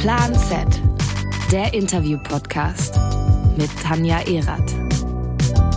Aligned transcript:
Plan 0.00 0.34
Z, 0.34 0.66
der 1.52 1.74
Interview-Podcast 1.74 2.98
mit 3.58 3.68
Tanja 3.82 4.20
Erath. 4.20 4.74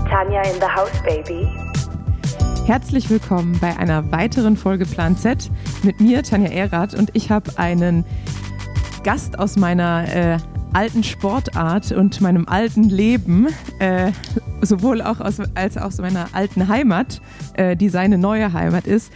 Tanja 0.10 0.42
in 0.44 0.62
the 0.62 0.66
house, 0.66 1.04
baby. 1.04 1.46
Herzlich 2.66 3.10
willkommen 3.10 3.58
bei 3.60 3.76
einer 3.76 4.10
weiteren 4.14 4.56
Folge 4.56 4.86
Plan 4.86 5.18
Z 5.18 5.52
mit 5.84 6.00
mir, 6.00 6.24
Tanja 6.24 6.50
Erath, 6.52 6.94
und 6.94 7.10
ich 7.12 7.32
habe 7.32 7.52
einen 7.58 8.06
Gast 9.04 9.38
aus 9.40 9.58
meiner 9.58 10.08
äh, 10.08 10.38
alten 10.72 11.04
Sportart 11.04 11.92
und 11.92 12.22
meinem 12.22 12.48
alten 12.48 12.86
Leben, 12.86 13.50
äh, 13.80 14.14
sowohl 14.62 15.02
auch 15.02 15.20
aus, 15.20 15.42
als 15.54 15.78
auch 15.78 15.88
aus 15.88 15.98
meiner 15.98 16.30
alten 16.32 16.70
Heimat, 16.70 17.20
äh, 17.56 17.76
die 17.76 17.90
seine 17.90 18.18
neue 18.18 18.54
Heimat 18.54 18.88
ist. 18.88 19.12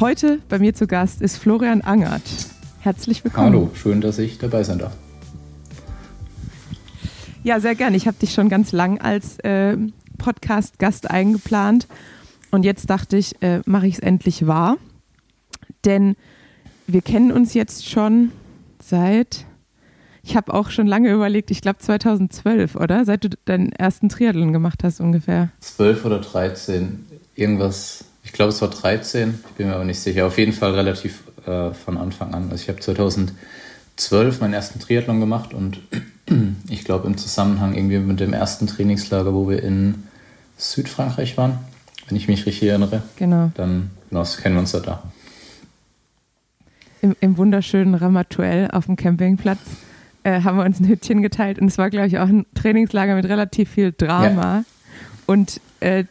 Heute 0.00 0.38
bei 0.48 0.58
mir 0.58 0.72
zu 0.72 0.86
Gast 0.86 1.20
ist 1.20 1.36
Florian 1.36 1.82
Angert. 1.82 2.53
Herzlich 2.84 3.24
willkommen. 3.24 3.46
Hallo, 3.46 3.70
schön, 3.72 4.02
dass 4.02 4.18
ich 4.18 4.36
dabei 4.36 4.62
sein 4.62 4.78
darf. 4.78 4.92
Ja, 7.42 7.58
sehr 7.58 7.74
gern. 7.74 7.94
Ich 7.94 8.06
habe 8.06 8.18
dich 8.18 8.34
schon 8.34 8.50
ganz 8.50 8.72
lang 8.72 9.00
als 9.00 9.38
äh, 9.38 9.78
Podcast-Gast 10.18 11.10
eingeplant 11.10 11.88
und 12.50 12.62
jetzt 12.62 12.90
dachte 12.90 13.16
ich, 13.16 13.40
äh, 13.40 13.62
mache 13.64 13.86
ich 13.86 13.94
es 13.94 14.00
endlich 14.00 14.46
wahr. 14.46 14.76
Denn 15.86 16.14
wir 16.86 17.00
kennen 17.00 17.32
uns 17.32 17.54
jetzt 17.54 17.88
schon 17.88 18.32
seit, 18.82 19.46
ich 20.22 20.36
habe 20.36 20.52
auch 20.52 20.68
schon 20.68 20.86
lange 20.86 21.10
überlegt, 21.10 21.50
ich 21.50 21.62
glaube 21.62 21.78
2012, 21.78 22.76
oder? 22.76 23.06
Seit 23.06 23.24
du 23.24 23.30
deinen 23.46 23.72
ersten 23.72 24.10
Triathlon 24.10 24.52
gemacht 24.52 24.84
hast 24.84 25.00
ungefähr. 25.00 25.48
12 25.60 26.04
oder 26.04 26.18
13, 26.18 27.06
irgendwas, 27.34 28.04
ich 28.22 28.34
glaube 28.34 28.50
es 28.50 28.60
war 28.60 28.68
13, 28.68 29.38
ich 29.48 29.54
bin 29.54 29.68
mir 29.68 29.74
aber 29.74 29.84
nicht 29.84 30.00
sicher. 30.00 30.26
Auf 30.26 30.36
jeden 30.36 30.52
Fall 30.52 30.74
relativ 30.74 31.22
äh, 31.46 31.72
von 31.72 31.96
Anfang 31.98 32.34
an. 32.34 32.50
Also 32.50 32.62
ich 32.62 32.68
habe 32.68 32.80
2012 32.80 34.40
meinen 34.40 34.54
ersten 34.54 34.80
Triathlon 34.80 35.20
gemacht 35.20 35.54
und 35.54 35.80
ich 36.68 36.84
glaube 36.84 37.06
im 37.06 37.16
Zusammenhang 37.16 37.74
irgendwie 37.74 37.98
mit 37.98 38.20
dem 38.20 38.32
ersten 38.32 38.66
Trainingslager, 38.66 39.34
wo 39.34 39.48
wir 39.48 39.62
in 39.62 40.04
Südfrankreich 40.56 41.36
waren, 41.36 41.58
wenn 42.08 42.16
ich 42.16 42.28
mich 42.28 42.46
richtig 42.46 42.68
erinnere. 42.68 43.02
Genau. 43.16 43.50
Dann 43.54 43.90
genau, 44.10 44.24
kennen 44.40 44.54
wir 44.56 44.60
uns 44.60 44.72
ja 44.72 44.80
da. 44.80 45.02
Im, 47.02 47.14
Im, 47.20 47.36
wunderschönen 47.36 47.94
Ramatuell 47.94 48.70
auf 48.70 48.86
dem 48.86 48.96
Campingplatz 48.96 49.60
äh, 50.22 50.40
haben 50.40 50.56
wir 50.56 50.64
uns 50.64 50.80
ein 50.80 50.88
Hütchen 50.88 51.20
geteilt 51.20 51.58
und 51.58 51.68
es 51.68 51.76
war, 51.76 51.90
glaube 51.90 52.06
ich, 52.06 52.18
auch 52.18 52.28
ein 52.28 52.46
Trainingslager 52.54 53.14
mit 53.14 53.26
relativ 53.26 53.70
viel 53.70 53.92
Drama. 53.92 54.58
Ja. 54.58 54.64
Und 55.26 55.60
äh, 55.80 56.04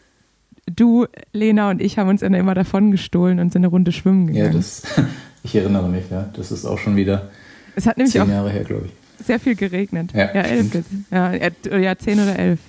du, 0.65 1.07
Lena 1.31 1.69
und 1.69 1.81
ich 1.81 1.97
haben 1.97 2.09
uns 2.09 2.21
dann 2.21 2.33
immer 2.33 2.53
davon 2.53 2.91
gestohlen 2.91 3.39
und 3.39 3.51
sind 3.51 3.61
eine 3.61 3.67
Runde 3.67 3.91
schwimmen 3.91 4.27
gegangen. 4.27 4.45
Ja, 4.45 4.51
das, 4.51 4.83
ich 5.43 5.55
erinnere 5.55 5.89
mich, 5.89 6.09
ja. 6.09 6.29
Das 6.33 6.51
ist 6.51 6.65
auch 6.65 6.77
schon 6.77 6.95
wieder 6.95 7.29
es 7.75 7.87
hat 7.87 7.97
nämlich 7.97 8.13
zehn 8.13 8.29
Jahre 8.29 8.49
her, 8.49 8.63
glaube 8.63 8.87
ich. 8.87 9.25
Sehr 9.25 9.39
viel 9.39 9.55
geregnet. 9.55 10.11
Ja, 10.13 10.33
ja 10.33 10.41
elf. 10.41 10.85
Ja, 11.11 11.33
ja, 11.77 11.97
zehn 11.97 12.19
oder 12.19 12.37
elf. 12.37 12.59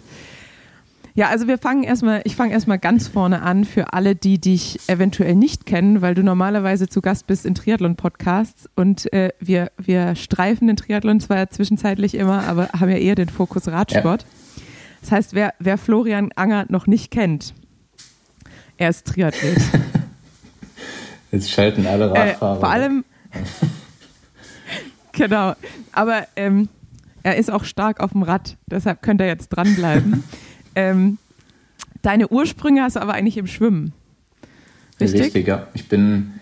Ja, 1.17 1.29
also 1.29 1.47
wir 1.47 1.59
fangen 1.59 1.85
erstmal, 1.85 2.23
ich 2.25 2.35
fange 2.35 2.53
erstmal 2.53 2.79
ganz 2.79 3.07
vorne 3.07 3.43
an 3.43 3.65
für 3.65 3.93
alle, 3.93 4.17
die 4.17 4.41
dich 4.41 4.81
eventuell 4.89 5.37
nicht 5.37 5.65
kennen, 5.65 6.03
weil 6.03 6.17
du 6.17 6.25
normalerweise 6.25 6.89
zu 6.89 7.01
Gast 7.01 7.29
bist 7.29 7.47
in 7.47 7.55
Triathlon-Podcasts 7.55 8.69
und 8.75 9.13
äh, 9.13 9.31
wir, 9.39 9.71
wir 9.79 10.17
streifen 10.17 10.67
den 10.67 10.77
Triathlon 10.77 11.21
zwar 11.21 11.51
zwischenzeitlich 11.51 12.17
immer, 12.17 12.43
aber 12.49 12.69
haben 12.73 12.91
ja 12.91 12.97
eher 12.97 13.15
den 13.15 13.29
Fokus 13.29 13.69
Radsport. 13.69 14.23
Ja. 14.23 14.29
Das 15.03 15.13
heißt, 15.13 15.35
wer, 15.35 15.55
wer 15.61 15.79
Florian 15.79 16.33
Anger 16.35 16.67
noch 16.69 16.89
nicht 16.89 17.13
kennt, 17.13 17.55
er 18.77 18.91
ist 18.91 19.07
Triathlet. 19.07 19.59
Jetzt 21.33 21.51
schalten 21.51 21.87
alle 21.87 22.11
Radfahrer. 22.11 22.57
Äh, 22.57 22.61
vor 22.61 22.71
allem, 22.71 23.05
genau, 25.13 25.55
aber 25.93 26.27
ähm, 26.37 26.69
er 27.25 27.37
ist 27.37 27.51
auch 27.51 27.65
stark 27.65 28.01
auf 28.01 28.13
dem 28.13 28.23
Rad, 28.23 28.57
deshalb 28.67 29.03
könnte 29.03 29.25
er 29.25 29.31
jetzt 29.31 29.49
dranbleiben. 29.49 30.23
Ähm, 30.77 31.19
deine 32.03 32.27
Ursprünge 32.27 32.83
hast 32.83 32.97
du 32.97 33.01
aber 33.01 33.15
eigentlich 33.15 33.37
im 33.37 33.47
Schwimmen. 33.47 33.93
Richtig? 34.99 35.21
Richtig, 35.21 35.47
ja. 35.47 35.69
Ich 35.73 35.89
bin, 35.89 36.41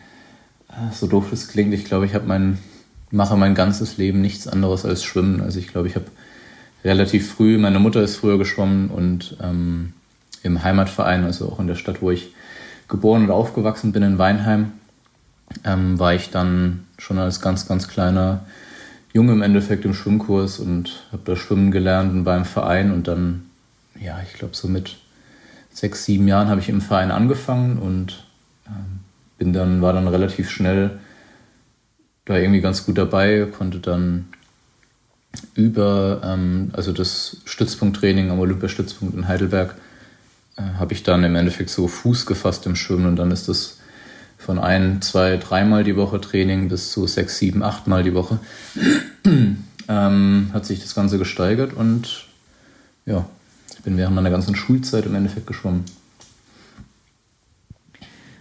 so 0.91 1.07
doof 1.07 1.33
es 1.33 1.49
klingt, 1.49 1.75
ich 1.75 1.85
glaube, 1.85 2.07
ich 2.07 2.15
habe 2.15 2.27
mein, 2.27 2.57
mache 3.11 3.37
mein 3.37 3.55
ganzes 3.55 3.99
Leben 3.99 4.23
nichts 4.23 4.49
anderes 4.49 4.87
als 4.87 5.05
Schwimmen. 5.05 5.43
Also 5.43 5.59
ich 5.59 5.69
glaube, 5.69 5.87
ich 5.87 5.97
habe 5.97 6.07
relativ 6.83 7.31
früh, 7.31 7.59
meine 7.59 7.79
Mutter 7.79 8.03
ist 8.03 8.17
früher 8.17 8.39
geschwommen 8.39 8.89
und 8.89 9.37
ähm, 9.43 9.93
im 10.43 10.63
Heimatverein, 10.63 11.25
also 11.25 11.51
auch 11.51 11.61
in 11.61 11.67
der 11.67 11.75
Stadt, 11.75 12.03
wo 12.03 12.11
ich 12.11 12.35
geboren 12.89 13.25
und 13.25 13.31
aufgewachsen 13.31 13.93
bin, 13.93 14.03
in 14.03 14.19
Weinheim, 14.19 14.73
ähm, 15.65 15.99
war 15.99 16.15
ich 16.15 16.31
dann 16.31 16.87
schon 16.99 17.19
als 17.19 17.41
ganz, 17.41 17.67
ganz 17.67 17.89
kleiner 17.89 18.45
Junge 19.13 19.33
im 19.33 19.43
Endeffekt 19.43 19.85
im 19.85 19.95
Schwimmkurs 19.95 20.59
und 20.59 21.05
habe 21.13 21.23
da 21.25 21.37
schwimmen 21.37 21.71
gelernt 21.71 22.13
und 22.13 22.25
beim 22.25 22.45
Verein 22.45 22.93
und 22.93 23.09
dann 23.09 23.43
ja, 24.01 24.21
ich 24.23 24.35
glaube, 24.35 24.55
so 24.55 24.69
mit 24.69 24.97
sechs, 25.73 26.05
sieben 26.05 26.29
Jahren 26.29 26.49
habe 26.49 26.61
ich 26.61 26.69
im 26.69 26.81
Verein 26.81 27.11
angefangen 27.11 27.79
und 27.79 28.25
ähm, 28.67 29.01
bin 29.39 29.53
dann, 29.53 29.83
war 29.83 29.93
dann 29.93 30.09
relativ 30.09 30.51
schnell 30.51 30.99
da 32.25 32.37
irgendwie 32.37 32.61
ganz 32.61 32.85
gut 32.85 32.99
dabei, 32.99 33.47
konnte 33.57 33.79
dann 33.79 34.29
über, 35.55 36.21
ähm, 36.25 36.71
also 36.73 36.93
das 36.93 37.39
Stützpunkttraining 37.45 38.31
am 38.31 38.39
Olympiastützpunkt 38.39 39.15
in 39.15 39.29
Heidelberg, 39.29 39.75
äh, 40.57 40.63
habe 40.79 40.93
ich 40.93 41.03
dann 41.03 41.25
im 41.25 41.37
Endeffekt 41.37 41.71
so 41.71 41.89
Fuß 41.89 42.27
gefasst 42.27 42.67
im 42.67 42.77
Schwimmen 42.77 43.07
und 43.07 43.17
dann 43.17 43.31
ist 43.31 43.49
das 43.49 43.79
von 44.39 44.59
ein, 44.59 45.01
zwei, 45.03 45.37
dreimal 45.37 45.85
die 45.85 45.97
Woche 45.97 46.21
Training 46.21 46.69
bis 46.69 46.91
zu 46.91 47.07
sechs, 47.07 47.39
sieben, 47.39 47.63
achtmal 47.63 48.03
die 48.03 48.15
Woche 48.15 48.41
ähm, 49.89 50.51
hat 50.53 50.67
sich 50.67 50.81
das 50.81 50.95
Ganze 50.95 51.19
gesteigert 51.19 51.73
und 51.73 52.27
ja, 53.07 53.25
ich 53.75 53.81
bin 53.83 53.97
während 53.97 54.15
meiner 54.15 54.31
ganzen 54.31 54.55
Schulzeit 54.55 55.07
im 55.07 55.15
Endeffekt 55.15 55.47
geschwommen. 55.47 55.85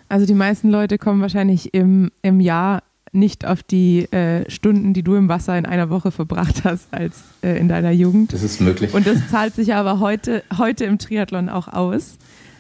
Also 0.09 0.25
die 0.25 0.33
meisten 0.33 0.69
Leute 0.69 0.97
kommen 0.97 1.21
wahrscheinlich 1.21 1.73
im, 1.73 2.11
im 2.21 2.41
Jahr 2.41 2.83
nicht 3.11 3.45
auf 3.45 3.63
die 3.63 4.11
äh, 4.11 4.49
Stunden, 4.49 4.93
die 4.93 5.03
du 5.03 5.15
im 5.15 5.27
Wasser 5.27 5.57
in 5.57 5.65
einer 5.65 5.89
Woche 5.89 6.11
verbracht 6.11 6.63
hast, 6.63 6.93
als 6.93 7.23
äh, 7.43 7.59
in 7.59 7.67
deiner 7.67 7.91
Jugend. 7.91 8.33
Das 8.33 8.43
ist 8.43 8.61
möglich. 8.61 8.93
Und 8.93 9.05
das 9.05 9.29
zahlt 9.29 9.53
sich 9.53 9.73
aber 9.73 9.99
heute, 9.99 10.43
heute 10.57 10.85
im 10.85 10.97
Triathlon 10.97 11.49
auch 11.49 11.67
aus, 11.67 12.17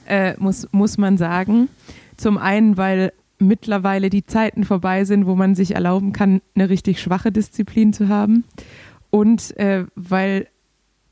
äh, 0.07 0.35
muss, 0.37 0.67
muss 0.71 0.97
man 0.97 1.17
sagen. 1.17 1.69
Zum 2.17 2.37
einen, 2.37 2.77
weil 2.77 3.13
mittlerweile 3.39 4.09
die 4.09 4.25
Zeiten 4.25 4.63
vorbei 4.63 5.05
sind, 5.05 5.25
wo 5.25 5.35
man 5.35 5.55
sich 5.55 5.73
erlauben 5.73 6.13
kann, 6.13 6.41
eine 6.53 6.69
richtig 6.69 7.01
schwache 7.01 7.31
Disziplin 7.31 7.93
zu 7.93 8.09
haben. 8.09 8.43
Und 9.09 9.57
äh, 9.57 9.85
weil 9.95 10.47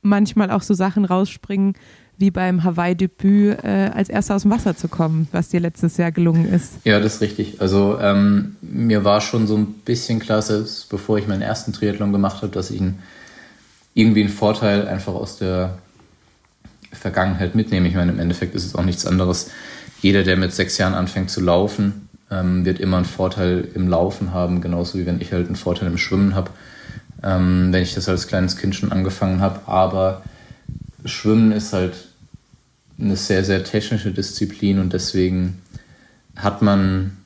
manchmal 0.02 0.52
auch 0.52 0.62
so 0.62 0.74
Sachen 0.74 1.06
rausspringen, 1.06 1.74
wie 2.20 2.32
beim 2.32 2.64
Hawaii-Debüt 2.64 3.64
äh, 3.64 3.92
als 3.94 4.10
erster 4.10 4.36
aus 4.36 4.44
dem 4.44 4.52
Wasser 4.52 4.76
zu 4.76 4.88
kommen, 4.88 5.28
was 5.32 5.50
dir 5.50 5.60
letztes 5.60 5.98
Jahr 5.98 6.12
gelungen 6.12 6.52
ist. 6.52 6.74
Ja, 6.84 7.00
das 7.00 7.16
ist 7.16 7.22
richtig. 7.22 7.62
Also 7.62 7.98
ähm, 8.00 8.56
mir 8.62 9.04
war 9.04 9.22
schon 9.22 9.48
so 9.48 9.58
ein 9.58 9.68
bisschen 9.86 10.20
klar, 10.20 10.42
selbst 10.42 10.90
bevor 10.90 11.18
ich 11.18 11.28
meinen 11.28 11.42
ersten 11.42 11.74
Triathlon 11.74 12.12
gemacht 12.12 12.42
habe, 12.42 12.52
dass 12.52 12.72
ich 12.72 12.82
einen, 12.82 13.00
irgendwie 13.94 14.22
einen 14.22 14.30
Vorteil 14.30 14.88
einfach 14.88 15.14
aus 15.14 15.38
der 15.38 15.78
Vergangenheit 16.92 17.56
mitnehme. 17.56 17.88
Ich 17.88 17.96
meine, 17.96 18.12
im 18.12 18.20
Endeffekt 18.20 18.56
ist 18.56 18.66
es 18.66 18.76
auch 18.76 18.84
nichts 18.84 19.06
anderes. 19.06 19.52
Jeder, 20.02 20.24
der 20.24 20.38
mit 20.38 20.54
sechs 20.54 20.78
Jahren 20.78 20.94
anfängt 20.94 21.30
zu 21.30 21.42
laufen, 21.42 22.10
ähm, 22.32 22.66
wird 22.66 22.80
immer 22.80 22.98
einen 22.98 23.06
Vorteil 23.06 23.68
im 23.74 23.88
Laufen 23.88 24.34
haben, 24.34 24.62
genauso 24.62 24.98
wie 24.98 25.06
wenn 25.06 25.22
ich 25.22 25.34
halt 25.34 25.48
einen 25.48 25.56
Vorteil 25.56 25.88
im 25.88 25.98
Schwimmen 25.98 26.36
habe 26.36 26.52
ähm, 27.24 27.72
wenn 27.72 27.84
ich 27.84 27.96
das 27.96 28.10
als 28.10 28.28
kleines 28.28 28.58
Kind 28.58 28.76
schon 28.76 28.92
angefangen 28.92 29.42
habe. 29.42 29.62
Aber 29.68 30.24
Schwimmen 31.06 31.52
ist 31.52 31.74
halt 31.74 32.09
eine 33.00 33.16
sehr, 33.16 33.44
sehr 33.44 33.64
technische 33.64 34.12
Disziplin 34.12 34.80
und 34.80 34.94
deswegen 34.94 35.62
hat 36.36 36.62
man, 36.62 37.18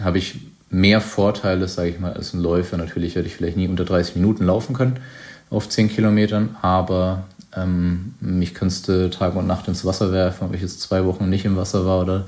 habe 0.00 0.18
ich 0.18 0.40
mehr 0.70 1.00
Vorteile, 1.00 1.68
sage 1.68 1.90
ich 1.90 2.00
mal, 2.00 2.12
als 2.12 2.34
ein 2.34 2.40
Läufer. 2.40 2.76
Natürlich 2.76 3.14
werde 3.14 3.28
ich 3.28 3.36
vielleicht 3.36 3.56
nie 3.56 3.68
unter 3.68 3.84
30 3.84 4.16
Minuten 4.16 4.44
laufen 4.44 4.74
können 4.74 4.98
auf 5.50 5.68
10 5.68 5.88
Kilometern, 5.88 6.56
aber 6.62 7.24
ähm, 7.54 8.14
mich 8.20 8.54
kannst 8.54 8.88
du 8.88 9.08
Tag 9.10 9.36
und 9.36 9.46
Nacht 9.46 9.68
ins 9.68 9.84
Wasser 9.84 10.10
werfen, 10.12 10.44
ob 10.44 10.54
ich 10.54 10.62
jetzt 10.62 10.80
zwei 10.80 11.04
Wochen 11.04 11.28
nicht 11.28 11.44
im 11.44 11.56
Wasser 11.56 11.86
war 11.86 12.00
oder 12.00 12.26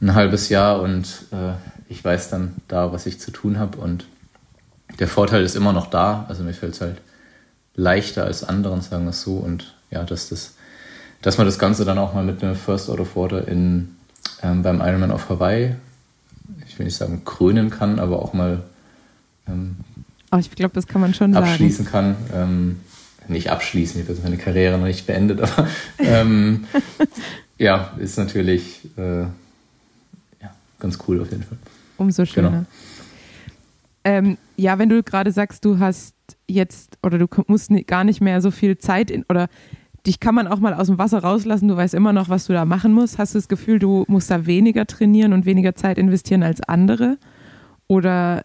ein 0.00 0.14
halbes 0.14 0.48
Jahr 0.48 0.80
und 0.80 1.06
äh, 1.30 1.52
ich 1.88 2.04
weiß 2.04 2.30
dann 2.30 2.56
da, 2.68 2.92
was 2.92 3.06
ich 3.06 3.20
zu 3.20 3.30
tun 3.30 3.58
habe 3.58 3.78
und 3.78 4.06
der 4.98 5.08
Vorteil 5.08 5.42
ist 5.42 5.56
immer 5.56 5.72
noch 5.72 5.88
da. 5.88 6.26
Also 6.28 6.42
mir 6.42 6.54
fällt 6.54 6.74
es 6.74 6.80
halt 6.80 6.96
leichter 7.74 8.24
als 8.24 8.44
anderen, 8.44 8.80
sagen 8.80 9.04
wir 9.04 9.10
es 9.10 9.22
so. 9.22 9.36
Und 9.36 9.74
ja, 9.90 10.04
dass, 10.04 10.28
das, 10.28 10.54
dass 11.22 11.38
man 11.38 11.46
das 11.46 11.58
Ganze 11.58 11.84
dann 11.84 11.98
auch 11.98 12.14
mal 12.14 12.24
mit 12.24 12.42
einem 12.42 12.56
First 12.56 12.90
Out 12.90 13.00
of 13.00 13.16
Water 13.16 13.48
in, 13.48 13.96
ähm, 14.42 14.62
beim 14.62 14.80
Ironman 14.80 15.10
auf 15.10 15.28
Hawaii, 15.28 15.74
ich 16.68 16.78
will 16.78 16.86
nicht 16.86 16.96
sagen 16.96 17.24
krönen 17.24 17.70
kann, 17.70 17.98
aber 17.98 18.20
auch 18.20 18.32
mal 18.32 18.62
ähm, 19.48 19.76
oh, 20.30 20.38
ich 20.38 20.50
glaube, 20.50 20.74
das 20.74 20.86
kann 20.86 21.00
man 21.00 21.14
schon 21.14 21.34
abschließen 21.34 21.86
sagen. 21.86 22.16
kann. 22.32 22.50
Ähm, 22.50 22.80
nicht 23.28 23.50
abschließen, 23.50 24.00
ich 24.00 24.08
habe 24.08 24.18
meine 24.22 24.36
Karriere 24.36 24.78
noch 24.78 24.86
nicht 24.86 25.06
beendet, 25.06 25.40
aber 25.40 25.68
ähm, 25.98 26.64
ja, 27.58 27.92
ist 27.98 28.18
natürlich 28.18 28.80
äh, 28.96 29.20
ja, 29.20 29.30
ganz 30.80 30.98
cool 31.06 31.20
auf 31.20 31.30
jeden 31.30 31.44
Fall. 31.44 31.58
Umso 31.98 32.24
schöner. 32.24 32.50
Genau. 32.50 32.64
Ähm, 34.04 34.38
ja, 34.56 34.78
wenn 34.80 34.88
du 34.88 35.02
gerade 35.04 35.30
sagst, 35.30 35.64
du 35.64 35.78
hast 35.78 36.14
jetzt 36.48 36.98
oder 37.02 37.18
du 37.18 37.28
musst 37.46 37.70
gar 37.86 38.02
nicht 38.02 38.20
mehr 38.20 38.40
so 38.40 38.50
viel 38.50 38.76
Zeit 38.78 39.10
in 39.10 39.24
oder 39.28 39.48
dich 40.06 40.20
kann 40.20 40.34
man 40.34 40.48
auch 40.48 40.58
mal 40.58 40.74
aus 40.74 40.88
dem 40.88 40.98
Wasser 40.98 41.18
rauslassen, 41.18 41.68
du 41.68 41.76
weißt 41.76 41.94
immer 41.94 42.12
noch, 42.12 42.28
was 42.28 42.46
du 42.46 42.52
da 42.52 42.64
machen 42.64 42.92
musst. 42.92 43.18
Hast 43.18 43.34
du 43.34 43.38
das 43.38 43.48
Gefühl, 43.48 43.78
du 43.78 44.04
musst 44.08 44.30
da 44.30 44.46
weniger 44.46 44.86
trainieren 44.86 45.32
und 45.32 45.46
weniger 45.46 45.74
Zeit 45.74 45.98
investieren 45.98 46.42
als 46.42 46.60
andere? 46.60 47.18
Oder 47.86 48.42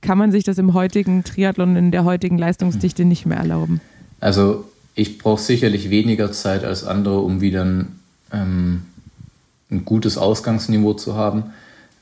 kann 0.00 0.18
man 0.18 0.32
sich 0.32 0.44
das 0.44 0.58
im 0.58 0.74
heutigen 0.74 1.24
Triathlon, 1.24 1.76
in 1.76 1.90
der 1.90 2.04
heutigen 2.04 2.38
Leistungsdichte 2.38 3.04
nicht 3.04 3.26
mehr 3.26 3.38
erlauben? 3.38 3.80
Also 4.20 4.64
ich 4.94 5.18
brauche 5.18 5.40
sicherlich 5.40 5.90
weniger 5.90 6.32
Zeit 6.32 6.64
als 6.64 6.84
andere, 6.84 7.20
um 7.20 7.40
wieder 7.40 7.64
ein, 7.64 8.00
ähm, 8.32 8.82
ein 9.70 9.84
gutes 9.84 10.16
Ausgangsniveau 10.16 10.94
zu 10.94 11.14
haben. 11.14 11.44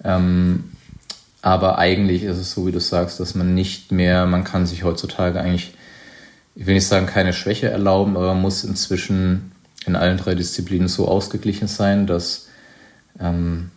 Ähm, 0.05 0.65
aber 1.41 1.79
eigentlich 1.79 2.23
ist 2.23 2.38
es 2.38 2.53
so, 2.53 2.67
wie 2.67 2.73
du 2.73 2.81
sagst, 2.81 3.19
dass 3.19 3.35
man 3.35 3.55
nicht 3.55 3.91
mehr, 3.91 4.26
man 4.26 4.44
kann 4.44 4.67
sich 4.67 4.85
heutzutage 4.85 5.41
eigentlich, 5.41 5.75
ich 6.55 6.67
will 6.67 6.75
nicht 6.75 6.87
sagen, 6.87 7.07
keine 7.07 7.33
Schwäche 7.33 7.71
erlauben, 7.71 8.17
aber 8.17 8.35
man 8.35 8.43
muss 8.43 8.65
inzwischen 8.65 9.53
in 9.87 9.97
allen 9.97 10.19
drei 10.19 10.35
Disziplinen 10.35 10.89
so 10.89 11.09
ausgeglichen 11.09 11.67
sein, 11.67 12.07
dass 12.07 12.49
ähm, 13.19 13.71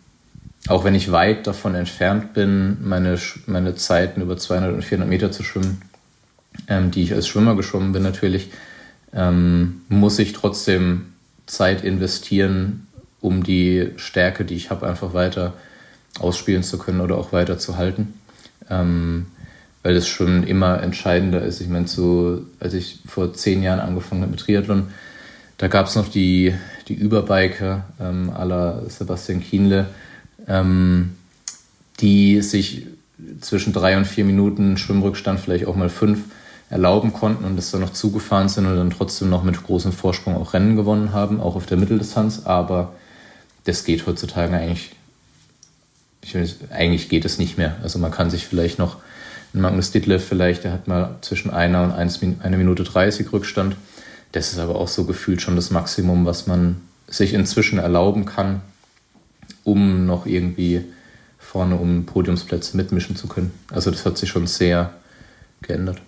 auch 0.67 0.83
wenn 0.83 0.95
ich 0.95 1.11
weit 1.11 1.47
davon 1.47 1.75
entfernt 1.75 2.33
bin, 2.33 2.77
meine, 2.81 3.17
meine 3.45 3.75
Zeiten 3.75 4.21
über 4.21 4.37
200 4.37 4.73
und 4.73 4.83
400 4.83 5.09
Meter 5.09 5.31
zu 5.31 5.43
schwimmen, 5.43 5.81
ähm, 6.67 6.91
die 6.91 7.03
ich 7.03 7.13
als 7.13 7.27
Schwimmer 7.27 7.55
geschwommen 7.55 7.91
bin 7.91 8.03
natürlich, 8.03 8.49
ähm, 9.13 9.81
muss 9.89 10.19
ich 10.19 10.33
trotzdem 10.33 11.13
Zeit 11.45 11.83
investieren, 11.83 12.87
um 13.21 13.43
die 13.43 13.91
Stärke, 13.97 14.43
die 14.43 14.55
ich 14.55 14.69
habe, 14.71 14.87
einfach 14.87 15.13
weiter 15.13 15.53
ausspielen 16.19 16.63
zu 16.63 16.77
können 16.77 17.01
oder 17.01 17.17
auch 17.17 17.31
weiter 17.31 17.57
zu 17.59 17.77
halten. 17.77 18.13
Ähm, 18.69 19.27
weil 19.85 19.93
das 19.93 20.07
Schwimmen 20.07 20.41
immer 20.41 20.81
entscheidender 20.81 21.43
ist. 21.43 21.61
Ich 21.61 21.67
meine, 21.67 21.87
so, 21.87 22.41
als 22.59 22.73
ich 22.73 23.01
vor 23.05 23.35
zehn 23.35 23.61
Jahren 23.61 23.79
angefangen 23.79 24.23
habe 24.23 24.31
mit 24.31 24.39
Triathlon, 24.39 24.87
da 25.59 25.67
gab 25.67 25.85
es 25.85 25.93
noch 25.93 26.07
die, 26.07 26.55
die 26.87 26.95
Überbiker 26.95 27.85
ähm, 28.01 28.31
la 28.35 28.81
Sebastian 28.89 29.41
Kienle, 29.41 29.85
ähm, 30.47 31.11
die 31.99 32.41
sich 32.41 32.87
zwischen 33.41 33.73
drei 33.73 33.95
und 33.95 34.05
vier 34.05 34.25
Minuten 34.25 34.77
Schwimmrückstand, 34.77 35.39
vielleicht 35.39 35.67
auch 35.67 35.75
mal 35.75 35.89
fünf, 35.89 36.23
erlauben 36.71 37.13
konnten 37.13 37.45
und 37.45 37.55
das 37.55 37.69
dann 37.69 37.81
noch 37.81 37.93
zugefahren 37.93 38.49
sind 38.49 38.65
und 38.65 38.75
dann 38.75 38.89
trotzdem 38.89 39.29
noch 39.29 39.43
mit 39.43 39.61
großem 39.61 39.91
Vorsprung 39.91 40.35
auch 40.35 40.55
Rennen 40.55 40.75
gewonnen 40.75 41.13
haben, 41.13 41.39
auch 41.39 41.55
auf 41.55 41.67
der 41.67 41.77
Mitteldistanz. 41.77 42.41
Aber 42.45 42.93
das 43.65 43.83
geht 43.83 44.07
heutzutage 44.07 44.57
eigentlich 44.57 44.95
ich 46.25 46.55
eigentlich 46.71 47.07
geht 47.07 47.23
es 47.23 47.37
nicht 47.37 47.57
mehr. 47.57 47.75
Also 47.83 47.99
man 47.99 48.11
kann 48.11 48.31
sich 48.31 48.47
vielleicht 48.47 48.79
noch, 48.79 48.97
Magnus 49.61 49.91
Ditlev 49.91 50.23
vielleicht, 50.23 50.63
der 50.63 50.73
hat 50.73 50.87
mal 50.87 51.15
zwischen 51.21 51.49
einer 51.49 51.83
und 51.83 51.91
einer 51.91 52.57
Minute 52.57 52.83
30 52.83 53.31
Rückstand. 53.31 53.75
Das 54.31 54.51
ist 54.51 54.59
aber 54.59 54.75
auch 54.75 54.87
so 54.87 55.05
gefühlt 55.05 55.41
schon 55.41 55.55
das 55.55 55.71
Maximum, 55.71 56.25
was 56.25 56.45
man 56.45 56.81
sich 57.07 57.33
inzwischen 57.33 57.79
erlauben 57.79 58.25
kann, 58.25 58.61
um 59.63 60.05
noch 60.05 60.25
irgendwie 60.25 60.83
vorne 61.37 61.77
um 61.77 62.05
Podiumsplätze 62.05 62.75
mitmischen 62.75 63.15
zu 63.15 63.27
können. 63.27 63.51
Also 63.71 63.91
das 63.91 64.05
hat 64.05 64.17
sich 64.17 64.29
schon 64.29 64.47
sehr 64.47 64.93
geändert. 65.61 66.01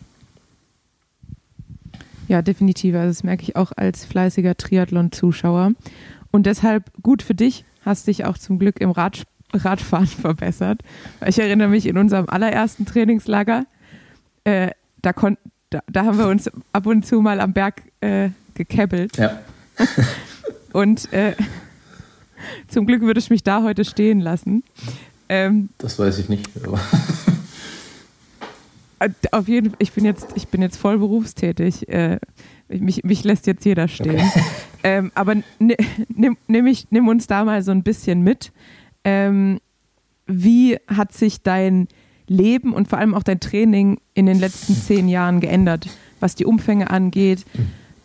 Ja, 2.27 2.41
definitiv. 2.41 2.95
Also 2.95 3.09
das 3.09 3.23
merke 3.23 3.43
ich 3.43 3.55
auch 3.55 3.71
als 3.75 4.03
fleißiger 4.03 4.57
Triathlon-Zuschauer. 4.57 5.71
Und 6.31 6.45
deshalb 6.45 6.91
gut 7.01 7.23
für 7.23 7.35
dich, 7.35 7.63
hast 7.85 8.07
dich 8.07 8.25
auch 8.25 8.37
zum 8.37 8.59
Glück 8.59 8.81
im 8.81 8.91
Radsport 8.91 9.36
Radfahren 9.53 10.07
verbessert. 10.07 10.81
Ich 11.25 11.39
erinnere 11.39 11.67
mich 11.69 11.85
in 11.85 11.97
unserem 11.97 12.27
allerersten 12.29 12.85
Trainingslager, 12.85 13.65
äh, 14.43 14.71
da, 15.01 15.13
kon 15.13 15.37
da, 15.69 15.81
da, 15.87 16.05
haben 16.05 16.17
wir 16.17 16.27
uns 16.27 16.49
ab 16.71 16.85
und 16.85 17.05
zu 17.05 17.21
mal 17.21 17.39
am 17.39 17.53
Berg 17.53 17.83
äh, 18.01 18.29
gekebbelt. 18.53 19.17
Ja. 19.17 19.39
und 20.73 21.11
äh, 21.13 21.33
zum 22.67 22.85
Glück 22.85 23.01
würde 23.01 23.19
ich 23.19 23.29
mich 23.29 23.43
da 23.43 23.63
heute 23.63 23.85
stehen 23.85 24.19
lassen. 24.19 24.63
Ähm, 25.29 25.69
das 25.77 25.99
weiß 25.99 26.17
ich 26.19 26.29
nicht. 26.29 26.49
Äh, 28.99 29.09
auf 29.31 29.47
jeden 29.47 29.71
Fall, 29.71 29.77
ich 29.79 29.91
bin 29.91 30.05
jetzt, 30.05 30.27
ich 30.35 30.47
bin 30.47 30.61
jetzt 30.61 30.77
voll 30.77 30.97
berufstätig. 30.97 31.87
Äh, 31.89 32.19
mich, 32.67 33.03
mich 33.03 33.23
lässt 33.23 33.47
jetzt 33.47 33.65
jeder 33.65 33.87
stehen. 33.87 34.15
Okay. 34.15 34.43
Ähm, 34.83 35.11
aber 35.15 35.35
nimm, 35.59 36.37
nimm, 36.47 36.67
ich, 36.67 36.87
nimm 36.91 37.07
uns 37.07 37.27
da 37.27 37.43
mal 37.43 37.61
so 37.61 37.71
ein 37.71 37.83
bisschen 37.83 38.21
mit. 38.21 38.51
Ähm, 39.07 39.61
wie 40.25 40.77
hat 40.89 41.13
sich 41.13 41.41
dein 41.41 41.87
Leben 42.27 42.73
und 42.73 42.89
vor 42.89 42.99
allem 42.99 43.15
auch 43.15 43.23
dein 43.23 43.39
Training 43.39 44.01
in 44.13 44.25
den 44.25 44.37
letzten 44.37 44.75
zehn 44.75 45.07
Jahren 45.07 45.39
geändert, 45.39 45.87
was 46.19 46.35
die 46.35 46.43
Umfänge 46.45 46.89
angeht, 46.89 47.45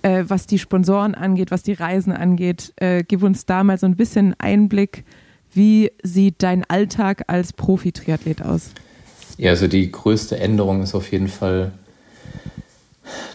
äh, 0.02 0.24
was 0.28 0.46
die 0.46 0.60
Sponsoren 0.60 1.16
angeht, 1.16 1.50
was 1.50 1.64
die 1.64 1.72
Reisen 1.72 2.12
angeht? 2.12 2.72
Äh, 2.76 3.02
gib 3.02 3.24
uns 3.24 3.46
da 3.46 3.64
mal 3.64 3.78
so 3.78 3.86
ein 3.86 3.96
bisschen 3.96 4.36
Einblick. 4.38 5.02
Wie 5.52 5.90
sieht 6.04 6.36
dein 6.38 6.62
Alltag 6.70 7.24
als 7.26 7.52
Profi-Triathlet 7.52 8.42
aus? 8.42 8.70
Ja, 9.38 9.50
also 9.50 9.66
die 9.66 9.90
größte 9.90 10.38
Änderung 10.38 10.82
ist 10.82 10.94
auf 10.94 11.10
jeden 11.10 11.26
Fall, 11.26 11.72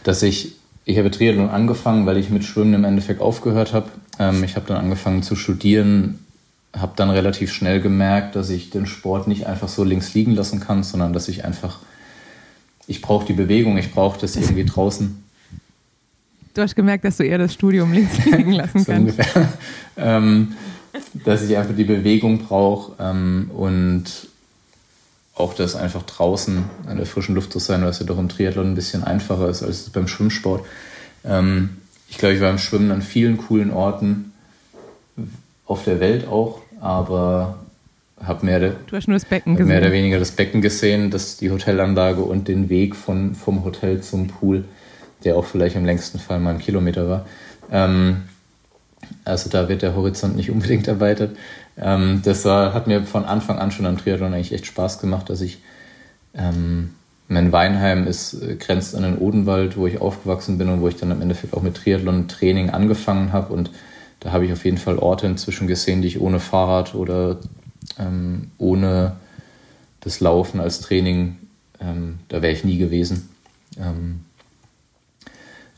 dass 0.03 0.23
ich, 0.23 0.53
ich 0.85 0.97
habe 0.97 1.11
Triathlon 1.11 1.49
angefangen, 1.49 2.05
weil 2.05 2.15
ich 2.15 2.29
mit 2.29 2.45
Schwimmen 2.45 2.75
im 2.75 2.85
Endeffekt 2.85 3.19
aufgehört 3.19 3.73
habe. 3.73 3.89
Ähm, 4.19 4.45
ich 4.45 4.55
habe 4.55 4.67
dann 4.67 4.77
angefangen 4.77 5.21
zu 5.21 5.35
studieren, 5.35 6.19
habe 6.75 6.93
dann 6.95 7.09
relativ 7.09 7.51
schnell 7.53 7.81
gemerkt, 7.81 8.35
dass 8.35 8.49
ich 8.49 8.69
den 8.69 8.85
Sport 8.85 9.27
nicht 9.27 9.47
einfach 9.47 9.67
so 9.67 9.83
links 9.83 10.13
liegen 10.13 10.35
lassen 10.35 10.59
kann, 10.59 10.83
sondern 10.83 11.13
dass 11.13 11.27
ich 11.27 11.45
einfach, 11.45 11.79
ich 12.87 13.01
brauche 13.01 13.25
die 13.25 13.33
Bewegung, 13.33 13.77
ich 13.77 13.91
brauche 13.91 14.19
das 14.19 14.35
irgendwie 14.35 14.65
draußen. 14.65 15.23
Du 16.53 16.61
hast 16.61 16.75
gemerkt, 16.75 17.05
dass 17.05 17.17
du 17.17 17.23
eher 17.23 17.37
das 17.37 17.53
Studium 17.53 17.93
links 17.93 18.25
liegen 18.25 18.51
lassen 18.51 18.79
so 18.79 18.91
kannst. 18.91 19.19
ähm, 19.97 20.53
dass 21.25 21.43
ich 21.43 21.55
einfach 21.55 21.75
die 21.75 21.83
Bewegung 21.83 22.39
brauche 22.39 22.93
ähm, 22.99 23.51
und 23.55 24.05
auch 25.35 25.53
das 25.53 25.75
einfach 25.75 26.01
draußen 26.03 26.63
an 26.87 26.97
der 26.97 27.05
frischen 27.05 27.35
Luft 27.35 27.53
zu 27.53 27.59
sein, 27.59 27.83
was 27.83 27.99
ja 27.99 28.05
doch 28.05 28.17
im 28.17 28.29
Triathlon 28.29 28.71
ein 28.71 28.75
bisschen 28.75 29.03
einfacher 29.03 29.49
ist 29.49 29.61
als 29.61 29.89
beim 29.89 30.07
Schwimmsport. 30.07 30.65
Ähm, 31.23 31.77
ich 32.09 32.17
glaube, 32.17 32.35
ich 32.35 32.41
war 32.41 32.49
im 32.49 32.57
Schwimmen 32.57 32.91
an 32.91 33.01
vielen 33.01 33.37
coolen 33.37 33.71
Orten 33.71 34.33
auf 35.67 35.83
der 35.83 35.99
Welt 35.99 36.27
auch, 36.27 36.61
aber 36.79 37.59
habe 38.23 38.45
mehr, 38.45 38.59
du 38.59 38.95
hast 38.95 39.07
nur 39.07 39.15
das 39.15 39.25
Becken 39.25 39.55
gesehen. 39.55 39.67
mehr 39.67 39.81
oder 39.81 39.91
weniger 39.91 40.17
das 40.17 40.31
Becken 40.31 40.61
gesehen, 40.61 41.11
das, 41.11 41.37
die 41.37 41.51
Hotelanlage 41.51 42.21
und 42.21 42.47
den 42.47 42.69
Weg 42.69 42.95
von, 42.95 43.35
vom 43.35 43.63
Hotel 43.63 44.01
zum 44.01 44.27
Pool, 44.27 44.65
der 45.23 45.35
auch 45.35 45.45
vielleicht 45.45 45.75
im 45.75 45.85
längsten 45.85 46.19
Fall 46.19 46.39
mal 46.39 46.55
ein 46.55 46.59
Kilometer 46.59 47.09
war. 47.09 47.25
Ähm, 47.71 48.23
also 49.23 49.49
da 49.49 49.69
wird 49.69 49.81
der 49.83 49.95
Horizont 49.95 50.35
nicht 50.35 50.49
unbedingt 50.51 50.87
erweitert. 50.87 51.35
Ähm, 51.77 52.21
das 52.23 52.43
war, 52.45 52.73
hat 52.73 52.87
mir 52.87 53.03
von 53.03 53.25
Anfang 53.25 53.59
an 53.59 53.71
schon 53.71 53.85
am 53.85 53.97
Triathlon 53.97 54.33
eigentlich 54.33 54.53
echt 54.53 54.65
Spaß 54.65 54.99
gemacht, 54.99 55.29
dass 55.29 55.41
ich 55.41 55.61
ähm, 56.35 56.95
mein 57.27 57.51
Weinheim 57.51 58.07
ist, 58.07 58.41
äh, 58.41 58.55
grenzt 58.55 58.95
an 58.95 59.03
den 59.03 59.17
Odenwald, 59.17 59.77
wo 59.77 59.85
ich 59.85 60.01
aufgewachsen 60.01 60.57
bin 60.57 60.69
und 60.69 60.81
wo 60.81 60.87
ich 60.87 60.95
dann 60.95 61.11
im 61.11 61.21
Endeffekt 61.21 61.53
auch 61.53 61.61
mit 61.61 61.75
Triathlon-Training 61.75 62.71
angefangen 62.71 63.31
habe 63.31 63.53
und 63.53 63.69
da 64.19 64.31
habe 64.31 64.45
ich 64.45 64.53
auf 64.53 64.65
jeden 64.65 64.77
Fall 64.77 64.97
Orte 64.97 65.27
inzwischen 65.27 65.67
gesehen, 65.67 66.01
die 66.01 66.07
ich 66.07 66.21
ohne 66.21 66.39
Fahrrad 66.39 66.95
oder 66.95 67.37
ähm, 67.99 68.51
ohne 68.57 69.17
das 70.01 70.19
Laufen 70.19 70.59
als 70.59 70.81
Training, 70.81 71.37
ähm, 71.79 72.19
da 72.29 72.41
wäre 72.41 72.53
ich 72.53 72.63
nie 72.63 72.77
gewesen. 72.77 73.29
Ähm, 73.79 74.21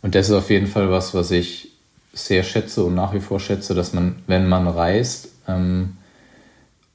und 0.01 0.15
das 0.15 0.29
ist 0.29 0.35
auf 0.35 0.49
jeden 0.49 0.67
Fall 0.67 0.89
was, 0.89 1.13
was 1.13 1.31
ich 1.31 1.71
sehr 2.13 2.43
schätze 2.43 2.83
und 2.83 2.95
nach 2.95 3.13
wie 3.13 3.19
vor 3.19 3.39
schätze, 3.39 3.75
dass 3.75 3.93
man, 3.93 4.15
wenn 4.27 4.47
man 4.47 4.67
reist, 4.67 5.29
ähm, 5.47 5.97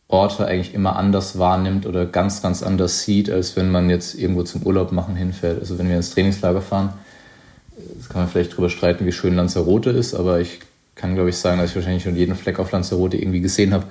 Orte 0.09 0.47
eigentlich 0.47 0.75
immer 0.75 0.97
anders 0.97 1.39
wahrnimmt 1.39 1.87
oder 1.87 2.07
ganz, 2.07 2.43
ganz 2.43 2.63
anders 2.63 3.03
sieht, 3.03 3.31
als 3.31 3.57
wenn 3.57 3.71
man 3.71 3.91
jetzt 3.91 4.15
irgendwo 4.15 4.43
zum 4.43 4.63
Urlaub 4.63 4.93
machen 4.93 5.17
hinfährt. 5.17 5.59
Also 5.59 5.79
wenn 5.79 5.89
wir 5.89 5.97
ins 5.97 6.11
Trainingslager 6.11 6.61
fahren, 6.61 6.93
das 7.97 8.09
kann 8.09 8.23
man 8.23 8.31
vielleicht 8.31 8.57
drüber 8.57 8.71
streiten, 8.71 9.07
wie 9.07 9.13
schön 9.13 9.35
Lanzarote 9.35 9.91
ist, 9.91 10.15
aber 10.15 10.41
ich 10.41 10.61
kann, 10.95 11.15
glaube 11.15 11.31
ich, 11.31 11.37
sagen, 11.37 11.59
dass 11.59 11.71
ich 11.71 11.77
wahrscheinlich 11.77 12.03
schon 12.03 12.17
jeden 12.17 12.37
Fleck 12.37 12.59
auf 12.59 12.71
Lanzarote 12.73 13.17
irgendwie 13.17 13.41
gesehen 13.41 13.73
habe. 13.75 13.87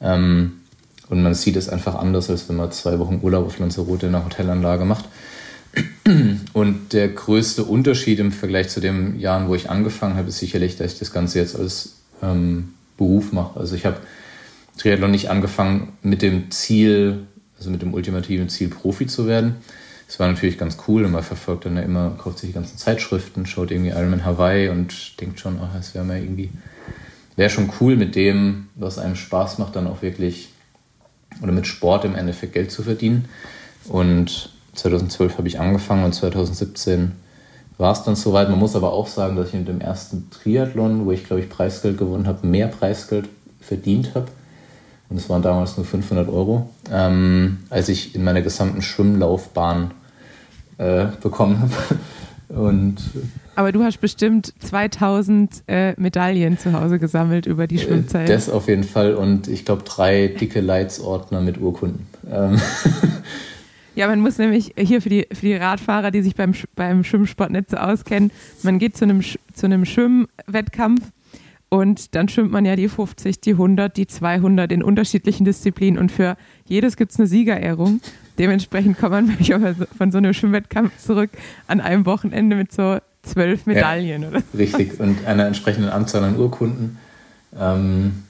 Ähm, 0.00 0.60
und 1.08 1.22
man 1.22 1.34
sieht 1.34 1.56
es 1.56 1.68
einfach 1.68 1.94
anders, 1.94 2.30
als 2.30 2.48
wenn 2.48 2.56
man 2.56 2.72
zwei 2.72 2.98
Wochen 2.98 3.20
Urlaub 3.22 3.46
auf 3.46 3.58
Lanzarote 3.58 4.06
in 4.06 4.14
einer 4.14 4.24
Hotelanlage 4.24 4.84
macht. 4.84 5.04
Und 6.52 6.92
der 6.92 7.08
größte 7.08 7.64
Unterschied 7.64 8.18
im 8.18 8.32
Vergleich 8.32 8.68
zu 8.68 8.80
den 8.80 9.18
Jahren, 9.18 9.48
wo 9.48 9.54
ich 9.54 9.70
angefangen 9.70 10.16
habe, 10.16 10.28
ist 10.28 10.38
sicherlich, 10.38 10.76
dass 10.76 10.92
ich 10.92 10.98
das 10.98 11.12
Ganze 11.12 11.38
jetzt 11.38 11.58
als 11.58 11.96
ähm, 12.22 12.74
Beruf 12.96 13.32
mache. 13.32 13.58
Also 13.58 13.74
ich 13.74 13.86
habe 13.86 13.98
Triathlon 14.78 15.10
nicht 15.10 15.30
angefangen 15.30 15.92
mit 16.02 16.22
dem 16.22 16.50
Ziel, 16.50 17.26
also 17.58 17.70
mit 17.70 17.82
dem 17.82 17.94
ultimativen 17.94 18.48
Ziel, 18.48 18.68
Profi 18.68 19.06
zu 19.06 19.26
werden, 19.26 19.56
das 20.12 20.18
war 20.18 20.28
natürlich 20.28 20.58
ganz 20.58 20.76
cool 20.86 21.06
und 21.06 21.12
man 21.12 21.22
verfolgt 21.22 21.64
dann 21.64 21.76
ja 21.76 21.82
immer, 21.82 22.10
kauft 22.18 22.40
sich 22.40 22.50
die 22.50 22.54
ganzen 22.54 22.76
Zeitschriften, 22.76 23.46
schaut 23.46 23.70
irgendwie 23.70 23.92
Ironman 23.92 24.26
Hawaii 24.26 24.68
und 24.68 25.18
denkt 25.18 25.40
schon, 25.40 25.58
ach, 25.58 25.74
es 25.80 25.94
wäre 25.94 26.04
mal 26.04 26.18
irgendwie, 26.18 26.50
wäre 27.36 27.48
schon 27.48 27.70
cool 27.80 27.96
mit 27.96 28.14
dem, 28.14 28.68
was 28.74 28.98
einem 28.98 29.16
Spaß 29.16 29.56
macht, 29.56 29.74
dann 29.74 29.86
auch 29.86 30.02
wirklich 30.02 30.50
oder 31.42 31.52
mit 31.52 31.66
Sport 31.66 32.04
im 32.04 32.14
Endeffekt 32.14 32.52
Geld 32.52 32.70
zu 32.70 32.82
verdienen. 32.82 33.24
Und 33.88 34.50
2012 34.74 35.38
habe 35.38 35.48
ich 35.48 35.58
angefangen 35.58 36.04
und 36.04 36.12
2017 36.12 37.12
war 37.78 37.92
es 37.92 38.02
dann 38.02 38.14
soweit. 38.14 38.50
Man 38.50 38.58
muss 38.58 38.76
aber 38.76 38.92
auch 38.92 39.06
sagen, 39.06 39.36
dass 39.36 39.48
ich 39.48 39.54
mit 39.54 39.68
dem 39.68 39.80
ersten 39.80 40.28
Triathlon, 40.28 41.06
wo 41.06 41.12
ich 41.12 41.24
glaube 41.24 41.40
ich 41.40 41.48
Preisgeld 41.48 41.96
gewonnen 41.96 42.26
habe, 42.26 42.46
mehr 42.46 42.68
Preisgeld 42.68 43.30
verdient 43.62 44.14
habe. 44.14 44.26
Und 45.08 45.16
es 45.16 45.30
waren 45.30 45.40
damals 45.40 45.78
nur 45.78 45.86
500 45.86 46.28
Euro, 46.28 46.68
ähm, 46.90 47.60
als 47.70 47.88
ich 47.88 48.14
in 48.14 48.24
meiner 48.24 48.42
gesamten 48.42 48.82
Schwimmlaufbahn 48.82 49.92
äh, 50.82 51.06
bekommen 51.22 51.60
habe. 51.60 51.72
Und 52.60 52.96
aber 53.54 53.72
du 53.72 53.82
hast 53.82 53.98
bestimmt 53.98 54.52
2000 54.60 55.64
äh, 55.66 55.94
Medaillen 56.00 56.58
zu 56.58 56.72
Hause 56.72 56.98
gesammelt 56.98 57.46
über 57.46 57.66
die 57.66 57.76
äh, 57.76 57.78
Schwimmzeit. 57.78 58.28
Das 58.28 58.50
auf 58.50 58.68
jeden 58.68 58.84
Fall 58.84 59.14
und 59.14 59.48
ich 59.48 59.64
glaube 59.64 59.82
drei 59.84 60.28
dicke 60.28 60.60
Leitsordner 60.60 61.40
mit 61.40 61.58
Urkunden. 61.60 62.06
Ähm. 62.30 62.60
Ja, 63.94 64.08
man 64.08 64.20
muss 64.20 64.38
nämlich 64.38 64.72
hier 64.78 65.02
für 65.02 65.10
die, 65.10 65.26
für 65.30 65.44
die 65.44 65.54
Radfahrer, 65.54 66.10
die 66.10 66.22
sich 66.22 66.34
beim, 66.34 66.54
beim 66.74 67.04
Schwimmsport 67.04 67.50
nicht 67.50 67.68
so 67.68 67.76
auskennen, 67.76 68.30
man 68.62 68.78
geht 68.78 68.96
zu 68.96 69.04
einem, 69.04 69.20
zu 69.20 69.66
einem 69.66 69.84
Schwimmwettkampf 69.84 71.02
und 71.72 72.14
dann 72.14 72.28
schwimmt 72.28 72.52
man 72.52 72.66
ja 72.66 72.76
die 72.76 72.86
50, 72.86 73.40
die 73.40 73.52
100, 73.52 73.96
die 73.96 74.06
200 74.06 74.70
in 74.72 74.82
unterschiedlichen 74.82 75.46
Disziplinen 75.46 75.98
und 75.98 76.12
für 76.12 76.36
jedes 76.66 76.98
gibt 76.98 77.12
es 77.12 77.18
eine 77.18 77.26
Siegerehrung. 77.26 78.02
Dementsprechend 78.38 78.98
kommt 78.98 79.12
man 79.12 79.86
von 79.96 80.12
so 80.12 80.18
einem 80.18 80.34
Schwimmwettkampf 80.34 80.98
zurück 80.98 81.30
an 81.68 81.80
einem 81.80 82.04
Wochenende 82.04 82.56
mit 82.56 82.72
so 82.72 82.98
zwölf 83.22 83.64
Medaillen, 83.64 84.20
ja, 84.20 84.28
oder? 84.28 84.42
Richtig, 84.52 85.00
und 85.00 85.24
einer 85.24 85.46
entsprechenden 85.46 85.88
Anzahl 85.88 86.22
an 86.24 86.36
Urkunden. 86.36 86.98
Ähm, 87.58 88.24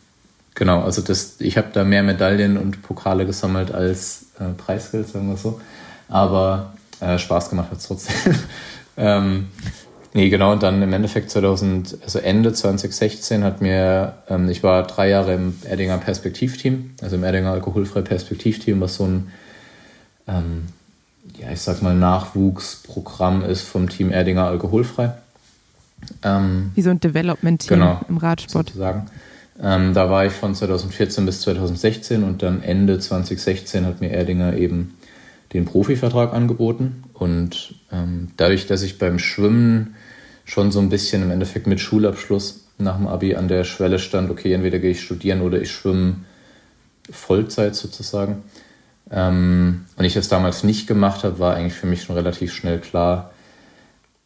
genau, 0.55 0.83
also 0.83 1.03
das, 1.03 1.41
ich 1.41 1.59
habe 1.59 1.71
da 1.73 1.83
mehr 1.83 2.05
Medaillen 2.05 2.57
und 2.57 2.81
Pokale 2.83 3.27
gesammelt 3.27 3.73
als 3.73 4.27
äh, 4.39 4.53
Preisgeld, 4.57 5.09
sagen 5.09 5.29
wir 5.29 5.37
so. 5.37 5.61
Aber 6.09 6.75
äh, 7.01 7.19
Spaß 7.19 7.51
gemacht 7.51 7.73
hat 7.73 7.79
es 7.79 7.89
trotzdem. 7.89 8.15
ähm, 8.97 9.49
nee, 10.15 10.29
genau, 10.29 10.53
und 10.53 10.63
dann 10.63 10.83
im 10.83 10.93
Endeffekt 10.93 11.31
2000, 11.31 11.99
also 12.03 12.19
Ende 12.19 12.53
2016 12.53 13.45
hat 13.45 13.61
mir, 13.61 14.15
ähm, 14.29 14.49
ich 14.49 14.63
war 14.63 14.87
drei 14.87 15.09
Jahre 15.09 15.35
im 15.35 15.55
Erdinger 15.69 15.99
Perspektivteam, 15.99 16.93
also 17.03 17.17
im 17.17 17.25
Erdinger 17.25 17.53
Alkoholfrei 17.53 18.03
Perspektivteam, 18.03 18.81
was 18.81 18.97
so 18.97 19.05
ein 19.05 19.33
ähm, 20.29 20.67
ja, 21.39 21.51
ich 21.53 21.61
sag 21.61 21.83
mal, 21.83 21.95
Nachwuchsprogramm 21.95 23.43
ist 23.45 23.63
vom 23.63 23.89
Team 23.89 24.11
Erdinger 24.11 24.47
Alkoholfrei. 24.47 25.13
Ähm, 26.23 26.73
Wie 26.75 26.83
so 26.83 26.91
ein 26.91 27.01
Development-Team 27.01 27.79
genau, 27.79 28.01
im 28.09 28.19
Radsport. 28.19 28.69
Sozusagen. 28.69 29.07
Ähm, 29.61 29.95
da 29.95 30.11
war 30.11 30.27
ich 30.27 30.33
von 30.33 30.55
2014 30.55 31.27
bis 31.27 31.43
2016 31.43 32.25
und 32.25 32.43
dann 32.43 32.63
Ende 32.63 32.99
2016 32.99 33.87
hat 33.87 34.01
mir 34.01 34.11
Erdinger 34.11 34.57
eben 34.57 34.95
den 35.53 35.65
Profivertrag 35.65 36.33
angeboten. 36.33 37.05
Und 37.15 37.75
ähm, 37.93 38.31
dadurch, 38.37 38.67
dass 38.67 38.83
ich 38.83 38.99
beim 38.99 39.19
Schwimmen 39.19 39.95
schon 40.45 40.73
so 40.73 40.81
ein 40.81 40.89
bisschen 40.89 41.23
im 41.23 41.31
Endeffekt 41.31 41.67
mit 41.67 41.81
Schulabschluss 41.81 42.65
nach 42.79 42.97
dem 42.97 43.07
Abi 43.07 43.37
an 43.37 43.49
der 43.49 43.65
Schwelle 43.65 43.99
stand, 43.99 44.31
okay, 44.31 44.53
entweder 44.53 44.79
gehe 44.79 44.91
ich 44.91 45.03
studieren 45.03 45.43
oder 45.43 45.61
ich 45.61 45.71
schwimme 45.71 46.17
Vollzeit 47.11 47.75
sozusagen, 47.75 48.43
ähm, 49.11 49.85
und 49.97 50.05
ich 50.05 50.15
das 50.15 50.29
damals 50.29 50.65
nicht 50.65 50.87
gemacht 50.87 51.23
habe, 51.23 51.39
war 51.39 51.55
eigentlich 51.55 51.75
für 51.75 51.87
mich 51.87 52.03
schon 52.03 52.17
relativ 52.17 52.53
schnell 52.53 52.79
klar, 52.79 53.33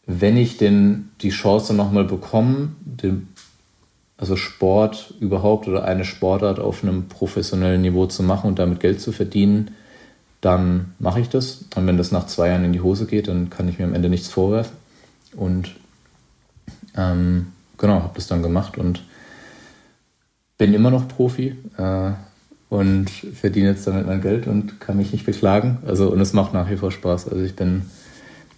wenn 0.07 0.37
ich 0.37 0.57
denn 0.57 1.11
die 1.21 1.31
Chance 1.31 1.75
nochmal 1.75 2.05
bekomme, 2.05 2.69
den, 2.81 3.29
also 4.17 4.37
Sport 4.37 5.15
überhaupt 5.19 5.67
oder 5.67 5.85
eine 5.85 6.05
Sportart 6.05 6.61
auf 6.61 6.85
einem 6.85 7.09
professionellen 7.09 7.83
Niveau 7.83 8.07
zu 8.07 8.23
machen 8.23 8.47
und 8.47 8.59
damit 8.61 8.79
Geld 8.79 9.01
zu 9.01 9.11
verdienen, 9.11 9.73
dann 10.41 10.95
mache 11.01 11.21
ich 11.21 11.29
das. 11.29 11.65
Und 11.75 11.89
wenn 11.89 11.97
das 11.97 12.13
nach 12.13 12.27
zwei 12.27 12.49
Jahren 12.49 12.65
in 12.65 12.73
die 12.73 12.81
Hose 12.81 13.07
geht, 13.07 13.27
dann 13.27 13.51
kann 13.51 13.69
ich 13.69 13.79
mir 13.79 13.85
am 13.85 13.95
Ende 13.95 14.09
nichts 14.09 14.29
vorwerfen. 14.29 14.77
Und 15.35 15.75
ähm, 16.97 17.53
genau, 17.79 18.03
habe 18.03 18.15
das 18.15 18.26
dann 18.26 18.43
gemacht 18.43 18.79
und 18.79 19.03
bin 20.59 20.75
immer 20.75 20.91
noch 20.91 21.09
Profi. 21.09 21.57
Äh, 21.76 22.12
und 22.69 23.11
verdiene 23.11 23.69
jetzt 23.69 23.87
damit 23.87 24.07
mein 24.07 24.21
Geld 24.21 24.47
und 24.47 24.81
kann 24.81 24.97
mich 24.97 25.12
nicht 25.12 25.26
beklagen. 25.26 25.79
Also 25.87 26.11
und 26.11 26.21
es 26.21 26.33
macht 26.33 26.53
nach 26.53 26.69
wie 26.71 26.76
vor 26.76 26.91
Spaß. 26.91 27.29
Also 27.29 27.45
ich 27.45 27.55
bin, 27.55 27.83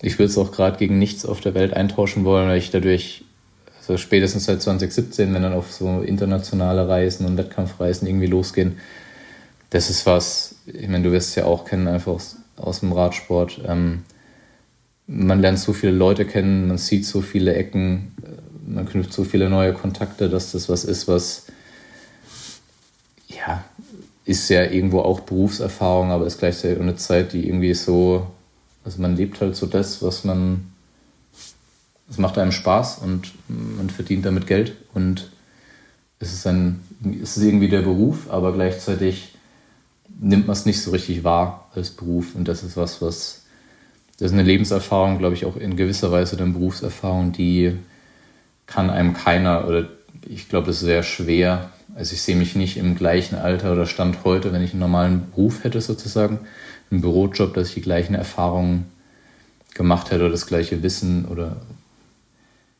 ich 0.00 0.18
würde 0.18 0.30
es 0.30 0.38
auch 0.38 0.52
gerade 0.52 0.78
gegen 0.78 0.98
nichts 0.98 1.26
auf 1.26 1.40
der 1.40 1.54
Welt 1.54 1.74
eintauschen 1.74 2.24
wollen, 2.24 2.48
weil 2.48 2.58
ich 2.58 2.70
dadurch, 2.70 3.24
also 3.78 3.96
spätestens 3.96 4.46
seit 4.46 4.62
2017, 4.62 5.34
wenn 5.34 5.42
dann 5.42 5.52
auf 5.52 5.72
so 5.72 6.00
internationale 6.00 6.88
Reisen 6.88 7.26
und 7.26 7.36
Wettkampfreisen 7.36 8.08
irgendwie 8.08 8.26
losgehen, 8.26 8.78
das 9.70 9.90
ist 9.90 10.06
was, 10.06 10.56
ich 10.64 10.88
meine, 10.88 11.04
du 11.04 11.12
wirst 11.12 11.30
es 11.30 11.34
ja 11.34 11.44
auch 11.44 11.66
kennen, 11.66 11.88
einfach 11.88 12.12
aus, 12.12 12.36
aus 12.56 12.80
dem 12.80 12.92
Radsport. 12.92 13.60
Ähm, 13.66 14.04
man 15.06 15.40
lernt 15.40 15.58
so 15.58 15.74
viele 15.74 15.92
Leute 15.92 16.24
kennen, 16.24 16.68
man 16.68 16.78
sieht 16.78 17.04
so 17.04 17.20
viele 17.20 17.54
Ecken, 17.54 18.12
man 18.68 18.86
knüpft 18.86 19.12
so 19.12 19.24
viele 19.24 19.48
neue 19.48 19.72
Kontakte, 19.72 20.28
dass 20.28 20.52
das 20.52 20.68
was 20.68 20.84
ist, 20.84 21.08
was 21.08 21.46
ja, 23.28 23.64
ist 24.24 24.48
ja 24.48 24.64
irgendwo 24.64 25.00
auch 25.00 25.20
Berufserfahrung, 25.20 26.10
aber 26.10 26.26
ist 26.26 26.38
gleichzeitig 26.38 26.80
eine 26.80 26.96
Zeit, 26.96 27.32
die 27.32 27.46
irgendwie 27.46 27.74
so, 27.74 28.26
also 28.84 29.00
man 29.00 29.16
lebt 29.16 29.40
halt 29.40 29.56
so 29.56 29.66
das, 29.66 30.02
was 30.02 30.24
man, 30.24 30.70
es 32.10 32.18
macht 32.18 32.38
einem 32.38 32.52
Spaß 32.52 32.98
und 32.98 33.32
man 33.48 33.90
verdient 33.90 34.24
damit 34.24 34.46
Geld 34.46 34.74
und 34.94 35.30
es 36.20 36.32
ist 36.32 36.46
ein, 36.46 36.82
es 37.22 37.36
ist 37.36 37.42
irgendwie 37.44 37.68
der 37.68 37.82
Beruf, 37.82 38.30
aber 38.30 38.52
gleichzeitig 38.52 39.34
nimmt 40.20 40.46
man 40.46 40.56
es 40.56 40.66
nicht 40.66 40.82
so 40.82 40.90
richtig 40.90 41.22
wahr 41.22 41.70
als 41.74 41.90
Beruf 41.90 42.34
und 42.34 42.48
das 42.48 42.62
ist 42.62 42.76
was, 42.76 43.00
was, 43.00 43.42
das 44.18 44.30
ist 44.30 44.32
eine 44.32 44.42
Lebenserfahrung, 44.42 45.18
glaube 45.18 45.34
ich, 45.34 45.44
auch 45.44 45.56
in 45.56 45.76
gewisser 45.76 46.10
Weise 46.10 46.36
eine 46.36 46.50
Berufserfahrung, 46.50 47.32
die 47.32 47.76
kann 48.68 48.90
einem 48.90 49.14
keiner 49.14 49.66
oder 49.66 49.88
ich 50.28 50.48
glaube, 50.48 50.70
es 50.70 50.76
ist 50.76 50.86
sehr 50.86 51.02
schwer 51.02 51.70
also 51.98 52.14
ich 52.14 52.22
sehe 52.22 52.36
mich 52.36 52.54
nicht 52.54 52.76
im 52.76 52.94
gleichen 52.94 53.34
Alter 53.34 53.72
oder 53.72 53.84
Stand 53.84 54.18
heute, 54.22 54.52
wenn 54.52 54.62
ich 54.62 54.70
einen 54.70 54.78
normalen 54.78 55.30
Beruf 55.30 55.64
hätte 55.64 55.80
sozusagen, 55.80 56.38
einen 56.92 57.00
Bürojob, 57.00 57.54
dass 57.54 57.68
ich 57.68 57.74
die 57.74 57.80
gleichen 57.80 58.14
Erfahrungen 58.14 58.86
gemacht 59.74 60.12
hätte 60.12 60.22
oder 60.22 60.30
das 60.30 60.46
gleiche 60.46 60.82
Wissen 60.84 61.24
oder 61.24 61.56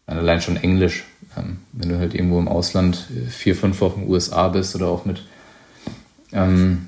allein 0.06 0.40
schon 0.40 0.56
Englisch. 0.56 1.04
Ähm, 1.36 1.58
wenn 1.72 1.88
du 1.88 1.98
halt 1.98 2.14
irgendwo 2.14 2.38
im 2.38 2.46
Ausland 2.46 3.08
vier, 3.28 3.56
fünf 3.56 3.80
Wochen 3.80 4.06
USA 4.08 4.46
bist 4.48 4.76
oder 4.76 4.86
auch 4.86 5.04
mit 5.04 5.24
ähm, 6.32 6.86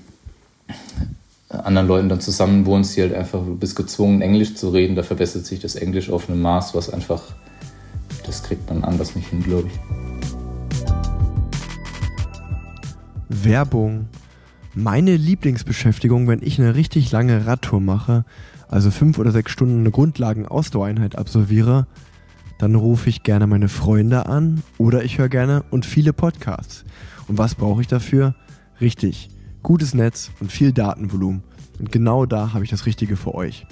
anderen 1.48 1.88
Leuten 1.88 2.08
dann 2.08 2.20
zusammen 2.20 2.64
wohnst, 2.64 2.96
die 2.96 3.02
halt 3.02 3.12
einfach, 3.12 3.40
du 3.40 3.56
bist 3.56 3.74
gezwungen, 3.74 4.22
Englisch 4.22 4.54
zu 4.54 4.68
reden, 4.68 4.94
da 4.94 5.02
verbessert 5.02 5.46
sich 5.46 5.58
das 5.58 5.74
Englisch 5.74 6.10
auf 6.10 6.30
einem 6.30 6.40
Maß, 6.40 6.76
was 6.76 6.90
einfach, 6.90 7.22
das 8.30 8.44
kriegt 8.44 8.70
man 8.70 8.84
anders 8.84 9.16
nicht 9.16 9.28
hin, 9.28 9.42
glaube 9.42 9.66
ich. 9.66 9.74
Werbung. 13.28 14.06
Meine 14.72 15.16
Lieblingsbeschäftigung, 15.16 16.28
wenn 16.28 16.40
ich 16.40 16.60
eine 16.60 16.76
richtig 16.76 17.10
lange 17.10 17.44
Radtour 17.46 17.80
mache, 17.80 18.24
also 18.68 18.92
fünf 18.92 19.18
oder 19.18 19.32
sechs 19.32 19.50
Stunden 19.50 19.80
eine 19.80 19.90
Grundlagen-Ausdauereinheit 19.90 21.16
absolviere, 21.16 21.88
dann 22.58 22.76
rufe 22.76 23.08
ich 23.08 23.24
gerne 23.24 23.48
meine 23.48 23.68
Freunde 23.68 24.26
an 24.26 24.62
oder 24.78 25.02
ich 25.02 25.18
höre 25.18 25.28
gerne 25.28 25.64
und 25.70 25.84
viele 25.84 26.12
Podcasts. 26.12 26.84
Und 27.26 27.36
was 27.36 27.56
brauche 27.56 27.80
ich 27.80 27.88
dafür? 27.88 28.36
Richtig, 28.80 29.28
gutes 29.64 29.92
Netz 29.92 30.30
und 30.38 30.52
viel 30.52 30.72
Datenvolumen. 30.72 31.42
Und 31.80 31.90
genau 31.90 32.26
da 32.26 32.52
habe 32.52 32.62
ich 32.62 32.70
das 32.70 32.86
Richtige 32.86 33.16
für 33.16 33.34
euch. 33.34 33.66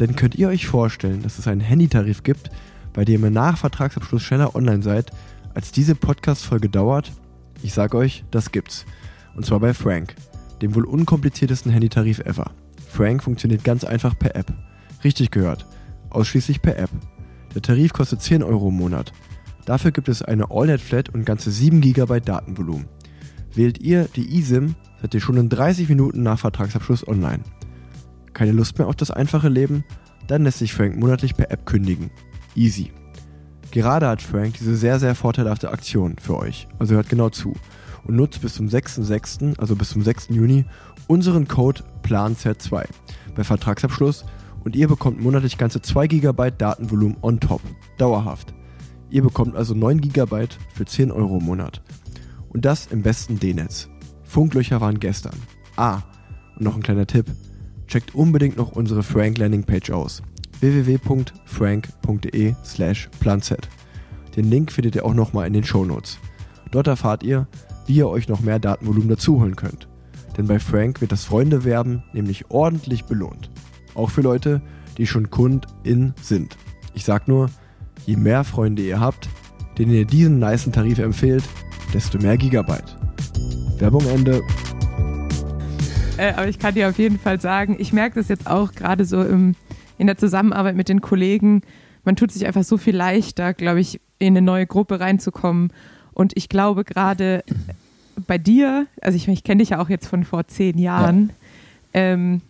Denn 0.00 0.16
könnt 0.16 0.34
ihr 0.34 0.48
euch 0.48 0.66
vorstellen, 0.66 1.22
dass 1.22 1.38
es 1.38 1.46
einen 1.46 1.60
Handytarif 1.60 2.24
gibt, 2.24 2.50
bei 2.96 3.04
dem 3.04 3.22
ihr 3.22 3.30
nach 3.30 3.58
Vertragsabschluss 3.58 4.22
schneller 4.22 4.56
online 4.56 4.82
seid, 4.82 5.10
als 5.54 5.70
diese 5.70 5.94
Podcast-Folge 5.94 6.70
dauert? 6.70 7.12
Ich 7.62 7.74
sag 7.74 7.94
euch, 7.94 8.24
das 8.30 8.50
gibt's. 8.50 8.86
Und 9.36 9.44
zwar 9.44 9.60
bei 9.60 9.74
Frank, 9.74 10.16
dem 10.62 10.74
wohl 10.74 10.86
unkompliziertesten 10.86 11.70
Handytarif 11.70 12.20
ever. 12.20 12.52
Frank 12.88 13.22
funktioniert 13.22 13.64
ganz 13.64 13.84
einfach 13.84 14.18
per 14.18 14.34
App. 14.34 14.52
Richtig 15.04 15.30
gehört. 15.30 15.66
Ausschließlich 16.08 16.62
per 16.62 16.78
App. 16.78 16.88
Der 17.54 17.60
Tarif 17.60 17.92
kostet 17.92 18.22
10 18.22 18.42
Euro 18.42 18.70
im 18.70 18.76
Monat. 18.76 19.12
Dafür 19.66 19.90
gibt 19.90 20.08
es 20.08 20.22
eine 20.22 20.50
AllNet-Flat 20.50 21.10
und 21.10 21.26
ganze 21.26 21.50
7 21.50 21.82
GB 21.82 22.20
Datenvolumen. 22.20 22.86
Wählt 23.54 23.78
ihr 23.78 24.08
die 24.16 24.38
eSIM, 24.38 24.74
seid 25.02 25.12
ihr 25.12 25.20
schon 25.20 25.36
in 25.36 25.50
30 25.50 25.90
Minuten 25.90 26.22
nach 26.22 26.38
Vertragsabschluss 26.38 27.06
online. 27.06 27.42
Keine 28.32 28.52
Lust 28.52 28.78
mehr 28.78 28.88
auf 28.88 28.96
das 28.96 29.10
einfache 29.10 29.50
Leben? 29.50 29.84
Dann 30.28 30.44
lässt 30.44 30.60
sich 30.60 30.72
Frank 30.72 30.96
monatlich 30.96 31.36
per 31.36 31.50
App 31.50 31.66
kündigen. 31.66 32.10
Easy. 32.56 32.90
Gerade 33.70 34.08
hat 34.08 34.22
Frank 34.22 34.54
diese 34.58 34.76
sehr, 34.76 34.98
sehr 34.98 35.14
vorteilhafte 35.14 35.70
Aktion 35.70 36.16
für 36.20 36.38
euch. 36.38 36.66
Also 36.78 36.94
hört 36.94 37.08
genau 37.08 37.28
zu. 37.28 37.54
Und 38.04 38.16
nutzt 38.16 38.40
bis 38.40 38.54
zum 38.54 38.68
6.6., 38.68 39.58
also 39.58 39.76
bis 39.76 39.90
zum 39.90 40.02
6. 40.02 40.28
Juni, 40.30 40.64
unseren 41.06 41.46
Code 41.46 41.82
PLANZ2 42.02 42.84
bei 43.34 43.44
Vertragsabschluss 43.44 44.24
und 44.64 44.74
ihr 44.74 44.88
bekommt 44.88 45.20
monatlich 45.20 45.58
ganze 45.58 45.80
2 45.82 46.06
GB 46.06 46.52
Datenvolumen 46.58 47.18
on 47.22 47.38
top. 47.38 47.60
Dauerhaft. 47.98 48.54
Ihr 49.10 49.22
bekommt 49.22 49.54
also 49.54 49.74
9 49.74 50.00
GB 50.00 50.46
für 50.74 50.84
10 50.84 51.12
Euro 51.12 51.38
im 51.38 51.44
Monat. 51.44 51.82
Und 52.48 52.64
das 52.64 52.86
im 52.86 53.02
besten 53.02 53.38
D-Netz. 53.38 53.88
Funklöcher 54.24 54.80
waren 54.80 54.98
gestern. 54.98 55.36
Ah, 55.76 56.02
und 56.56 56.62
noch 56.62 56.74
ein 56.74 56.82
kleiner 56.82 57.06
Tipp. 57.06 57.26
checkt 57.86 58.14
unbedingt 58.14 58.56
noch 58.56 58.72
unsere 58.72 59.02
Frank 59.02 59.38
Landingpage 59.38 59.90
aus. 59.90 60.22
www.frank.de 60.74 62.54
slash 62.64 63.08
planset. 63.20 63.68
Den 64.36 64.50
Link 64.50 64.72
findet 64.72 64.96
ihr 64.96 65.04
auch 65.04 65.14
nochmal 65.14 65.46
in 65.46 65.52
den 65.52 65.64
Shownotes. 65.64 66.18
Dort 66.70 66.88
erfahrt 66.88 67.22
ihr, 67.22 67.46
wie 67.86 67.96
ihr 67.96 68.08
euch 68.08 68.28
noch 68.28 68.40
mehr 68.40 68.58
Datenvolumen 68.58 69.08
dazuholen 69.08 69.56
könnt. 69.56 69.88
Denn 70.36 70.46
bei 70.46 70.58
Frank 70.58 71.00
wird 71.00 71.12
das 71.12 71.24
Freundewerben 71.24 72.02
nämlich 72.12 72.50
ordentlich 72.50 73.04
belohnt. 73.04 73.50
Auch 73.94 74.10
für 74.10 74.20
Leute, 74.20 74.60
die 74.98 75.06
schon 75.06 75.30
KundIn 75.30 76.14
sind. 76.20 76.58
Ich 76.94 77.04
sag 77.04 77.28
nur, 77.28 77.48
je 78.04 78.16
mehr 78.16 78.44
Freunde 78.44 78.82
ihr 78.82 79.00
habt, 79.00 79.28
denen 79.78 79.92
ihr 79.92 80.04
diesen 80.04 80.38
nicen 80.38 80.72
Tarif 80.72 80.98
empfehlt, 80.98 81.44
desto 81.94 82.18
mehr 82.18 82.36
Gigabyte. 82.36 82.96
Werbung 83.78 84.06
Ende. 84.08 84.42
Äh, 86.18 86.32
aber 86.32 86.48
ich 86.48 86.58
kann 86.58 86.74
dir 86.74 86.88
auf 86.88 86.98
jeden 86.98 87.18
Fall 87.18 87.40
sagen, 87.40 87.76
ich 87.78 87.92
merke 87.92 88.16
das 88.16 88.28
jetzt 88.28 88.46
auch 88.46 88.72
gerade 88.72 89.04
so 89.04 89.22
im, 89.22 89.54
in 89.98 90.06
der 90.06 90.16
Zusammenarbeit 90.16 90.76
mit 90.76 90.88
den 90.88 91.00
Kollegen. 91.00 91.62
Man 92.04 92.16
tut 92.16 92.32
sich 92.32 92.46
einfach 92.46 92.64
so 92.64 92.76
viel 92.76 92.96
leichter, 92.96 93.54
glaube 93.54 93.80
ich, 93.80 94.00
in 94.18 94.36
eine 94.36 94.42
neue 94.42 94.66
Gruppe 94.66 95.00
reinzukommen. 95.00 95.72
Und 96.12 96.32
ich 96.36 96.48
glaube 96.48 96.84
gerade 96.84 97.44
bei 98.26 98.38
dir, 98.38 98.86
also 99.02 99.16
ich, 99.16 99.28
ich 99.28 99.44
kenne 99.44 99.60
dich 99.60 99.70
ja 99.70 99.80
auch 99.80 99.88
jetzt 99.88 100.06
von 100.06 100.24
vor 100.24 100.46
zehn 100.46 100.78
Jahren, 100.78 101.32
ja. 101.92 102.00
ähm, 102.00 102.40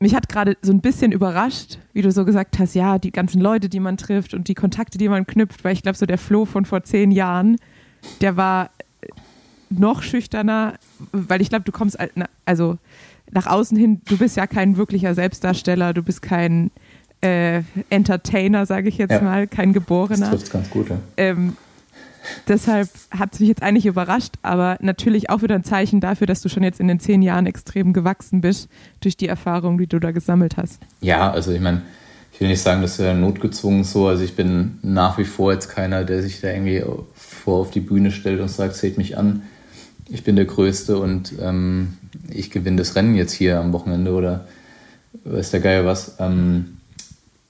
mich 0.00 0.14
hat 0.14 0.28
gerade 0.28 0.56
so 0.60 0.70
ein 0.70 0.80
bisschen 0.80 1.12
überrascht, 1.12 1.78
wie 1.94 2.02
du 2.02 2.12
so 2.12 2.26
gesagt 2.26 2.58
hast, 2.58 2.74
ja, 2.74 2.98
die 2.98 3.10
ganzen 3.10 3.40
Leute, 3.40 3.70
die 3.70 3.80
man 3.80 3.96
trifft 3.96 4.34
und 4.34 4.48
die 4.48 4.54
Kontakte, 4.54 4.98
die 4.98 5.08
man 5.08 5.26
knüpft, 5.26 5.64
weil 5.64 5.72
ich 5.72 5.82
glaube, 5.82 5.96
so 5.96 6.04
der 6.04 6.18
Flo 6.18 6.44
von 6.44 6.66
vor 6.66 6.82
zehn 6.82 7.10
Jahren, 7.10 7.56
der 8.20 8.36
war 8.36 8.70
noch 9.70 10.02
schüchterner, 10.02 10.74
weil 11.12 11.40
ich 11.40 11.48
glaube, 11.48 11.64
du 11.64 11.72
kommst 11.72 11.96
also 12.44 12.76
nach 13.32 13.46
außen 13.46 13.76
hin, 13.76 14.00
du 14.06 14.16
bist 14.16 14.36
ja 14.36 14.46
kein 14.46 14.76
wirklicher 14.76 15.14
Selbstdarsteller, 15.14 15.92
du 15.92 16.02
bist 16.02 16.22
kein 16.22 16.70
äh, 17.20 17.62
Entertainer, 17.90 18.66
sage 18.66 18.88
ich 18.88 18.98
jetzt 18.98 19.12
ja. 19.12 19.20
mal, 19.20 19.46
kein 19.46 19.72
Geborener. 19.72 20.30
Das 20.30 20.40
trifft 20.40 20.52
ganz 20.52 20.70
gut. 20.70 20.90
Ja. 20.90 20.98
Ähm, 21.16 21.56
deshalb 22.48 22.88
hat 23.10 23.34
es 23.34 23.40
mich 23.40 23.48
jetzt 23.48 23.62
eigentlich 23.62 23.86
überrascht, 23.86 24.34
aber 24.42 24.76
natürlich 24.80 25.30
auch 25.30 25.42
wieder 25.42 25.54
ein 25.54 25.64
Zeichen 25.64 26.00
dafür, 26.00 26.26
dass 26.26 26.42
du 26.42 26.48
schon 26.48 26.62
jetzt 26.62 26.80
in 26.80 26.88
den 26.88 27.00
zehn 27.00 27.22
Jahren 27.22 27.46
extrem 27.46 27.92
gewachsen 27.92 28.40
bist 28.40 28.68
durch 29.00 29.16
die 29.16 29.28
Erfahrung, 29.28 29.78
die 29.78 29.86
du 29.86 29.98
da 29.98 30.10
gesammelt 30.12 30.56
hast. 30.56 30.80
Ja, 31.00 31.30
also 31.30 31.52
ich 31.52 31.60
meine, 31.60 31.82
ich 32.32 32.40
will 32.40 32.48
nicht 32.48 32.62
sagen, 32.62 32.82
das 32.82 32.98
wäre 32.98 33.14
notgezwungen 33.14 33.84
so. 33.84 34.08
Also 34.08 34.24
ich 34.24 34.34
bin 34.34 34.78
nach 34.82 35.18
wie 35.18 35.24
vor 35.24 35.52
jetzt 35.52 35.68
keiner, 35.68 36.04
der 36.04 36.20
sich 36.20 36.40
da 36.40 36.48
irgendwie 36.48 36.84
vor 37.14 37.60
auf 37.60 37.70
die 37.70 37.80
Bühne 37.80 38.10
stellt 38.10 38.40
und 38.40 38.48
sagt, 38.48 38.74
seht 38.74 38.98
mich 38.98 39.16
an. 39.16 39.42
Ich 40.08 40.24
bin 40.24 40.36
der 40.36 40.44
Größte 40.44 40.98
und 40.98 41.34
ähm, 41.40 41.96
ich 42.28 42.50
gewinne 42.50 42.76
das 42.76 42.96
Rennen 42.96 43.14
jetzt 43.14 43.32
hier 43.32 43.60
am 43.60 43.72
Wochenende 43.72 44.12
oder 44.12 44.46
weiß 45.24 45.50
der 45.50 45.60
Geier 45.60 45.84
was. 45.84 46.16
Ähm, 46.18 46.78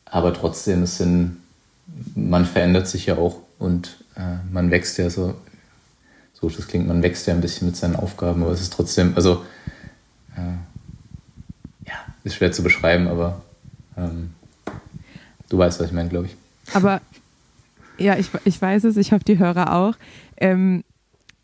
aber 0.04 0.32
trotzdem, 0.34 0.82
es 0.82 0.98
sind, 0.98 1.36
man 2.14 2.44
verändert 2.44 2.88
sich 2.88 3.06
ja 3.06 3.16
auch 3.16 3.38
und 3.58 4.04
äh, 4.16 4.36
man 4.52 4.70
wächst 4.70 4.98
ja 4.98 5.10
so, 5.10 5.34
so 6.32 6.48
das 6.48 6.66
klingt, 6.68 6.86
man 6.86 7.02
wächst 7.02 7.26
ja 7.26 7.34
ein 7.34 7.40
bisschen 7.40 7.68
mit 7.68 7.76
seinen 7.76 7.96
Aufgaben, 7.96 8.42
aber 8.42 8.52
es 8.52 8.60
ist 8.60 8.72
trotzdem, 8.72 9.12
also 9.16 9.44
äh, 10.36 11.88
ja, 11.88 11.94
ist 12.22 12.36
schwer 12.36 12.52
zu 12.52 12.62
beschreiben, 12.62 13.08
aber 13.08 13.42
ähm, 13.96 14.34
du 15.48 15.58
weißt, 15.58 15.80
was 15.80 15.88
ich 15.88 15.92
meine, 15.92 16.08
glaube 16.08 16.26
ich. 16.26 16.36
Aber 16.74 17.00
ja, 17.98 18.16
ich, 18.16 18.28
ich 18.44 18.60
weiß 18.60 18.84
es, 18.84 18.96
ich 18.96 19.12
hoffe, 19.12 19.24
die 19.24 19.38
Hörer 19.38 19.74
auch. 19.74 19.94
Ähm, 20.36 20.84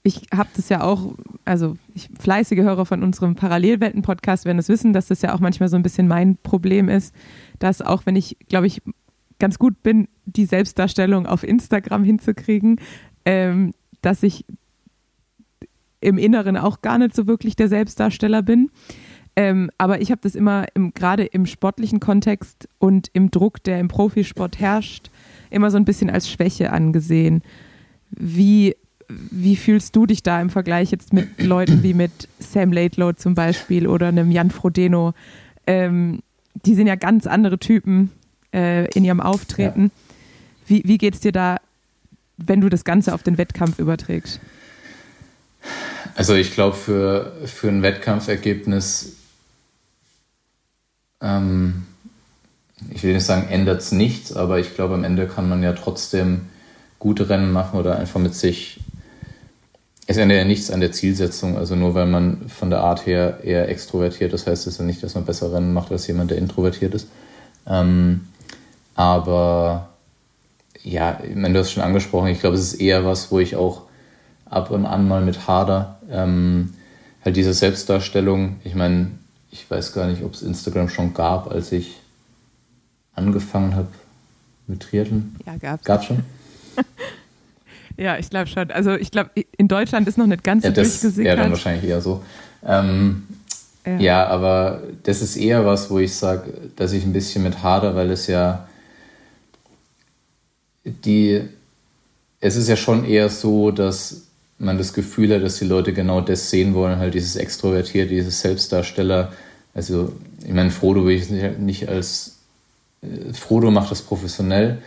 ich 0.03 0.23
habe 0.35 0.49
das 0.57 0.69
ja 0.69 0.83
auch, 0.83 1.15
also 1.45 1.77
ich, 1.95 2.09
fleißige 2.19 2.61
Hörer 2.61 2.87
von 2.87 3.03
unserem 3.03 3.35
Parallelwelten-Podcast 3.35 4.47
werden 4.47 4.59
es 4.59 4.69
wissen, 4.69 4.93
dass 4.93 5.09
das 5.09 5.21
ja 5.23 5.35
auch 5.35 5.41
manchmal 5.41 5.69
so 5.69 5.77
ein 5.77 5.83
bisschen 5.83 6.09
mein 6.09 6.37
Problem 6.43 6.89
ist, 6.89 7.15
dass 7.59 7.83
auch 7.83 8.07
wenn 8.07 8.17
ich, 8.17 8.37
glaube 8.49 8.67
ich, 8.67 8.81
ganz 9.39 9.59
gut 9.59 9.83
bin, 9.83 10.09
die 10.25 10.47
Selbstdarstellung 10.47 11.27
auf 11.27 11.43
Instagram 11.43 12.05
hinzukriegen, 12.05 12.81
ähm, 13.25 13.73
dass 14.01 14.23
ich 14.23 14.45
im 16.01 16.17
Inneren 16.17 16.57
auch 16.57 16.81
gar 16.81 16.99
nicht 16.99 17.15
so 17.15 17.27
wirklich 17.27 17.57
der 17.57 17.69
Selbstdarsteller 17.69 18.43
bin. 18.43 18.71
Ähm, 19.37 19.71
aber 19.79 20.01
ich 20.01 20.11
habe 20.11 20.21
das 20.23 20.35
immer 20.35 20.67
gerade 20.95 21.25
im 21.25 21.47
sportlichen 21.47 22.01
Kontext 22.01 22.69
und 22.79 23.09
im 23.13 23.31
Druck, 23.31 23.63
der 23.63 23.79
im 23.79 23.89
Profisport 23.89 24.59
herrscht, 24.59 25.11
immer 25.51 25.71
so 25.71 25.77
ein 25.77 25.85
bisschen 25.85 26.11
als 26.11 26.31
Schwäche 26.31 26.73
angesehen. 26.73 27.43
Wie, 28.11 28.75
wie 29.31 29.57
fühlst 29.57 29.97
du 29.97 30.07
dich 30.07 30.23
da 30.23 30.41
im 30.41 30.51
Vergleich 30.51 30.91
jetzt 30.91 31.13
mit 31.13 31.43
Leuten 31.43 31.83
wie 31.83 31.95
mit 31.95 32.29
Sam 32.39 32.73
Laidlow 32.73 33.13
zum 33.13 33.35
Beispiel 33.35 33.87
oder 33.87 34.09
einem 34.09 34.31
Jan 34.31 34.51
Frodeno? 34.51 35.15
Ähm, 35.67 36.21
die 36.65 36.75
sind 36.75 36.87
ja 36.87 36.97
ganz 36.97 37.27
andere 37.27 37.59
Typen 37.59 38.11
äh, 38.53 38.89
in 38.93 39.05
ihrem 39.05 39.21
Auftreten. 39.21 39.85
Ja. 39.85 39.91
Wie, 40.67 40.83
wie 40.85 40.99
geht 40.99 41.15
es 41.15 41.21
dir 41.21 41.33
da, 41.33 41.59
wenn 42.37 42.61
du 42.61 42.69
das 42.69 42.85
Ganze 42.85 43.15
auf 43.15 43.23
den 43.23 43.39
Wettkampf 43.39 43.79
überträgst? 43.79 44.41
Also 46.15 46.35
ich 46.35 46.53
glaube, 46.53 46.77
für, 46.77 47.33
für 47.45 47.69
ein 47.69 47.83
Wettkampfergebnis, 47.83 49.17
ähm, 51.21 51.87
ich 52.91 53.03
will 53.03 53.15
nicht 53.15 53.25
sagen, 53.25 53.49
ändert 53.49 53.81
es 53.81 53.93
nichts, 53.93 54.33
aber 54.33 54.59
ich 54.59 54.75
glaube, 54.75 54.95
am 54.95 55.05
Ende 55.05 55.27
kann 55.27 55.49
man 55.49 55.63
ja 55.63 55.73
trotzdem 55.73 56.43
gute 56.99 57.29
Rennen 57.29 57.53
machen 57.53 57.79
oder 57.79 57.99
einfach 57.99 58.21
mit 58.21 58.35
sich. 58.35 58.80
Es 60.11 60.17
ändert 60.17 60.39
ja 60.39 60.45
nichts 60.45 60.73
an 60.73 60.81
der 60.81 60.91
Zielsetzung, 60.91 61.57
also 61.57 61.77
nur 61.77 61.95
weil 61.95 62.07
man 62.07 62.49
von 62.49 62.69
der 62.69 62.81
Art 62.81 63.07
her 63.07 63.45
eher 63.45 63.69
extrovertiert 63.69 64.33
ist, 64.33 64.45
heißt 64.45 64.67
es 64.67 64.79
ja 64.79 64.85
nicht, 64.85 65.05
dass 65.05 65.15
man 65.15 65.25
besser 65.25 65.53
Rennen 65.53 65.73
macht 65.73 65.93
als 65.93 66.09
jemand, 66.09 66.33
der 66.33 66.39
introvertiert 66.39 66.95
ist. 66.95 67.07
Ähm, 67.65 68.27
aber 68.97 69.91
ja, 70.83 71.21
ich 71.23 71.37
meine, 71.37 71.55
du 71.55 71.61
hast 71.61 71.71
schon 71.71 71.85
angesprochen, 71.85 72.27
ich 72.27 72.41
glaube, 72.41 72.57
es 72.57 72.73
ist 72.73 72.81
eher 72.81 73.05
was, 73.05 73.31
wo 73.31 73.39
ich 73.39 73.55
auch 73.55 73.83
ab 74.47 74.73
und 74.73 74.85
an 74.85 75.07
mal 75.07 75.21
mit 75.21 75.47
hader. 75.47 76.01
Ähm, 76.11 76.75
halt 77.25 77.37
diese 77.37 77.55
Selbstdarstellung, 77.55 78.57
ich 78.65 78.75
meine, 78.75 79.13
ich 79.53 79.71
weiß 79.71 79.93
gar 79.93 80.09
nicht, 80.09 80.25
ob 80.25 80.35
es 80.35 80.43
Instagram 80.43 80.89
schon 80.89 81.15
gab, 81.15 81.49
als 81.53 81.71
ich 81.71 82.01
angefangen 83.15 83.77
habe 83.77 83.87
mit 84.67 84.81
Triathlon. 84.81 85.37
Ja, 85.47 85.55
gab's. 85.57 85.85
Gab's 85.85 86.07
schon? 86.07 86.25
ja, 88.01 88.19
ich 88.19 88.31
glaube 88.31 88.47
schon. 88.47 88.71
Also 88.71 88.95
ich 88.95 89.11
glaube, 89.11 89.31
in 89.57 89.69
Deutschland 89.69 90.09
ist 90.09 90.19
noch 90.19 90.27
nicht 90.27 90.43
ganz 90.43 90.65
ja, 90.65 90.71
so 90.71 90.77
das, 90.77 91.01
durchgesickert. 91.01 91.37
Ja, 91.39 91.43
dann 91.43 91.51
wahrscheinlich 91.51 91.89
eher 91.89 92.01
so. 92.01 92.23
Ähm, 92.67 93.27
ja. 93.87 93.99
ja. 93.99 94.27
aber 94.27 94.83
das 95.03 95.23
ist 95.23 95.37
eher 95.37 95.67
was, 95.67 95.91
wo 95.91 95.99
ich 95.99 96.15
sage, 96.15 96.53
dass 96.77 96.93
ich 96.93 97.05
ein 97.05 97.13
bisschen 97.13 97.43
mit 97.43 97.63
hader, 97.63 97.95
weil 97.95 98.11
es 98.11 98.27
ja 98.27 98.67
die, 100.85 101.43
es 102.41 102.57
ist 102.57 102.69
ja 102.69 102.77
schon 102.77 103.05
eher 103.05 103.29
so, 103.29 103.71
dass 103.71 104.23
man 104.59 104.79
das 104.79 104.93
Gefühl 104.93 105.35
hat, 105.35 105.43
dass 105.43 105.59
die 105.59 105.65
Leute 105.65 105.93
genau 105.93 106.21
das 106.21 106.51
sehen 106.51 106.75
wollen, 106.75 106.99
halt 106.99 107.15
dieses 107.15 107.37
Extrovertiert, 107.37 108.11
dieses 108.11 108.41
Selbstdarsteller. 108.41 109.33
Also, 109.75 110.13
ich 110.45 110.53
meine, 110.53 110.71
Frodo 110.71 111.05
will 111.07 111.17
ich 111.17 111.31
nicht 111.31 111.89
als, 111.89 112.39
äh, 113.03 113.33
Frodo 113.33 113.71
macht 113.71 113.91
das 113.91 114.03
professionell. 114.03 114.79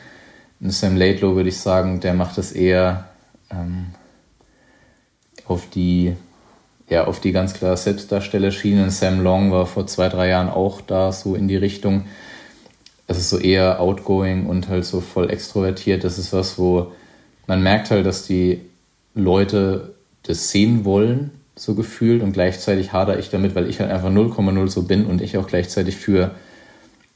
Und 0.64 0.72
Sam 0.72 0.98
Laidlow 0.98 1.36
würde 1.36 1.50
ich 1.50 1.58
sagen, 1.58 2.00
der 2.00 2.16
macht 2.16 2.38
das 2.40 2.52
eher 2.52 3.10
ähm, 3.52 3.88
auf 5.46 5.70
die, 5.70 6.16
ja, 6.90 7.06
auf 7.06 7.20
die 7.20 7.34
ganz 7.34 7.54
klar 7.54 7.78
Selbstdarstellerschiene. 7.78 8.90
Sam 8.90 9.22
Long 9.22 9.52
war 9.52 9.68
vor 9.68 9.86
zwei, 9.86 10.10
drei 10.10 10.30
Jahren 10.30 10.50
auch 10.50 10.82
da, 10.82 11.12
so 11.12 11.36
in 11.36 11.48
die 11.48 11.58
Richtung 11.58 12.06
es 13.08 13.18
ist 13.18 13.30
so 13.30 13.38
eher 13.38 13.80
outgoing 13.80 14.46
und 14.46 14.70
halt 14.70 14.86
so 14.86 15.02
voll 15.02 15.30
extrovertiert. 15.30 16.04
Das 16.04 16.18
ist 16.18 16.34
was, 16.34 16.58
wo 16.58 16.92
man 17.48 17.62
merkt 17.62 17.92
halt, 17.92 18.06
dass 18.06 18.26
die 18.26 18.62
Leute 19.14 19.94
das 20.24 20.50
sehen 20.50 20.86
wollen, 20.86 21.32
so 21.56 21.76
gefühlt, 21.76 22.24
und 22.24 22.34
gleichzeitig 22.34 22.94
hader 22.94 23.20
ich 23.20 23.30
damit, 23.30 23.56
weil 23.56 23.70
ich 23.70 23.80
halt 23.80 23.92
einfach 23.92 24.10
0,0 24.10 24.68
so 24.70 24.84
bin 24.84 25.06
und 25.06 25.22
ich 25.22 25.38
auch 25.38 25.48
gleichzeitig 25.48 25.98
für 25.98 26.32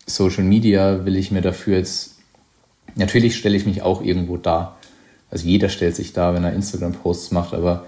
Social 0.05 0.43
Media 0.43 1.05
will 1.05 1.15
ich 1.15 1.31
mir 1.31 1.41
dafür 1.41 1.77
jetzt, 1.77 2.16
natürlich 2.95 3.35
stelle 3.35 3.57
ich 3.57 3.65
mich 3.65 3.81
auch 3.81 4.01
irgendwo 4.01 4.37
dar. 4.37 4.77
Also 5.29 5.47
jeder 5.47 5.69
stellt 5.69 5.95
sich 5.95 6.13
da, 6.13 6.33
wenn 6.33 6.43
er 6.43 6.53
Instagram-Posts 6.53 7.31
macht, 7.31 7.53
aber 7.53 7.85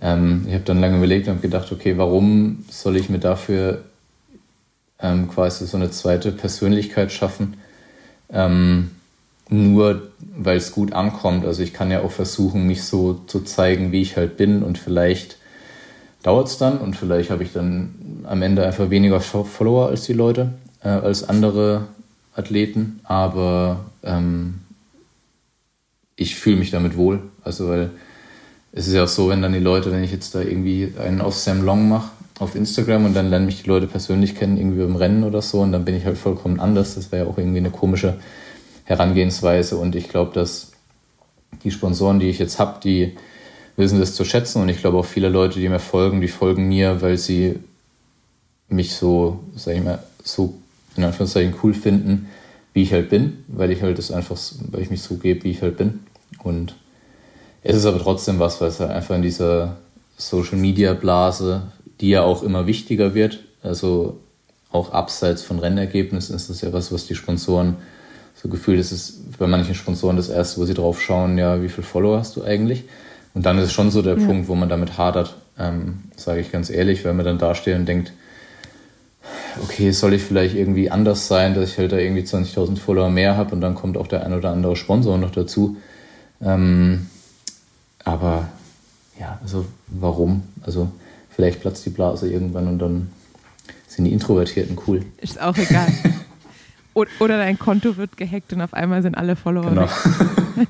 ähm, 0.00 0.44
ich 0.46 0.54
habe 0.54 0.64
dann 0.64 0.80
lange 0.80 0.96
überlegt 0.96 1.28
und 1.28 1.42
gedacht, 1.42 1.70
okay, 1.72 1.98
warum 1.98 2.64
soll 2.70 2.96
ich 2.96 3.08
mir 3.08 3.18
dafür 3.18 3.84
ähm, 5.00 5.28
quasi 5.28 5.66
so 5.66 5.76
eine 5.76 5.90
zweite 5.90 6.32
Persönlichkeit 6.32 7.12
schaffen. 7.12 7.56
Ähm, 8.30 8.90
nur 9.48 10.08
weil 10.36 10.58
es 10.58 10.72
gut 10.72 10.92
ankommt. 10.92 11.44
Also 11.46 11.62
ich 11.62 11.72
kann 11.72 11.90
ja 11.90 12.02
auch 12.02 12.10
versuchen, 12.10 12.66
mich 12.66 12.84
so 12.84 13.14
zu 13.14 13.40
zeigen, 13.40 13.92
wie 13.92 14.02
ich 14.02 14.16
halt 14.16 14.36
bin 14.36 14.62
und 14.62 14.78
vielleicht 14.78 15.38
dauert 16.22 16.48
es 16.48 16.58
dann 16.58 16.78
und 16.78 16.96
vielleicht 16.96 17.30
habe 17.30 17.42
ich 17.42 17.52
dann 17.52 18.24
am 18.24 18.42
Ende 18.42 18.66
einfach 18.66 18.90
weniger 18.90 19.20
Follower 19.20 19.88
als 19.88 20.04
die 20.04 20.12
Leute, 20.12 20.52
äh, 20.82 20.88
als 20.88 21.28
andere 21.28 21.86
Athleten, 22.38 23.00
aber 23.04 23.84
ähm, 24.02 24.60
ich 26.16 26.36
fühle 26.36 26.56
mich 26.56 26.70
damit 26.70 26.96
wohl. 26.96 27.20
Also 27.42 27.68
weil 27.68 27.90
es 28.72 28.86
ist 28.86 28.94
ja 28.94 29.04
auch 29.04 29.08
so, 29.08 29.28
wenn 29.28 29.42
dann 29.42 29.52
die 29.52 29.58
Leute, 29.58 29.90
wenn 29.90 30.04
ich 30.04 30.12
jetzt 30.12 30.34
da 30.34 30.40
irgendwie 30.40 30.92
einen 30.98 31.20
auf 31.20 31.34
Sam 31.34 31.64
Long 31.64 31.88
mache, 31.88 32.10
auf 32.38 32.54
Instagram 32.54 33.06
und 33.06 33.14
dann 33.14 33.30
lernen 33.30 33.46
mich 33.46 33.62
die 33.62 33.68
Leute 33.68 33.86
persönlich 33.86 34.36
kennen, 34.36 34.56
irgendwie 34.56 34.82
beim 34.82 34.96
Rennen 34.96 35.24
oder 35.24 35.42
so 35.42 35.60
und 35.60 35.72
dann 35.72 35.84
bin 35.84 35.96
ich 35.96 36.04
halt 36.04 36.18
vollkommen 36.18 36.60
anders. 36.60 36.94
Das 36.94 37.10
wäre 37.10 37.24
ja 37.24 37.30
auch 37.30 37.38
irgendwie 37.38 37.58
eine 37.58 37.70
komische 37.70 38.18
Herangehensweise 38.84 39.76
und 39.76 39.96
ich 39.96 40.08
glaube, 40.08 40.32
dass 40.32 40.72
die 41.64 41.70
Sponsoren, 41.70 42.20
die 42.20 42.28
ich 42.28 42.38
jetzt 42.38 42.58
habe, 42.58 42.78
die 42.82 43.16
wissen 43.76 43.98
das 44.00 44.14
zu 44.14 44.24
schätzen 44.24 44.62
und 44.62 44.68
ich 44.68 44.78
glaube 44.78 44.98
auch 44.98 45.04
viele 45.04 45.28
Leute, 45.28 45.60
die 45.60 45.68
mir 45.68 45.78
folgen, 45.78 46.20
die 46.20 46.28
folgen 46.28 46.68
mir, 46.68 47.00
weil 47.00 47.16
sie 47.16 47.58
mich 48.68 48.94
so, 48.94 49.40
sag 49.56 49.74
ich 49.74 49.82
mal, 49.82 50.02
so 50.22 50.54
in 50.98 51.04
Anführungszeichen 51.04 51.54
cool 51.62 51.74
finden, 51.74 52.28
wie 52.74 52.82
ich 52.82 52.92
halt 52.92 53.10
bin, 53.10 53.44
weil 53.48 53.70
ich 53.70 53.82
halt 53.82 53.98
das 53.98 54.10
einfach, 54.10 54.36
weil 54.70 54.82
ich 54.82 54.90
mich 54.90 55.02
so 55.02 55.16
gebe, 55.16 55.44
wie 55.44 55.50
ich 55.50 55.62
halt 55.62 55.76
bin. 55.76 56.00
Und 56.42 56.74
es 57.62 57.76
ist 57.76 57.86
aber 57.86 57.98
trotzdem 57.98 58.38
was, 58.38 58.60
weil 58.60 58.68
es 58.68 58.80
halt 58.80 58.90
einfach 58.90 59.14
in 59.14 59.22
dieser 59.22 59.76
Social 60.16 60.58
Media 60.58 60.94
Blase, 60.94 61.62
die 62.00 62.10
ja 62.10 62.22
auch 62.22 62.42
immer 62.42 62.66
wichtiger 62.66 63.14
wird, 63.14 63.40
also 63.62 64.20
auch 64.70 64.92
abseits 64.92 65.42
von 65.42 65.58
Rennergebnissen 65.58 66.36
ist 66.36 66.50
das 66.50 66.60
ja 66.60 66.72
was, 66.72 66.92
was 66.92 67.06
die 67.06 67.14
Sponsoren 67.14 67.76
so 68.40 68.48
gefühlt 68.48 68.78
ist 68.78 68.92
es 68.92 69.20
bei 69.36 69.48
manchen 69.48 69.74
Sponsoren 69.74 70.16
das 70.16 70.28
erste, 70.28 70.60
wo 70.60 70.64
sie 70.64 70.74
drauf 70.74 71.00
schauen, 71.00 71.38
ja, 71.38 71.60
wie 71.60 71.68
viele 71.68 71.86
Follower 71.86 72.18
hast 72.18 72.36
du 72.36 72.44
eigentlich? 72.44 72.84
Und 73.34 73.46
dann 73.46 73.58
ist 73.58 73.64
es 73.64 73.72
schon 73.72 73.90
so 73.90 74.00
der 74.00 74.16
ja. 74.16 74.24
Punkt, 74.24 74.48
wo 74.48 74.54
man 74.54 74.68
damit 74.68 74.96
hadert, 74.96 75.34
ähm, 75.58 76.04
sage 76.16 76.40
ich 76.40 76.52
ganz 76.52 76.70
ehrlich, 76.70 77.04
weil 77.04 77.14
man 77.14 77.24
dann 77.24 77.38
dasteht 77.38 77.76
und 77.76 77.86
denkt, 77.86 78.12
okay, 79.62 79.90
soll 79.90 80.14
ich 80.14 80.22
vielleicht 80.22 80.54
irgendwie 80.54 80.90
anders 80.90 81.28
sein, 81.28 81.54
dass 81.54 81.70
ich 81.70 81.78
halt 81.78 81.92
da 81.92 81.96
irgendwie 81.96 82.22
20.000 82.22 82.78
Follower 82.78 83.10
mehr 83.10 83.36
habe 83.36 83.54
und 83.54 83.60
dann 83.60 83.74
kommt 83.74 83.96
auch 83.96 84.06
der 84.06 84.24
ein 84.24 84.32
oder 84.32 84.50
andere 84.50 84.76
Sponsor 84.76 85.18
noch 85.18 85.30
dazu. 85.30 85.76
Ähm, 86.40 87.06
aber 88.04 88.48
ja, 89.18 89.38
also 89.42 89.66
warum? 89.88 90.42
Also 90.62 90.90
vielleicht 91.30 91.60
platzt 91.60 91.84
die 91.86 91.90
Blase 91.90 92.30
irgendwann 92.30 92.68
und 92.68 92.78
dann 92.78 93.10
sind 93.86 94.04
die 94.04 94.12
Introvertierten 94.12 94.78
cool. 94.86 95.04
Ist 95.18 95.40
auch 95.40 95.56
egal. 95.56 95.88
Oder 97.20 97.38
dein 97.38 97.58
Konto 97.58 97.96
wird 97.96 98.16
gehackt 98.16 98.52
und 98.52 98.60
auf 98.60 98.74
einmal 98.74 99.02
sind 99.02 99.14
alle 99.14 99.36
Follower 99.36 99.70
genau. 99.70 99.82
weg. 99.82 99.90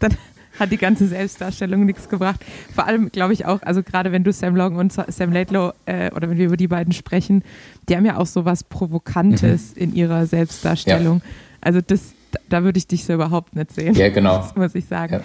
Dann 0.00 0.16
hat 0.62 0.72
die 0.72 0.78
ganze 0.78 1.06
Selbstdarstellung 1.06 1.84
nichts 1.84 2.08
gebracht. 2.08 2.40
Vor 2.74 2.86
allem 2.86 3.10
glaube 3.10 3.32
ich 3.32 3.46
auch, 3.46 3.62
also 3.62 3.82
gerade 3.82 4.12
wenn 4.12 4.24
du 4.24 4.32
Sam 4.32 4.56
Long 4.56 4.76
und 4.76 4.92
Sam 4.92 5.32
Laidlow 5.32 5.72
äh, 5.86 6.10
oder 6.12 6.30
wenn 6.30 6.38
wir 6.38 6.46
über 6.46 6.56
die 6.56 6.68
beiden 6.68 6.92
sprechen, 6.92 7.42
die 7.88 7.96
haben 7.96 8.06
ja 8.06 8.16
auch 8.16 8.26
so 8.26 8.44
was 8.44 8.64
Provokantes 8.64 9.74
mhm. 9.74 9.82
in 9.82 9.94
ihrer 9.94 10.26
Selbstdarstellung. 10.26 11.18
Ja. 11.18 11.30
Also 11.60 11.80
das, 11.80 12.14
da 12.48 12.64
würde 12.64 12.78
ich 12.78 12.86
dich 12.86 13.04
so 13.04 13.12
überhaupt 13.12 13.54
nicht 13.54 13.72
sehen. 13.72 13.94
Ja, 13.94 14.08
genau. 14.08 14.38
Das 14.38 14.56
muss 14.56 14.74
ich 14.74 14.86
sagen. 14.86 15.14
Ja. 15.14 15.22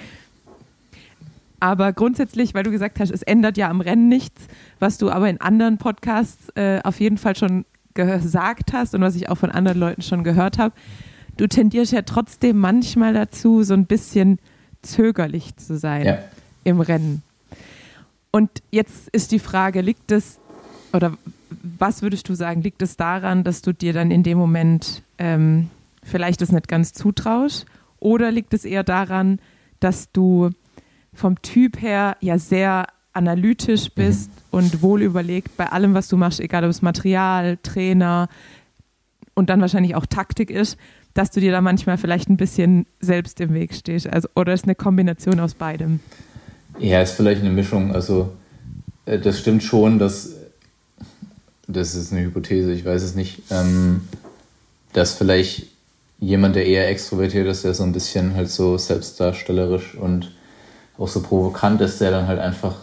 Aber 1.59 1.91
grundsätzlich, 1.93 2.53
weil 2.53 2.63
du 2.63 2.71
gesagt 2.71 2.99
hast, 2.99 3.11
es 3.11 3.23
ändert 3.23 3.57
ja 3.57 3.69
am 3.69 3.81
Rennen 3.81 4.09
nichts, 4.09 4.43
was 4.79 4.97
du 4.97 5.09
aber 5.09 5.29
in 5.29 5.41
anderen 5.41 5.77
Podcasts 5.77 6.49
äh, 6.55 6.81
auf 6.83 6.99
jeden 6.99 7.17
Fall 7.17 7.35
schon 7.35 7.65
gesagt 7.95 8.73
hast 8.73 8.93
und 8.93 9.01
was 9.01 9.15
ich 9.15 9.29
auch 9.29 9.37
von 9.37 9.49
anderen 9.49 9.79
Leuten 9.79 10.03
schon 10.03 10.23
gehört 10.23 10.59
habe, 10.59 10.75
du 11.37 11.47
tendierst 11.47 11.93
ja 11.93 12.03
trotzdem 12.03 12.57
manchmal 12.57 13.13
dazu, 13.13 13.63
so 13.63 13.73
ein 13.73 13.85
bisschen 13.85 14.37
zögerlich 14.87 15.55
zu 15.57 15.77
sein 15.77 16.05
ja. 16.05 16.17
im 16.63 16.81
Rennen. 16.81 17.23
Und 18.31 18.49
jetzt 18.71 19.07
ist 19.09 19.31
die 19.31 19.39
Frage, 19.39 19.81
liegt 19.81 20.11
es, 20.11 20.39
oder 20.93 21.17
was 21.61 22.01
würdest 22.01 22.27
du 22.29 22.35
sagen, 22.35 22.61
liegt 22.61 22.81
es 22.81 22.97
daran, 22.97 23.43
dass 23.43 23.61
du 23.61 23.73
dir 23.73 23.93
dann 23.93 24.11
in 24.11 24.23
dem 24.23 24.37
Moment 24.37 25.01
ähm, 25.17 25.69
vielleicht 26.03 26.41
das 26.41 26.51
nicht 26.51 26.67
ganz 26.67 26.93
zutraust? 26.93 27.65
Oder 27.99 28.31
liegt 28.31 28.53
es 28.53 28.65
eher 28.65 28.83
daran, 28.83 29.39
dass 29.79 30.11
du 30.11 30.51
vom 31.13 31.41
Typ 31.41 31.81
her 31.81 32.15
ja 32.19 32.37
sehr 32.37 32.87
analytisch 33.13 33.89
mhm. 33.89 33.93
bist 33.95 34.29
mhm. 34.29 34.59
und 34.59 34.81
wohl 34.81 35.01
überlegt 35.01 35.57
bei 35.57 35.71
allem, 35.71 35.93
was 35.93 36.07
du 36.07 36.17
machst, 36.17 36.39
egal 36.39 36.63
ob 36.63 36.69
es 36.69 36.81
Material, 36.81 37.57
Trainer 37.63 38.29
und 39.33 39.49
dann 39.49 39.61
wahrscheinlich 39.61 39.95
auch 39.95 40.05
Taktik 40.05 40.49
ist, 40.49 40.77
dass 41.17 41.31
du 41.31 41.39
dir 41.39 41.51
da 41.51 41.61
manchmal 41.61 41.97
vielleicht 41.97 42.29
ein 42.29 42.37
bisschen 42.37 42.85
selbst 42.99 43.41
im 43.41 43.53
Weg 43.53 43.73
stehst. 43.73 44.07
Also, 44.07 44.29
oder 44.35 44.53
ist 44.53 44.65
eine 44.65 44.75
Kombination 44.75 45.39
aus 45.39 45.55
beidem? 45.55 45.99
Ja, 46.79 47.01
ist 47.01 47.13
vielleicht 47.13 47.41
eine 47.41 47.49
Mischung. 47.49 47.93
Also 47.93 48.33
äh, 49.05 49.17
das 49.17 49.39
stimmt 49.39 49.63
schon, 49.63 49.97
dass 49.97 50.33
das 51.67 51.95
ist 51.95 52.13
eine 52.13 52.21
Hypothese, 52.21 52.71
ich 52.71 52.85
weiß 52.85 53.01
es 53.03 53.15
nicht, 53.15 53.41
ähm, 53.49 54.01
dass 54.93 55.15
vielleicht 55.15 55.67
jemand, 56.19 56.55
der 56.55 56.65
eher 56.65 56.87
extrovertiert 56.87 57.47
ist, 57.47 57.63
der 57.63 57.73
so 57.73 57.83
ein 57.83 57.91
bisschen 57.91 58.35
halt 58.35 58.49
so 58.49 58.77
selbstdarstellerisch 58.77 59.95
und 59.95 60.31
auch 60.97 61.07
so 61.07 61.21
provokant 61.21 61.81
ist, 61.81 61.99
der 61.99 62.11
dann 62.11 62.27
halt 62.27 62.39
einfach 62.39 62.75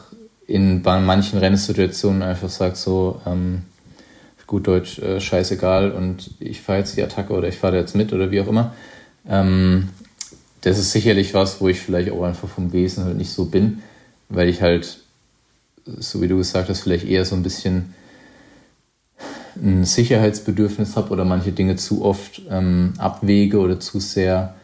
in 0.47 0.83
manchen 0.83 1.39
Rennsituationen 1.39 2.23
einfach 2.23 2.51
sagt 2.51 2.77
so, 2.77 3.21
ähm, 3.27 3.63
gut 4.47 4.67
Deutsch, 4.67 4.99
äh, 4.99 5.21
scheißegal 5.21 5.93
und 5.93 6.31
ich 6.41 6.61
fahre 6.61 6.79
jetzt 6.79 6.97
die 6.97 7.03
Attacke 7.03 7.33
oder 7.33 7.49
ich 7.49 7.59
fahre 7.59 7.77
jetzt 7.77 7.95
mit 7.95 8.13
oder 8.13 8.31
wie 8.31 8.41
auch 8.41 8.49
immer. 8.49 8.75
Ähm, 9.29 9.89
das 10.61 10.79
ist 10.79 10.93
sicherlich 10.93 11.35
was, 11.35 11.61
wo 11.61 11.69
ich 11.69 11.81
vielleicht 11.81 12.11
auch 12.11 12.23
einfach 12.23 12.49
vom 12.49 12.73
Wesen 12.73 13.05
halt 13.05 13.17
nicht 13.17 13.31
so 13.31 13.47
bin, 13.47 13.83
weil 14.29 14.49
ich 14.49 14.63
halt, 14.63 14.99
so 15.85 16.23
wie 16.23 16.29
du 16.29 16.39
gesagt 16.39 16.69
hast, 16.69 16.81
vielleicht 16.81 17.07
eher 17.07 17.25
so 17.25 17.37
ein 17.37 17.43
bisschen 17.43 17.95
ein 19.57 19.85
Sicherheitsbedürfnis 19.85 20.97
habe 20.97 21.11
oder 21.11 21.25
manche 21.25 21.53
Dinge 21.53 21.77
zu 21.77 22.05
oft 22.05 22.43
ähm, 22.51 22.95
abwäge 22.99 23.59
oder 23.59 23.79
zu 23.79 24.01
sehr 24.01 24.55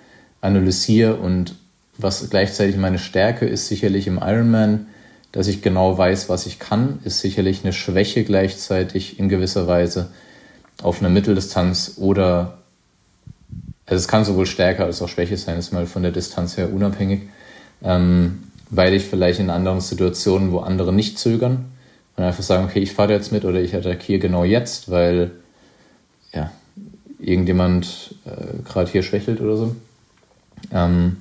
analysiere 0.40 1.16
und 1.16 1.54
was 1.98 2.28
gleichzeitig 2.30 2.76
meine 2.76 2.98
Stärke 2.98 3.46
ist, 3.46 3.68
sicherlich 3.68 4.06
im 4.06 4.18
Ironman 4.18 4.86
dass 5.32 5.46
ich 5.46 5.62
genau 5.62 5.96
weiß, 5.96 6.28
was 6.28 6.46
ich 6.46 6.58
kann, 6.58 6.98
ist 7.04 7.20
sicherlich 7.20 7.62
eine 7.62 7.72
Schwäche 7.72 8.24
gleichzeitig 8.24 9.18
in 9.18 9.28
gewisser 9.28 9.66
Weise 9.66 10.08
auf 10.82 11.00
einer 11.00 11.08
Mitteldistanz 11.08 11.94
oder 11.98 12.58
also 13.86 14.00
es 14.00 14.08
kann 14.08 14.24
sowohl 14.24 14.46
stärker 14.46 14.84
als 14.84 15.02
auch 15.02 15.08
Schwäche 15.08 15.36
sein, 15.36 15.58
ist 15.58 15.72
mal 15.72 15.86
von 15.86 16.02
der 16.02 16.12
Distanz 16.12 16.56
her 16.56 16.72
unabhängig, 16.72 17.22
ähm, 17.82 18.44
weil 18.70 18.94
ich 18.94 19.04
vielleicht 19.04 19.40
in 19.40 19.50
anderen 19.50 19.80
Situationen, 19.80 20.52
wo 20.52 20.60
andere 20.60 20.92
nicht 20.92 21.18
zögern 21.18 21.66
und 22.16 22.22
einfach 22.22 22.44
sagen, 22.44 22.66
okay, 22.66 22.78
ich 22.78 22.92
fahre 22.92 23.12
jetzt 23.12 23.32
mit 23.32 23.44
oder 23.44 23.60
ich 23.60 23.74
attackiere 23.74 24.20
genau 24.20 24.44
jetzt, 24.44 24.92
weil 24.92 25.32
ja, 26.32 26.52
irgendjemand 27.18 28.14
äh, 28.26 28.62
gerade 28.64 28.90
hier 28.90 29.02
schwächelt 29.02 29.40
oder 29.40 29.56
so. 29.56 29.74
Ähm, 30.72 31.16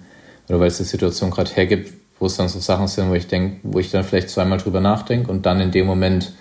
oder 0.47 0.59
weil 0.59 0.67
es 0.67 0.77
die 0.77 0.83
Situation 0.83 1.31
gerade 1.31 1.51
hergibt, 1.51 1.93
wo 2.19 2.25
es 2.25 2.37
dann 2.37 2.49
so 2.49 2.59
Sachen 2.59 2.87
sind, 2.87 3.09
wo 3.09 3.15
ich 3.15 3.27
denke, 3.27 3.59
wo 3.63 3.79
ich 3.79 3.91
dann 3.91 4.03
vielleicht 4.03 4.29
zweimal 4.29 4.57
drüber 4.57 4.81
nachdenke 4.81 5.31
und 5.31 5.45
dann 5.45 5.61
in 5.61 5.71
dem 5.71 5.85
Moment 5.85 6.33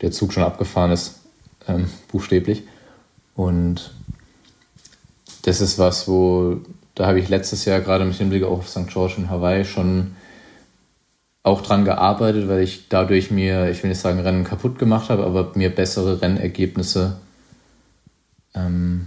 der 0.00 0.10
Zug 0.10 0.32
schon 0.32 0.42
abgefahren 0.42 0.90
ist, 0.90 1.20
ähm, 1.68 1.86
buchstäblich. 2.08 2.64
Und 3.34 3.92
das 5.42 5.60
ist 5.60 5.78
was, 5.78 6.08
wo, 6.08 6.56
da 6.94 7.06
habe 7.06 7.20
ich 7.20 7.28
letztes 7.28 7.64
Jahr 7.64 7.80
gerade 7.80 8.04
mit 8.04 8.14
Hinblick 8.14 8.44
auf 8.44 8.68
St. 8.68 8.88
George 8.88 9.14
in 9.18 9.30
Hawaii 9.30 9.64
schon 9.64 10.16
auch 11.42 11.62
dran 11.62 11.84
gearbeitet, 11.84 12.48
weil 12.48 12.62
ich 12.62 12.88
dadurch 12.88 13.30
mir, 13.30 13.70
ich 13.70 13.82
will 13.82 13.90
nicht 13.90 14.00
sagen 14.00 14.20
Rennen 14.20 14.44
kaputt 14.44 14.78
gemacht 14.78 15.08
habe, 15.08 15.24
aber 15.24 15.52
mir 15.54 15.70
bessere 15.74 16.20
Rennergebnisse, 16.20 17.16
ähm, 18.54 19.06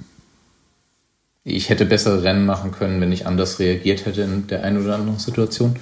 ich 1.44 1.70
hätte 1.70 1.86
bessere 1.86 2.24
Rennen 2.24 2.46
machen 2.46 2.72
können, 2.72 3.02
wenn 3.02 3.12
ich 3.12 3.28
anders 3.28 3.60
reagiert 3.60 4.06
hätte 4.06 4.22
in 4.22 4.48
der 4.48 4.64
einen 4.64 4.84
oder 4.84 4.96
anderen 4.96 5.20
Situation. 5.20 5.76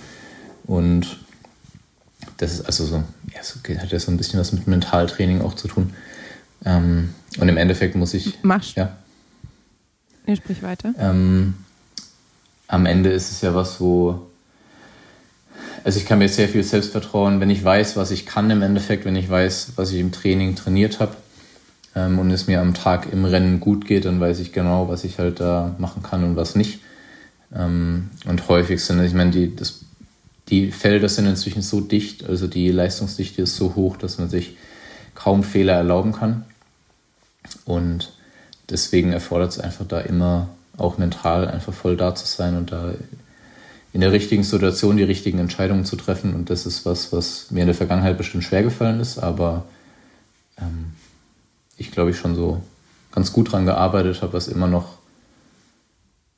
Und 0.66 1.18
das 2.38 2.54
ist 2.54 2.62
also 2.66 2.86
so, 2.86 3.04
ja, 3.34 3.44
so 3.44 3.60
hat 3.80 3.92
ja 3.92 4.00
so 4.00 4.12
ein 4.12 4.18
bisschen 4.18 4.40
was 4.40 4.52
mit 4.52 4.68
Mentaltraining 4.68 5.42
auch 5.42 5.56
zu 5.56 5.68
tun. 5.68 5.94
Ähm, 6.66 7.14
und 7.40 7.50
im 7.50 7.58
Endeffekt 7.58 7.96
muss 7.96 8.14
ich. 8.14 8.44
Machst 8.44 8.76
Ja. 8.76 8.98
Nee, 10.26 10.36
sprich 10.36 10.62
weiter. 10.62 10.94
Ähm, 11.00 11.56
am 12.68 12.86
Ende 12.86 13.10
ist 13.10 13.32
es 13.32 13.42
ja 13.42 13.54
was, 13.54 13.80
wo. 13.80 14.28
Also 15.84 16.00
ich 16.00 16.06
kann 16.06 16.20
mir 16.20 16.30
sehr 16.30 16.48
viel 16.48 16.64
Selbstvertrauen, 16.64 17.40
wenn 17.40 17.50
ich 17.50 17.64
weiß, 17.64 17.96
was 17.98 18.12
ich 18.12 18.28
kann 18.28 18.52
im 18.52 18.62
Endeffekt, 18.62 19.04
wenn 19.04 19.16
ich 19.16 19.30
weiß, 19.30 19.74
was 19.78 19.92
ich 19.92 20.00
im 20.00 20.12
Training 20.12 20.56
trainiert 20.56 21.00
habe 21.00 21.16
ähm, 21.96 22.20
und 22.20 22.30
es 22.30 22.46
mir 22.46 22.62
am 22.62 22.76
Tag 22.76 23.12
im 23.12 23.26
Rennen 23.26 23.60
gut 23.60 23.86
geht, 23.86 24.06
dann 24.06 24.20
weiß 24.20 24.40
ich 24.40 24.54
genau, 24.54 24.90
was 24.90 25.04
ich 25.04 25.18
halt 25.18 25.40
da 25.40 25.76
machen 25.80 26.04
kann 26.04 26.24
und 26.24 26.36
was 26.36 26.56
nicht. 26.56 26.82
Ähm, 27.54 28.12
und 28.26 28.48
häufig 28.48 28.84
sind, 28.84 29.04
ich 29.04 29.14
meine, 29.14 29.32
die, 29.32 29.56
das 29.56 29.80
die 30.52 30.72
Felder 30.72 31.10
sind 31.10 31.26
inzwischen 31.26 31.62
so 31.62 31.80
dicht, 31.80 32.28
also 32.28 32.46
die 32.46 32.70
Leistungsdichte 32.72 33.42
ist 33.42 33.56
so 33.56 33.76
hoch, 33.76 33.96
dass 33.96 34.18
man 34.18 34.30
sich 34.30 34.58
kaum 35.16 35.44
Fehler 35.44 35.74
erlauben 35.74 36.12
kann. 36.12 36.46
Und 37.66 38.12
deswegen 38.70 39.14
erfordert 39.14 39.52
es 39.52 39.60
einfach 39.60 39.88
da 39.88 40.02
immer 40.02 40.50
auch 40.78 40.98
mental 40.98 41.48
einfach 41.48 41.74
voll 41.74 41.96
da 41.96 42.16
zu 42.16 42.26
sein 42.26 42.58
und 42.58 42.72
da 42.72 42.94
in 43.94 44.02
der 44.02 44.12
richtigen 44.12 44.44
Situation 44.44 44.98
die 44.98 45.04
richtigen 45.04 45.40
Entscheidungen 45.40 45.86
zu 45.86 45.96
treffen. 45.96 46.36
Und 46.36 46.50
das 46.50 46.66
ist 46.66 46.86
was, 46.86 47.14
was 47.14 47.50
mir 47.52 47.62
in 47.62 47.68
der 47.68 47.76
Vergangenheit 47.76 48.18
bestimmt 48.18 48.44
schwer 48.44 48.64
gefallen 48.64 49.00
ist, 49.00 49.20
aber 49.20 49.66
ähm, 50.58 50.92
ich 51.78 51.92
glaube 51.92 52.12
ich 52.12 52.18
schon 52.18 52.36
so 52.36 52.62
ganz 53.12 53.32
gut 53.32 53.52
dran 53.52 53.66
gearbeitet 53.66 54.22
habe, 54.22 54.34
was 54.34 54.48
immer 54.48 54.68
noch 54.68 54.98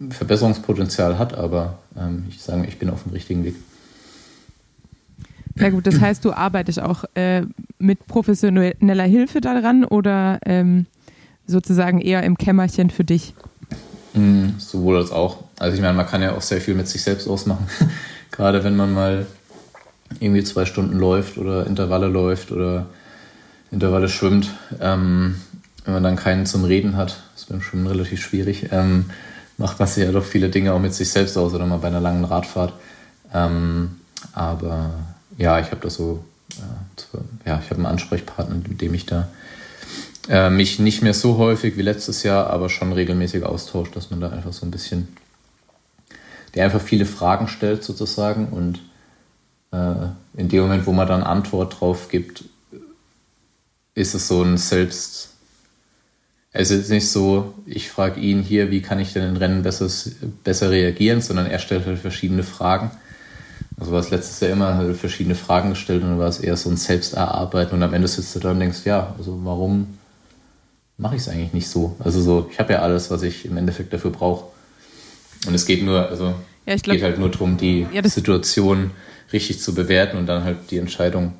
Verbesserungspotenzial 0.09 1.17
hat, 1.17 1.33
aber 1.33 1.79
ähm, 1.97 2.25
ich 2.29 2.41
sage, 2.41 2.65
ich 2.67 2.77
bin 2.77 2.89
auf 2.89 3.03
dem 3.03 3.11
richtigen 3.11 3.43
Weg. 3.43 3.55
Na 5.55 5.69
gut, 5.69 5.85
das 5.85 5.99
heißt, 5.99 6.25
du 6.25 6.33
arbeitest 6.33 6.81
auch 6.81 7.03
äh, 7.15 7.43
mit 7.77 8.07
professioneller 8.07 9.03
Hilfe 9.03 9.39
daran 9.39 9.85
oder 9.85 10.39
ähm, 10.45 10.87
sozusagen 11.45 12.01
eher 12.01 12.23
im 12.23 12.37
Kämmerchen 12.37 12.89
für 12.89 13.03
dich? 13.03 13.33
Mm, 14.13 14.57
sowohl 14.57 14.97
als 14.97 15.11
auch. 15.11 15.43
Also 15.59 15.75
ich 15.75 15.81
meine, 15.81 15.93
man 15.93 16.07
kann 16.07 16.21
ja 16.21 16.35
auch 16.35 16.41
sehr 16.41 16.61
viel 16.61 16.75
mit 16.75 16.87
sich 16.87 17.03
selbst 17.03 17.27
ausmachen. 17.27 17.67
Gerade 18.31 18.63
wenn 18.63 18.75
man 18.75 18.93
mal 18.93 19.27
irgendwie 20.19 20.43
zwei 20.43 20.65
Stunden 20.65 20.97
läuft 20.97 21.37
oder 21.37 21.67
Intervalle 21.67 22.07
läuft 22.07 22.51
oder 22.51 22.87
Intervalle 23.71 24.09
schwimmt. 24.09 24.49
Ähm, 24.79 25.35
wenn 25.85 25.93
man 25.93 26.03
dann 26.03 26.15
keinen 26.15 26.45
zum 26.45 26.63
Reden 26.63 26.95
hat, 26.95 27.23
ist 27.35 27.49
beim 27.49 27.61
Schwimmen 27.61 27.87
relativ 27.87 28.21
schwierig, 28.21 28.69
ähm, 28.71 29.05
macht 29.57 29.79
man 29.79 29.87
sich 29.87 30.03
ja 30.03 30.11
doch 30.11 30.23
viele 30.23 30.49
Dinge 30.49 30.73
auch 30.73 30.79
mit 30.79 30.93
sich 30.93 31.09
selbst 31.09 31.37
aus 31.37 31.53
oder 31.53 31.65
mal 31.65 31.77
bei 31.77 31.87
einer 31.87 31.99
langen 31.99 32.25
Radfahrt. 32.25 32.73
Ähm, 33.33 33.99
aber 34.31 34.91
ja, 35.37 35.59
ich 35.59 35.71
habe 35.71 35.81
das 35.81 35.95
so, 35.95 36.23
äh, 36.57 37.47
ja, 37.49 37.59
ich 37.59 37.69
habe 37.69 37.75
einen 37.75 37.85
Ansprechpartner, 37.85 38.55
mit 38.67 38.81
dem 38.81 38.93
ich 38.93 39.05
da 39.05 39.29
äh, 40.29 40.49
mich 40.49 40.79
nicht 40.79 41.01
mehr 41.01 41.13
so 41.13 41.37
häufig 41.37 41.77
wie 41.77 41.81
letztes 41.81 42.23
Jahr, 42.23 42.47
aber 42.49 42.69
schon 42.69 42.93
regelmäßig 42.93 43.43
austauscht, 43.43 43.95
dass 43.95 44.09
man 44.09 44.21
da 44.21 44.29
einfach 44.29 44.53
so 44.53 44.65
ein 44.65 44.71
bisschen, 44.71 45.07
der 46.55 46.65
einfach 46.65 46.81
viele 46.81 47.05
Fragen 47.05 47.47
stellt 47.47 47.83
sozusagen 47.83 48.47
und 48.47 48.79
äh, 49.71 50.07
in 50.39 50.49
dem 50.49 50.61
Moment, 50.63 50.85
wo 50.85 50.93
man 50.93 51.07
dann 51.07 51.23
Antwort 51.23 51.79
drauf 51.79 52.09
gibt, 52.09 52.45
ist 53.95 54.15
es 54.15 54.27
so 54.27 54.41
ein 54.41 54.57
Selbst, 54.57 55.31
es 56.51 56.69
ist 56.71 56.89
nicht 56.89 57.09
so, 57.09 57.53
ich 57.65 57.89
frage 57.89 58.19
ihn 58.19 58.41
hier, 58.43 58.69
wie 58.69 58.81
kann 58.81 58.99
ich 58.99 59.13
denn 59.13 59.27
in 59.27 59.37
Rennen 59.37 59.63
besser, 59.63 59.89
besser 60.43 60.69
reagieren, 60.69 61.21
sondern 61.21 61.47
er 61.47 61.59
stellt 61.59 61.85
halt 61.85 61.99
verschiedene 61.99 62.43
Fragen 62.43 62.91
also 63.83 63.91
war 63.91 63.99
es 63.99 64.11
letztes 64.11 64.39
Jahr 64.39 64.51
immer 64.51 64.93
verschiedene 64.93 65.35
Fragen 65.35 65.71
gestellt 65.71 66.03
und 66.03 66.11
dann 66.11 66.19
war 66.19 66.29
es 66.29 66.39
eher 66.39 66.55
so 66.55 66.69
ein 66.69 66.77
Selbsterarbeiten 66.77 67.75
und 67.75 67.83
am 67.83 67.93
Ende 67.93 68.07
sitzt 68.07 68.33
du 68.33 68.39
da 68.39 68.51
und 68.51 68.61
denkst, 68.61 68.85
ja, 68.85 69.13
also 69.17 69.37
warum 69.43 69.97
mache 70.97 71.17
ich 71.17 71.23
es 71.23 71.27
eigentlich 71.27 71.51
nicht 71.51 71.67
so? 71.67 71.97
Also 71.99 72.21
so, 72.21 72.49
ich 72.49 72.59
habe 72.59 72.71
ja 72.71 72.79
alles, 72.79 73.11
was 73.11 73.23
ich 73.23 73.43
im 73.43 73.57
Endeffekt 73.57 73.91
dafür 73.91 74.11
brauche. 74.11 74.45
Und 75.45 75.53
es 75.53 75.65
geht 75.65 75.83
nur, 75.83 76.07
also 76.07 76.33
ja, 76.65 76.77
glaub, 76.77 76.95
geht 76.95 77.03
halt 77.03 77.19
nur 77.19 77.29
darum, 77.29 77.57
die 77.57 77.85
ja, 77.91 78.07
Situation 78.07 78.91
richtig 79.33 79.59
zu 79.59 79.75
bewerten 79.75 80.15
und 80.15 80.27
dann 80.27 80.45
halt 80.45 80.71
die 80.71 80.77
Entscheidung 80.77 81.33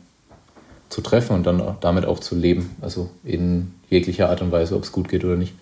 zu 0.90 1.00
treffen 1.00 1.38
und 1.38 1.48
dann 1.48 1.78
damit 1.80 2.04
auch 2.04 2.20
zu 2.20 2.36
leben. 2.36 2.76
Also 2.82 3.10
in 3.24 3.74
jeglicher 3.90 4.30
Art 4.30 4.42
und 4.42 4.52
Weise, 4.52 4.76
ob 4.76 4.84
es 4.84 4.92
gut 4.92 5.08
geht 5.08 5.24
oder 5.24 5.38
nicht 5.38 5.54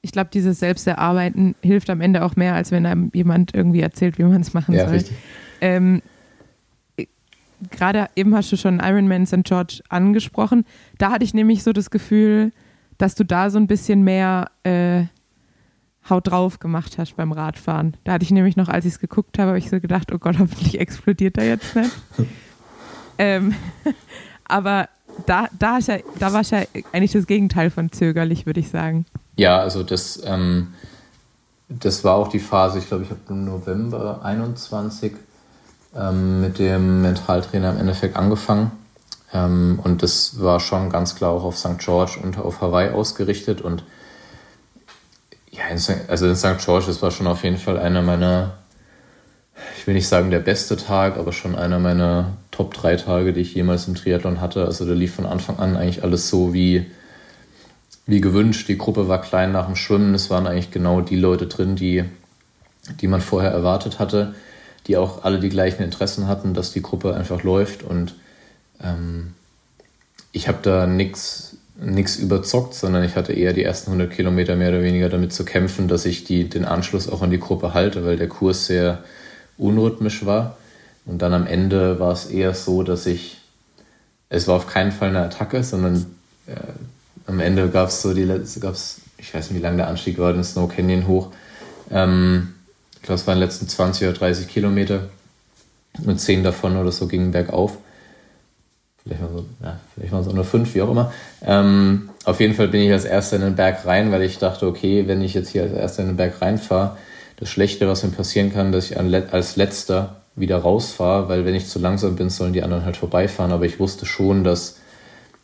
ich 0.00 0.12
glaube, 0.12 0.30
dieses 0.32 0.60
Selbsterarbeiten 0.60 1.54
hilft 1.62 1.90
am 1.90 2.00
Ende 2.00 2.24
auch 2.24 2.36
mehr, 2.36 2.54
als 2.54 2.70
wenn 2.70 2.86
einem 2.86 3.10
jemand 3.12 3.54
irgendwie 3.54 3.80
erzählt, 3.80 4.18
wie 4.18 4.24
man 4.24 4.40
es 4.40 4.54
machen 4.54 4.74
ja, 4.74 4.88
soll. 4.88 5.04
Ähm, 5.60 6.02
Gerade 7.70 8.08
eben 8.14 8.36
hast 8.36 8.52
du 8.52 8.56
schon 8.56 8.78
Ironman 8.78 9.26
St. 9.26 9.42
George 9.42 9.80
angesprochen. 9.88 10.64
Da 10.98 11.10
hatte 11.10 11.24
ich 11.24 11.34
nämlich 11.34 11.64
so 11.64 11.72
das 11.72 11.90
Gefühl, 11.90 12.52
dass 12.98 13.16
du 13.16 13.24
da 13.24 13.50
so 13.50 13.58
ein 13.58 13.66
bisschen 13.66 14.02
mehr 14.04 14.50
äh, 14.62 15.04
Haut 16.08 16.28
drauf 16.28 16.58
gemacht 16.58 16.98
hast 16.98 17.16
beim 17.16 17.32
Radfahren. 17.32 17.96
Da 18.04 18.12
hatte 18.12 18.24
ich 18.24 18.30
nämlich 18.30 18.56
noch, 18.56 18.68
als 18.68 18.84
ich 18.84 18.94
es 18.94 19.00
geguckt 19.00 19.38
habe, 19.38 19.48
habe 19.48 19.58
ich 19.58 19.68
so 19.68 19.80
gedacht, 19.80 20.12
oh 20.12 20.18
Gott, 20.18 20.38
hoffentlich 20.38 20.80
explodiert 20.80 21.36
er 21.36 21.48
jetzt 21.48 21.74
nicht. 21.74 21.90
ähm, 23.18 23.54
aber 24.44 24.88
da, 25.26 25.48
da, 25.58 25.78
ja, 25.78 25.98
da 26.18 26.32
war 26.32 26.42
es 26.42 26.50
ja 26.50 26.62
eigentlich 26.92 27.12
das 27.12 27.26
Gegenteil 27.26 27.70
von 27.70 27.90
zögerlich, 27.90 28.46
würde 28.46 28.60
ich 28.60 28.68
sagen. 28.68 29.04
Ja, 29.38 29.60
also 29.60 29.84
das, 29.84 30.20
ähm, 30.24 30.74
das 31.68 32.02
war 32.02 32.16
auch 32.16 32.26
die 32.26 32.40
Phase, 32.40 32.80
ich 32.80 32.88
glaube, 32.88 33.04
ich 33.04 33.10
habe 33.10 33.20
im 33.28 33.44
November 33.44 34.18
21 34.24 35.12
ähm, 35.96 36.40
mit 36.40 36.58
dem 36.58 37.02
Mentaltrainer 37.02 37.70
im 37.70 37.78
Endeffekt 37.78 38.16
angefangen. 38.16 38.72
Ähm, 39.32 39.78
und 39.84 40.02
das 40.02 40.40
war 40.40 40.58
schon 40.58 40.90
ganz 40.90 41.14
klar 41.14 41.30
auch 41.30 41.44
auf 41.44 41.56
St. 41.56 41.78
George 41.78 42.18
und 42.20 42.36
auf 42.36 42.60
Hawaii 42.60 42.90
ausgerichtet. 42.90 43.60
Und 43.60 43.84
ja, 45.52 45.68
in 45.70 45.78
St. 45.78 46.08
also 46.08 46.26
in 46.26 46.34
St. 46.34 46.58
George, 46.58 46.86
das 46.88 47.00
war 47.00 47.12
schon 47.12 47.28
auf 47.28 47.44
jeden 47.44 47.58
Fall 47.58 47.78
einer 47.78 48.02
meiner, 48.02 48.54
ich 49.78 49.86
will 49.86 49.94
nicht 49.94 50.08
sagen 50.08 50.32
der 50.32 50.40
beste 50.40 50.76
Tag, 50.76 51.16
aber 51.16 51.32
schon 51.32 51.54
einer 51.54 51.78
meiner 51.78 52.32
Top 52.50 52.74
3 52.74 52.96
Tage, 52.96 53.32
die 53.32 53.42
ich 53.42 53.54
jemals 53.54 53.86
im 53.86 53.94
Triathlon 53.94 54.40
hatte. 54.40 54.64
Also 54.64 54.84
da 54.84 54.94
lief 54.94 55.14
von 55.14 55.26
Anfang 55.26 55.60
an 55.60 55.76
eigentlich 55.76 56.02
alles 56.02 56.28
so 56.28 56.52
wie 56.52 56.90
wie 58.08 58.20
gewünscht. 58.20 58.68
Die 58.68 58.78
Gruppe 58.78 59.06
war 59.06 59.20
klein 59.20 59.52
nach 59.52 59.66
dem 59.66 59.76
Schwimmen. 59.76 60.14
Es 60.14 60.30
waren 60.30 60.48
eigentlich 60.48 60.72
genau 60.72 61.02
die 61.02 61.16
Leute 61.16 61.46
drin, 61.46 61.76
die, 61.76 62.04
die 63.00 63.06
man 63.06 63.20
vorher 63.20 63.50
erwartet 63.50 64.00
hatte, 64.00 64.34
die 64.88 64.96
auch 64.96 65.22
alle 65.24 65.38
die 65.38 65.50
gleichen 65.50 65.82
Interessen 65.82 66.26
hatten, 66.26 66.54
dass 66.54 66.72
die 66.72 66.82
Gruppe 66.82 67.14
einfach 67.14 67.42
läuft. 67.42 67.82
Und 67.82 68.16
ähm, 68.82 69.34
ich 70.32 70.48
habe 70.48 70.58
da 70.62 70.86
nichts 70.86 71.54
nichts 71.80 72.16
überzockt, 72.16 72.74
sondern 72.74 73.04
ich 73.04 73.14
hatte 73.14 73.32
eher 73.32 73.52
die 73.52 73.62
ersten 73.62 73.90
100 73.92 74.10
Kilometer 74.10 74.56
mehr 74.56 74.70
oder 74.70 74.82
weniger 74.82 75.08
damit 75.08 75.32
zu 75.32 75.44
kämpfen, 75.44 75.86
dass 75.86 76.06
ich 76.06 76.24
die, 76.24 76.48
den 76.48 76.64
Anschluss 76.64 77.08
auch 77.08 77.22
an 77.22 77.30
die 77.30 77.38
Gruppe 77.38 77.72
halte, 77.72 78.04
weil 78.04 78.16
der 78.16 78.26
Kurs 78.26 78.66
sehr 78.66 79.04
unrhythmisch 79.58 80.26
war. 80.26 80.56
Und 81.06 81.22
dann 81.22 81.32
am 81.34 81.46
Ende 81.46 82.00
war 82.00 82.12
es 82.12 82.26
eher 82.26 82.52
so, 82.52 82.82
dass 82.82 83.06
ich, 83.06 83.38
es 84.28 84.48
war 84.48 84.56
auf 84.56 84.66
keinen 84.66 84.90
Fall 84.90 85.10
eine 85.10 85.22
Attacke, 85.22 85.62
sondern 85.62 86.06
äh, 86.48 86.56
am 87.28 87.40
Ende 87.40 87.68
gab 87.68 87.88
es 87.88 88.02
so 88.02 88.14
die 88.14 88.24
letzte, 88.24 88.60
gab's, 88.60 89.02
ich 89.18 89.32
weiß 89.32 89.50
nicht, 89.50 89.58
wie 89.58 89.62
lang 89.62 89.76
der 89.76 89.88
Anstieg 89.88 90.18
war, 90.18 90.32
den 90.32 90.42
Snow 90.42 90.68
Canyon 90.68 91.06
hoch. 91.06 91.28
Ähm, 91.90 92.54
ich 92.96 93.02
glaube, 93.02 93.20
es 93.20 93.26
waren 93.26 93.38
die 93.38 93.44
letzten 93.44 93.68
20 93.68 94.08
oder 94.08 94.18
30 94.18 94.48
Kilometer 94.48 95.08
und 96.04 96.18
10 96.18 96.42
davon 96.42 96.76
oder 96.76 96.90
so 96.90 97.06
gingen 97.06 97.30
bergauf. 97.30 97.76
Vielleicht, 99.04 99.22
waren 100.12 100.22
es 100.22 100.28
auch 100.28 100.34
nur 100.34 100.44
fünf, 100.44 100.74
wie 100.74 100.82
auch 100.82 100.90
immer. 100.90 101.12
Ähm, 101.42 102.10
auf 102.24 102.40
jeden 102.40 102.54
Fall 102.54 102.68
bin 102.68 102.82
ich 102.82 102.92
als 102.92 103.04
erster 103.04 103.36
in 103.36 103.42
den 103.42 103.56
Berg 103.56 103.86
rein, 103.86 104.10
weil 104.12 104.22
ich 104.22 104.38
dachte, 104.38 104.66
okay, 104.66 105.06
wenn 105.06 105.22
ich 105.22 105.32
jetzt 105.32 105.50
hier 105.50 105.62
als 105.62 105.72
erster 105.72 106.02
in 106.02 106.08
den 106.08 106.16
Berg 106.16 106.42
reinfahre, 106.42 106.96
das 107.36 107.48
Schlechte, 107.48 107.88
was 107.88 108.02
mir 108.02 108.10
passieren 108.10 108.52
kann, 108.52 108.72
dass 108.72 108.90
ich 108.90 108.98
als 108.98 109.56
letzter 109.56 110.16
wieder 110.34 110.58
rausfahre, 110.58 111.28
weil 111.28 111.44
wenn 111.44 111.54
ich 111.54 111.68
zu 111.68 111.78
langsam 111.78 112.16
bin, 112.16 112.30
sollen 112.30 112.52
die 112.52 112.62
anderen 112.62 112.84
halt 112.84 112.96
vorbeifahren. 112.96 113.52
Aber 113.52 113.64
ich 113.64 113.78
wusste 113.78 114.04
schon, 114.06 114.44
dass 114.44 114.76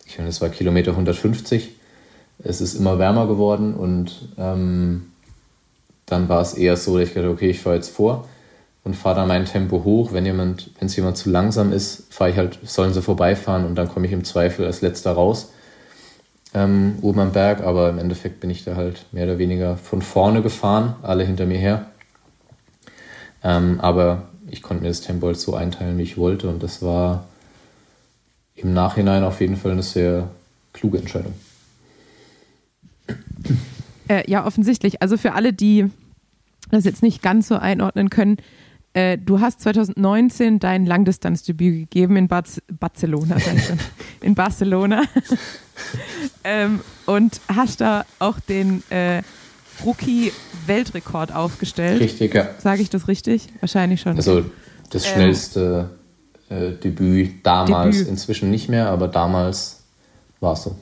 ich 0.07 0.19
meine, 0.19 0.31
es 0.31 0.41
war 0.41 0.49
Kilometer 0.49 0.93
150. 0.93 1.74
Es 2.39 2.61
ist 2.61 2.75
immer 2.75 2.99
wärmer 2.99 3.27
geworden 3.27 3.75
und 3.75 4.29
ähm, 4.39 5.07
dann 6.07 6.29
war 6.29 6.43
es 6.43 6.55
eher 6.55 6.77
so, 6.77 6.99
dass 6.99 7.09
ich 7.09 7.15
dachte, 7.15 7.31
okay, 7.31 7.51
ich 7.51 7.61
fahre 7.61 7.77
jetzt 7.77 7.91
vor 7.91 8.29
und 8.85 8.95
fahre 8.95 9.17
dann 9.17 9.29
mein 9.29 9.47
Tempo 9.47 9.85
hoch. 9.85 10.13
Wenn 10.13 10.27
jemand, 10.27 10.71
wenn 10.79 10.87
es 10.87 10.97
jemand 10.97 11.17
zu 11.17 11.31
langsam 11.31 11.73
ist, 11.73 12.13
fahre 12.13 12.31
ich 12.31 12.37
halt, 12.37 12.59
sollen 12.65 12.93
sie 12.93 13.03
vorbeifahren 13.03 13.65
und 13.65 13.77
dann 13.77 13.89
komme 13.89 14.07
ich 14.07 14.13
im 14.13 14.25
Zweifel 14.25 14.67
als 14.67 14.83
letzter 14.83 15.13
raus 15.13 15.51
ähm, 16.55 16.97
oben 17.03 17.21
am 17.21 17.33
Berg. 17.33 17.63
Aber 17.63 17.89
im 17.89 17.99
Endeffekt 17.99 18.41
bin 18.41 18.51
ich 18.51 18.65
da 18.65 18.77
halt 18.77 19.07
mehr 19.13 19.25
oder 19.25 19.39
weniger 19.39 19.77
von 19.77 20.03
vorne 20.03 20.43
gefahren, 20.43 20.97
alle 21.03 21.25
hinter 21.25 21.47
mir 21.47 21.59
her. 21.59 21.87
Ähm, 23.43 23.81
aber 23.81 24.29
ich 24.51 24.63
konnte 24.63 24.83
mir 24.83 24.89
das 24.89 25.01
Tempo 25.01 25.27
halt 25.27 25.39
so 25.39 25.55
einteilen, 25.55 25.99
wie 25.99 26.03
ich 26.03 26.17
wollte 26.17 26.49
und 26.49 26.63
das 26.63 26.83
war 26.83 27.25
im 28.55 28.73
Nachhinein 28.73 29.25
auf 29.25 29.41
jeden 29.41 29.57
Fall 29.57 29.73
eine 29.73 29.83
sehr 29.83 30.29
kluge 30.73 30.99
Entscheidung. 30.99 31.35
Äh, 34.09 34.31
ja, 34.31 34.47
offensichtlich. 34.47 35.03
Also 35.03 35.17
für 35.17 35.33
alle, 35.33 35.53
die 35.53 35.91
das 36.71 36.85
jetzt 36.85 37.03
nicht 37.03 37.23
ganz 37.23 37.49
so 37.49 37.57
einordnen 37.57 38.11
können, 38.11 38.37
äh, 38.95 39.19
du 39.19 39.41
hast 39.41 39.61
2019 39.61 40.61
dein 40.61 40.87
Langdistanzdebüt 40.87 41.91
gegeben 41.91 42.17
in 42.17 42.29
Bar 42.29 42.45
Barcelona, 42.69 43.37
in 44.21 44.35
Barcelona. 44.35 45.03
ähm, 46.45 46.81
und 47.07 47.41
hast 47.49 47.81
da 47.81 48.05
auch 48.21 48.39
den 48.41 48.83
äh, 48.91 49.23
Rookie-Weltrekord 49.85 51.35
aufgestellt. 51.35 52.01
Richtig, 52.01 52.35
ja. 52.35 52.51
Sage 52.59 52.83
ich 52.83 52.91
das 52.91 53.09
richtig? 53.09 53.49
Wahrscheinlich 53.61 54.01
schon. 54.01 54.17
Also 54.17 54.45
das 54.91 55.07
schnellste 55.07 55.91
äh, 56.49 56.73
Debüt 56.73 57.45
damals, 57.45 57.97
Debüt. 57.97 58.11
inzwischen 58.11 58.51
nicht 58.51 58.69
mehr, 58.69 58.89
aber 58.91 59.09
damals 59.09 59.83
war 60.41 60.53
es 60.53 60.63
so. 60.63 60.77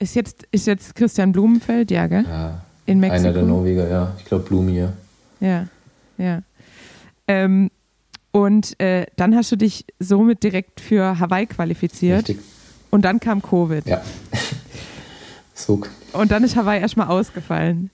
Ist 0.00 0.14
jetzt, 0.14 0.46
ist 0.50 0.66
jetzt 0.66 0.94
Christian 0.94 1.30
Blumenfeld, 1.30 1.90
ja, 1.90 2.06
gell? 2.06 2.24
Ja, 2.26 2.62
In 2.86 3.00
Mexiko. 3.00 3.22
Einer 3.22 3.32
der 3.34 3.42
Norweger, 3.42 3.88
ja. 3.88 4.14
Ich 4.18 4.24
glaube 4.24 4.44
Blumier. 4.46 4.94
Ja, 5.40 5.66
ja. 6.16 6.40
Ähm, 7.28 7.70
und 8.32 8.80
äh, 8.80 9.04
dann 9.16 9.36
hast 9.36 9.52
du 9.52 9.56
dich 9.56 9.84
somit 9.98 10.42
direkt 10.42 10.80
für 10.80 11.18
Hawaii 11.18 11.44
qualifiziert. 11.44 12.28
Richtig. 12.28 12.38
Und 12.90 13.04
dann 13.04 13.20
kam 13.20 13.42
Covid. 13.42 13.86
Ja. 13.86 14.00
Sog. 15.54 15.90
Und 16.14 16.30
dann 16.32 16.44
ist 16.44 16.56
Hawaii 16.56 16.80
erstmal 16.80 17.08
ausgefallen. 17.08 17.90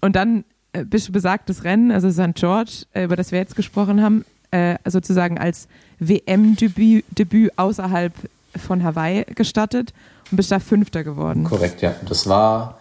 Und 0.00 0.16
dann 0.16 0.44
äh, 0.72 0.84
bist 0.84 1.06
du 1.06 1.12
besagtes 1.12 1.62
Rennen, 1.62 1.92
also 1.92 2.10
St. 2.10 2.34
George, 2.34 2.84
äh, 2.94 3.04
über 3.04 3.14
das 3.14 3.30
wir 3.30 3.38
jetzt 3.38 3.54
gesprochen 3.54 4.02
haben, 4.02 4.24
äh, 4.50 4.76
sozusagen 4.86 5.38
als 5.38 5.68
WM-Debüt 6.00 7.04
Debüt 7.16 7.52
außerhalb 7.56 8.12
von 8.56 8.82
Hawaii 8.82 9.24
gestartet 9.34 9.94
und 10.30 10.36
bist 10.36 10.50
da 10.50 10.58
Fünfter 10.58 11.04
geworden. 11.04 11.44
Korrekt, 11.44 11.82
ja. 11.82 11.94
Das 12.08 12.26
war, 12.26 12.78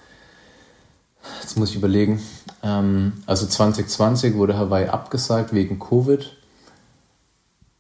jetzt 1.41 1.58
muss 1.58 1.69
ich 1.69 1.75
überlegen, 1.75 2.21
ähm, 2.63 3.13
also 3.25 3.45
2020 3.45 4.36
wurde 4.36 4.58
Hawaii 4.58 4.88
abgesagt 4.88 5.53
wegen 5.53 5.79
Covid 5.79 6.38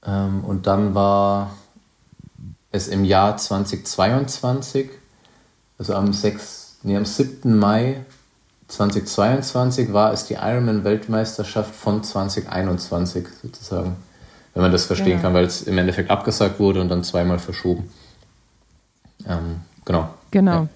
Ähm, 0.05 0.43
und 0.43 0.67
dann 0.67 0.95
war 0.95 1.51
es 2.71 2.89
im 2.89 3.05
Jahr 3.05 3.37
2022, 3.37 4.89
also 5.77 5.95
am, 5.95 6.11
6, 6.11 6.79
nee, 6.83 6.97
am 6.97 7.05
7. 7.05 7.57
Mai 7.57 8.03
2022 8.67 9.93
war 9.93 10.11
es 10.13 10.25
die 10.25 10.33
Ironman-Weltmeisterschaft 10.33 11.75
von 11.75 12.03
2021 12.03 13.27
sozusagen. 13.41 13.95
Wenn 14.53 14.63
man 14.63 14.71
das 14.71 14.85
verstehen 14.85 15.17
ja. 15.17 15.19
kann, 15.19 15.33
weil 15.33 15.45
es 15.45 15.63
im 15.63 15.77
Endeffekt 15.77 16.09
abgesagt 16.09 16.59
wurde 16.59 16.81
und 16.81 16.89
dann 16.89 17.03
zweimal 17.03 17.39
verschoben. 17.39 17.89
Ähm, 19.27 19.61
genau. 19.85 20.13
Genau. 20.31 20.63
Ja. 20.63 20.69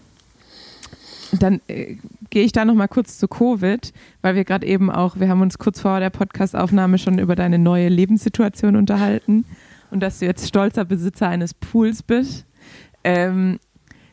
Dann 1.39 1.61
äh, 1.67 1.97
gehe 2.29 2.43
ich 2.43 2.51
da 2.51 2.65
noch 2.65 2.75
mal 2.75 2.87
kurz 2.87 3.17
zu 3.17 3.27
Covid, 3.27 3.93
weil 4.21 4.35
wir 4.35 4.43
gerade 4.43 4.65
eben 4.65 4.89
auch, 4.89 5.19
wir 5.19 5.29
haben 5.29 5.41
uns 5.41 5.57
kurz 5.57 5.81
vor 5.81 5.99
der 5.99 6.09
Podcastaufnahme 6.09 6.97
schon 6.97 7.19
über 7.19 7.35
deine 7.35 7.59
neue 7.59 7.89
Lebenssituation 7.89 8.75
unterhalten 8.75 9.45
und 9.91 9.99
dass 10.01 10.19
du 10.19 10.25
jetzt 10.25 10.47
stolzer 10.47 10.85
Besitzer 10.85 11.27
eines 11.27 11.53
Pools 11.53 12.03
bist. 12.03 12.45
Ähm, 13.03 13.59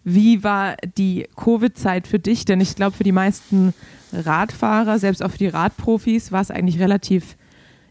wie 0.04 0.44
war 0.44 0.76
die 0.96 1.26
Covid-Zeit 1.36 2.06
für 2.06 2.18
dich? 2.18 2.44
Denn 2.44 2.60
ich 2.60 2.76
glaube, 2.76 2.96
für 2.96 3.04
die 3.04 3.12
meisten 3.12 3.72
Radfahrer, 4.12 4.98
selbst 4.98 5.22
auch 5.22 5.30
für 5.30 5.38
die 5.38 5.48
Radprofis, 5.48 6.30
war 6.30 6.42
es 6.42 6.50
eigentlich 6.50 6.78
relativ 6.78 7.36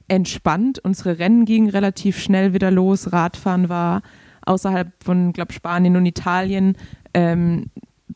entspannt. 0.08 0.80
Unsere 0.80 1.18
Rennen 1.18 1.46
gingen 1.46 1.70
relativ 1.70 2.20
schnell 2.20 2.54
wieder 2.54 2.70
los. 2.72 3.12
Radfahren 3.12 3.68
war 3.68 4.04
außerhalb 4.46 4.92
von, 5.04 5.34
glaube 5.34 5.54
Spanien 5.54 5.96
und 5.96 6.06
Italien 6.06 6.78
ähm, 7.14 7.68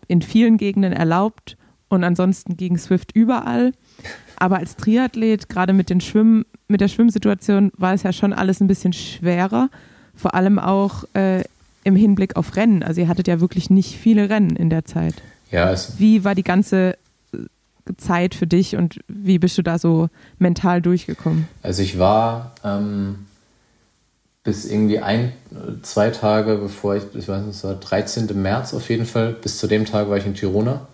in 0.08 0.22
vielen 0.22 0.58
Gegenden 0.58 0.94
erlaubt 0.94 1.58
und 1.90 2.04
ansonsten 2.04 2.58
ging 2.58 2.78
Swift 2.78 3.12
überall. 3.14 3.72
Aber 4.38 4.58
als 4.58 4.76
Triathlet, 4.76 5.50
gerade 5.50 5.74
mit, 5.74 5.90
den 5.90 6.02
Schwimm, 6.02 6.46
mit 6.68 6.82
der 6.82 6.88
Schwimmsituation, 6.88 7.72
war 7.78 7.94
es 7.94 8.04
ja 8.04 8.14
schon 8.14 8.34
alles 8.34 8.62
ein 8.62 8.68
bisschen 8.68 8.94
schwerer. 8.94 9.70
Vor 10.16 10.36
allem 10.36 10.60
auch 10.60 11.06
äh, 11.14 11.44
im 11.84 11.96
Hinblick 11.96 12.36
auf 12.36 12.56
Rennen. 12.56 12.84
Also 12.84 13.02
ihr 13.02 13.08
hattet 13.08 13.28
ja 13.28 13.40
wirklich 13.40 13.70
nicht 13.70 13.98
viele 13.98 14.30
Rennen 14.30 14.56
in 14.56 14.70
der 14.70 14.86
Zeit. 14.86 15.16
Ja, 15.52 15.74
wie 15.98 16.24
war 16.24 16.36
die 16.36 16.44
ganze 16.44 16.98
äh, 17.34 17.38
Zeit 17.96 18.36
für 18.36 18.48
dich 18.48 18.76
und 18.76 19.00
wie 19.08 19.40
bist 19.40 19.58
du 19.58 19.62
da 19.62 19.80
so 19.80 20.10
mental 20.38 20.82
durchgekommen? 20.82 21.48
Also 21.64 21.82
ich 21.82 21.98
war 21.98 22.52
ähm, 22.64 23.27
bis 24.48 24.64
irgendwie 24.64 25.00
ein, 25.00 25.34
zwei 25.82 26.10
Tage 26.10 26.56
bevor 26.56 26.96
ich, 26.96 27.04
ich 27.14 27.28
weiß 27.28 27.44
nicht, 27.44 27.58
es 27.58 27.66
war 27.66 27.76
13. 27.76 28.30
März 28.42 28.74
auf 28.74 28.90
jeden 28.90 29.06
Fall, 29.06 29.34
bis 29.34 29.58
zu 29.58 29.68
dem 29.68 29.84
Tag 29.84 30.10
war 30.10 30.16
ich 30.16 30.26
in 30.26 30.36
Tirona 30.36 30.88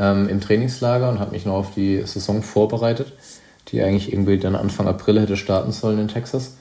ähm, 0.00 0.28
im 0.28 0.40
Trainingslager 0.40 1.08
und 1.08 1.20
habe 1.20 1.30
mich 1.30 1.46
noch 1.46 1.54
auf 1.54 1.74
die 1.74 2.02
Saison 2.02 2.42
vorbereitet, 2.42 3.12
die 3.68 3.80
eigentlich 3.82 4.12
irgendwie 4.12 4.36
dann 4.38 4.56
Anfang 4.56 4.88
April 4.88 5.20
hätte 5.20 5.36
starten 5.36 5.70
sollen 5.70 6.00
in 6.00 6.08
Texas. 6.08 6.56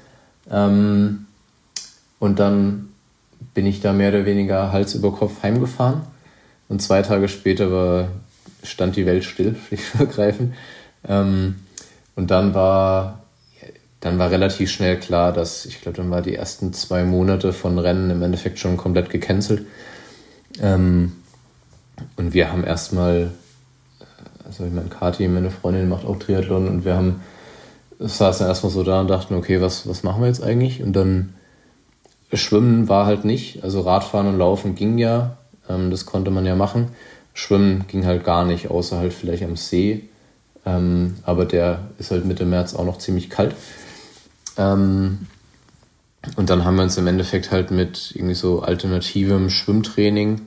Ähm, 0.51 1.25
und 2.19 2.37
dann 2.37 2.89
bin 3.55 3.65
ich 3.65 3.81
da 3.81 3.91
mehr 3.91 4.09
oder 4.09 4.27
weniger 4.27 4.71
Hals 4.71 4.93
über 4.93 5.11
Kopf 5.11 5.41
heimgefahren. 5.41 6.01
Und 6.69 6.83
zwei 6.83 7.01
Tage 7.01 7.29
später 7.29 7.71
war, 7.71 8.09
stand 8.61 8.95
die 8.95 9.07
Welt 9.07 9.23
still, 9.23 9.55
schlicht 9.67 9.95
und 9.95 10.01
ergreifend. 10.01 10.53
Ähm, 11.07 11.55
und 12.15 12.29
dann 12.29 12.53
war, 12.53 13.24
dann 14.05 14.19
war 14.19 14.29
relativ 14.29 14.69
schnell 14.69 14.99
klar, 14.99 15.33
dass, 15.33 15.65
ich 15.65 15.81
glaube, 15.81 15.97
dann 15.97 16.11
war 16.11 16.21
die 16.21 16.35
ersten 16.35 16.73
zwei 16.73 17.03
Monate 17.03 17.53
von 17.53 17.79
Rennen 17.79 18.11
im 18.11 18.21
Endeffekt 18.21 18.59
schon 18.59 18.77
komplett 18.77 19.09
gecancelt. 19.09 19.65
Ähm, 20.61 21.13
und 22.15 22.35
wir 22.35 22.51
haben 22.51 22.63
erstmal, 22.63 23.31
also 24.45 24.63
ich 24.63 24.71
meine, 24.71 24.89
Kathi, 24.89 25.27
meine 25.27 25.49
Freundin, 25.49 25.89
macht 25.89 26.05
auch 26.05 26.19
Triathlon 26.19 26.67
und 26.67 26.85
wir 26.85 26.95
haben, 26.95 27.21
saßen 27.97 28.45
erstmal 28.45 28.71
so 28.71 28.83
da 28.83 29.01
und 29.01 29.07
dachten, 29.07 29.33
okay, 29.33 29.59
was, 29.59 29.89
was 29.89 30.03
machen 30.03 30.21
wir 30.21 30.27
jetzt 30.27 30.43
eigentlich? 30.43 30.83
Und 30.83 30.93
dann 30.93 31.33
Schwimmen 32.31 32.87
war 32.87 33.07
halt 33.07 33.25
nicht. 33.25 33.63
Also 33.63 33.81
Radfahren 33.81 34.27
und 34.27 34.37
Laufen 34.37 34.75
ging 34.75 34.99
ja. 34.99 35.37
Ähm, 35.67 35.89
das 35.89 36.05
konnte 36.05 36.29
man 36.29 36.45
ja 36.45 36.55
machen. 36.55 36.89
Schwimmen 37.33 37.85
ging 37.87 38.05
halt 38.05 38.23
gar 38.23 38.45
nicht, 38.45 38.69
außer 38.69 38.99
halt 38.99 39.13
vielleicht 39.13 39.41
am 39.41 39.55
See. 39.55 40.03
Ähm, 40.63 41.15
aber 41.23 41.45
der 41.45 41.79
ist 41.97 42.11
halt 42.11 42.25
Mitte 42.25 42.45
März 42.45 42.75
auch 42.75 42.85
noch 42.85 42.99
ziemlich 42.99 43.31
kalt. 43.31 43.55
Ähm, 44.57 45.27
und 46.35 46.49
dann 46.49 46.65
haben 46.65 46.75
wir 46.75 46.83
uns 46.83 46.97
im 46.97 47.07
Endeffekt 47.07 47.51
halt 47.51 47.71
mit 47.71 48.11
irgendwie 48.15 48.35
so 48.35 48.61
alternativem 48.61 49.49
Schwimmtraining 49.49 50.41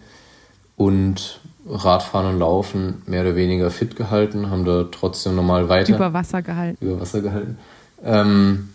und 0.76 1.40
Radfahren 1.66 2.34
und 2.34 2.38
Laufen 2.38 3.02
mehr 3.06 3.22
oder 3.22 3.36
weniger 3.36 3.70
fit 3.70 3.94
gehalten, 3.94 4.50
haben 4.50 4.64
da 4.64 4.84
trotzdem 4.90 5.34
normal 5.34 5.68
weiter. 5.68 5.94
Über 5.94 6.12
Wasser 6.12 6.42
gehalten. 6.42 6.84
Über 6.84 7.00
Wasser 7.00 7.20
gehalten. 7.20 7.58
Ähm, 8.02 8.70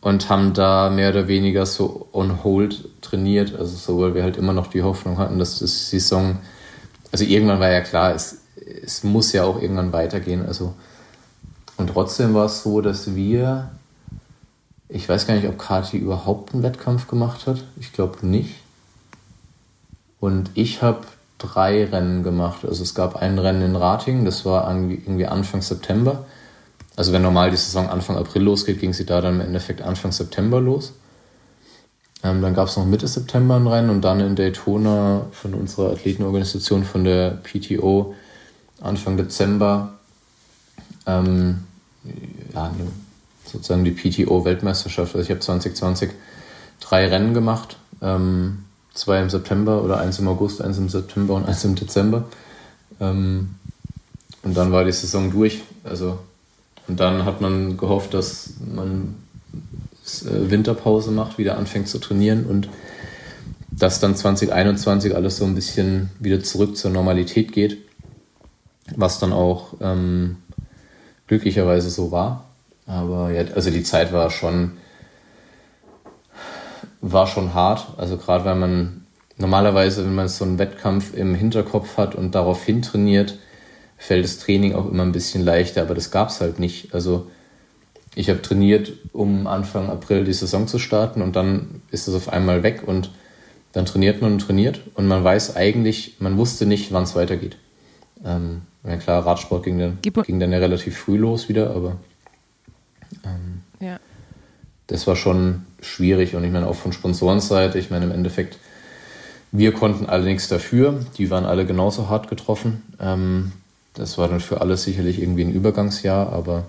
und 0.00 0.28
haben 0.28 0.52
da 0.52 0.90
mehr 0.90 1.10
oder 1.10 1.28
weniger 1.28 1.64
so 1.64 2.08
on 2.12 2.42
hold 2.42 2.88
trainiert. 3.02 3.54
Also 3.54 3.76
so, 3.76 4.00
weil 4.00 4.14
wir 4.14 4.24
halt 4.24 4.36
immer 4.36 4.52
noch 4.52 4.66
die 4.66 4.82
Hoffnung 4.82 5.16
hatten, 5.18 5.38
dass 5.38 5.60
das 5.60 5.90
Saison, 5.90 6.38
also 7.12 7.24
irgendwann 7.24 7.60
war 7.60 7.70
ja 7.70 7.82
klar, 7.82 8.12
es, 8.12 8.38
es 8.82 9.04
muss 9.04 9.32
ja 9.32 9.44
auch 9.44 9.62
irgendwann 9.62 9.92
weitergehen. 9.92 10.44
Also 10.44 10.74
und 11.76 11.88
trotzdem 11.88 12.34
war 12.34 12.46
es 12.46 12.62
so, 12.62 12.80
dass 12.80 13.14
wir, 13.14 13.70
ich 14.94 15.08
weiß 15.08 15.26
gar 15.26 15.34
nicht, 15.34 15.48
ob 15.48 15.58
Kati 15.58 15.96
überhaupt 15.96 16.52
einen 16.52 16.62
Wettkampf 16.62 17.08
gemacht 17.08 17.46
hat. 17.46 17.64
Ich 17.80 17.92
glaube 17.92 18.26
nicht. 18.26 18.56
Und 20.20 20.50
ich 20.54 20.82
habe 20.82 21.00
drei 21.38 21.86
Rennen 21.86 22.22
gemacht. 22.22 22.64
Also 22.64 22.82
es 22.82 22.94
gab 22.94 23.16
ein 23.16 23.38
Rennen 23.38 23.62
in 23.62 23.76
Rating, 23.76 24.24
das 24.24 24.44
war 24.44 24.70
irgendwie 24.70 25.26
Anfang 25.26 25.62
September. 25.62 26.26
Also 26.94 27.12
wenn 27.12 27.22
normal 27.22 27.50
die 27.50 27.56
Saison 27.56 27.88
Anfang 27.88 28.16
April 28.18 28.42
losgeht, 28.42 28.80
ging 28.80 28.92
sie 28.92 29.06
da 29.06 29.22
dann 29.22 29.36
im 29.36 29.40
Endeffekt 29.40 29.80
Anfang 29.80 30.12
September 30.12 30.60
los. 30.60 30.92
Ähm, 32.22 32.42
dann 32.42 32.54
gab 32.54 32.68
es 32.68 32.76
noch 32.76 32.84
Mitte 32.84 33.08
September 33.08 33.56
ein 33.56 33.66
Rennen 33.66 33.88
und 33.88 34.02
dann 34.02 34.20
in 34.20 34.36
Daytona 34.36 35.26
von 35.32 35.54
unserer 35.54 35.90
Athletenorganisation 35.92 36.84
von 36.84 37.04
der 37.04 37.38
PTO 37.42 38.14
Anfang 38.82 39.16
Dezember 39.16 39.94
ähm, 41.06 41.64
ja, 42.52 42.70
sozusagen 43.52 43.84
die 43.84 43.92
PTO-Weltmeisterschaft. 43.92 45.14
Also 45.14 45.24
ich 45.24 45.30
habe 45.30 45.40
2020 45.40 46.10
drei 46.80 47.08
Rennen 47.08 47.34
gemacht, 47.34 47.76
ähm, 48.00 48.64
zwei 48.94 49.20
im 49.20 49.30
September 49.30 49.82
oder 49.82 49.98
eins 49.98 50.18
im 50.18 50.28
August, 50.28 50.62
eins 50.62 50.78
im 50.78 50.88
September 50.88 51.34
und 51.34 51.46
eins 51.46 51.64
im 51.64 51.74
Dezember. 51.74 52.24
Ähm, 53.00 53.54
und 54.42 54.56
dann 54.56 54.72
war 54.72 54.84
die 54.84 54.92
Saison 54.92 55.30
durch. 55.30 55.62
Also 55.84 56.18
und 56.88 56.98
dann 56.98 57.24
hat 57.24 57.40
man 57.40 57.76
gehofft, 57.76 58.14
dass 58.14 58.54
man 58.74 59.14
äh, 60.24 60.50
Winterpause 60.50 61.10
macht, 61.10 61.38
wieder 61.38 61.56
anfängt 61.56 61.88
zu 61.88 61.98
trainieren 61.98 62.44
und 62.46 62.68
dass 63.70 64.00
dann 64.00 64.16
2021 64.16 65.14
alles 65.14 65.38
so 65.38 65.44
ein 65.44 65.54
bisschen 65.54 66.10
wieder 66.18 66.42
zurück 66.42 66.76
zur 66.76 66.90
Normalität 66.90 67.52
geht, 67.52 67.78
was 68.96 69.18
dann 69.18 69.32
auch 69.32 69.74
ähm, 69.80 70.36
glücklicherweise 71.26 71.88
so 71.88 72.10
war. 72.10 72.44
Aber 72.86 73.30
ja, 73.30 73.44
also 73.54 73.70
die 73.70 73.82
Zeit 73.82 74.12
war 74.12 74.30
schon, 74.30 74.72
war 77.00 77.26
schon 77.26 77.54
hart. 77.54 77.86
Also 77.96 78.16
gerade 78.16 78.44
weil 78.44 78.56
man 78.56 79.06
normalerweise, 79.36 80.04
wenn 80.04 80.14
man 80.14 80.28
so 80.28 80.44
einen 80.44 80.58
Wettkampf 80.58 81.14
im 81.14 81.34
Hinterkopf 81.34 81.96
hat 81.96 82.14
und 82.14 82.34
darauf 82.34 82.64
hin 82.64 82.82
trainiert, 82.82 83.38
fällt 83.98 84.24
das 84.24 84.38
Training 84.38 84.74
auch 84.74 84.90
immer 84.90 85.04
ein 85.04 85.12
bisschen 85.12 85.44
leichter, 85.44 85.82
aber 85.82 85.94
das 85.94 86.10
gab 86.10 86.28
es 86.28 86.40
halt 86.40 86.58
nicht. 86.58 86.92
Also 86.92 87.28
ich 88.14 88.28
habe 88.28 88.42
trainiert, 88.42 88.92
um 89.12 89.46
Anfang 89.46 89.88
April 89.88 90.24
die 90.24 90.32
Saison 90.32 90.66
zu 90.66 90.78
starten 90.78 91.22
und 91.22 91.36
dann 91.36 91.82
ist 91.90 92.08
es 92.08 92.14
auf 92.14 92.28
einmal 92.28 92.62
weg 92.62 92.82
und 92.84 93.10
dann 93.72 93.86
trainiert 93.86 94.20
man 94.20 94.32
und 94.32 94.40
trainiert 94.40 94.80
und 94.94 95.06
man 95.06 95.24
weiß 95.24 95.56
eigentlich, 95.56 96.16
man 96.18 96.36
wusste 96.36 96.66
nicht, 96.66 96.92
wann 96.92 97.04
es 97.04 97.14
weitergeht. 97.14 97.56
Ähm, 98.24 98.62
ja 98.84 98.96
klar, 98.96 99.24
Radsport 99.24 99.62
ging 99.62 99.78
dann, 99.78 99.98
ging 100.02 100.40
dann 100.40 100.52
ja 100.52 100.58
relativ 100.58 100.98
früh 100.98 101.16
los 101.16 101.48
wieder, 101.48 101.70
aber 101.70 101.96
ähm, 103.24 103.62
ja. 103.80 103.98
das 104.86 105.06
war 105.06 105.16
schon 105.16 105.62
schwierig 105.80 106.34
und 106.34 106.44
ich 106.44 106.52
meine 106.52 106.66
auch 106.66 106.76
von 106.76 106.92
Sponsorenseite, 106.92 107.78
ich 107.78 107.90
meine 107.90 108.06
im 108.06 108.12
Endeffekt, 108.12 108.58
wir 109.50 109.72
konnten 109.72 110.06
alle 110.06 110.24
nichts 110.24 110.48
dafür, 110.48 111.04
die 111.18 111.30
waren 111.30 111.44
alle 111.44 111.66
genauso 111.66 112.08
hart 112.08 112.28
getroffen. 112.28 112.82
Ähm, 112.98 113.52
das 113.94 114.16
war 114.16 114.28
dann 114.28 114.40
für 114.40 114.60
alle 114.60 114.76
sicherlich 114.76 115.20
irgendwie 115.20 115.44
ein 115.44 115.52
Übergangsjahr, 115.52 116.32
aber 116.32 116.64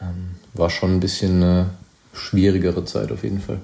ähm, 0.00 0.34
war 0.54 0.70
schon 0.70 0.94
ein 0.94 1.00
bisschen 1.00 1.42
eine 1.42 1.70
schwierigere 2.12 2.84
Zeit 2.84 3.12
auf 3.12 3.22
jeden 3.22 3.40
Fall. 3.40 3.60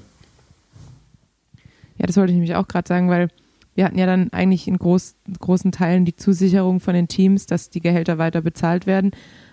Ja, 1.99 2.07
das 2.07 2.17
wollte 2.17 2.33
ich 2.33 2.37
nämlich 2.37 2.55
auch 2.55 2.69
gerade 2.69 2.87
sagen, 2.87 3.09
weil 3.09 3.29
wir 3.75 3.85
hatten 3.85 3.99
ja 3.99 4.07
dann 4.07 4.33
eigentlich 4.33 4.69
in 4.69 4.79
groß, 4.79 5.15
großen 5.41 5.73
Teilen 5.73 6.05
die 6.05 6.17
Zusicherung 6.17 6.81
von 6.81 6.95
den 6.95 7.09
Teams, 7.09 7.47
dass 7.47 7.71
die 7.71 7.81
Gehälter 7.81 8.19
weiter 8.19 8.43
bezahlt 8.43 8.87
werden. 8.87 9.13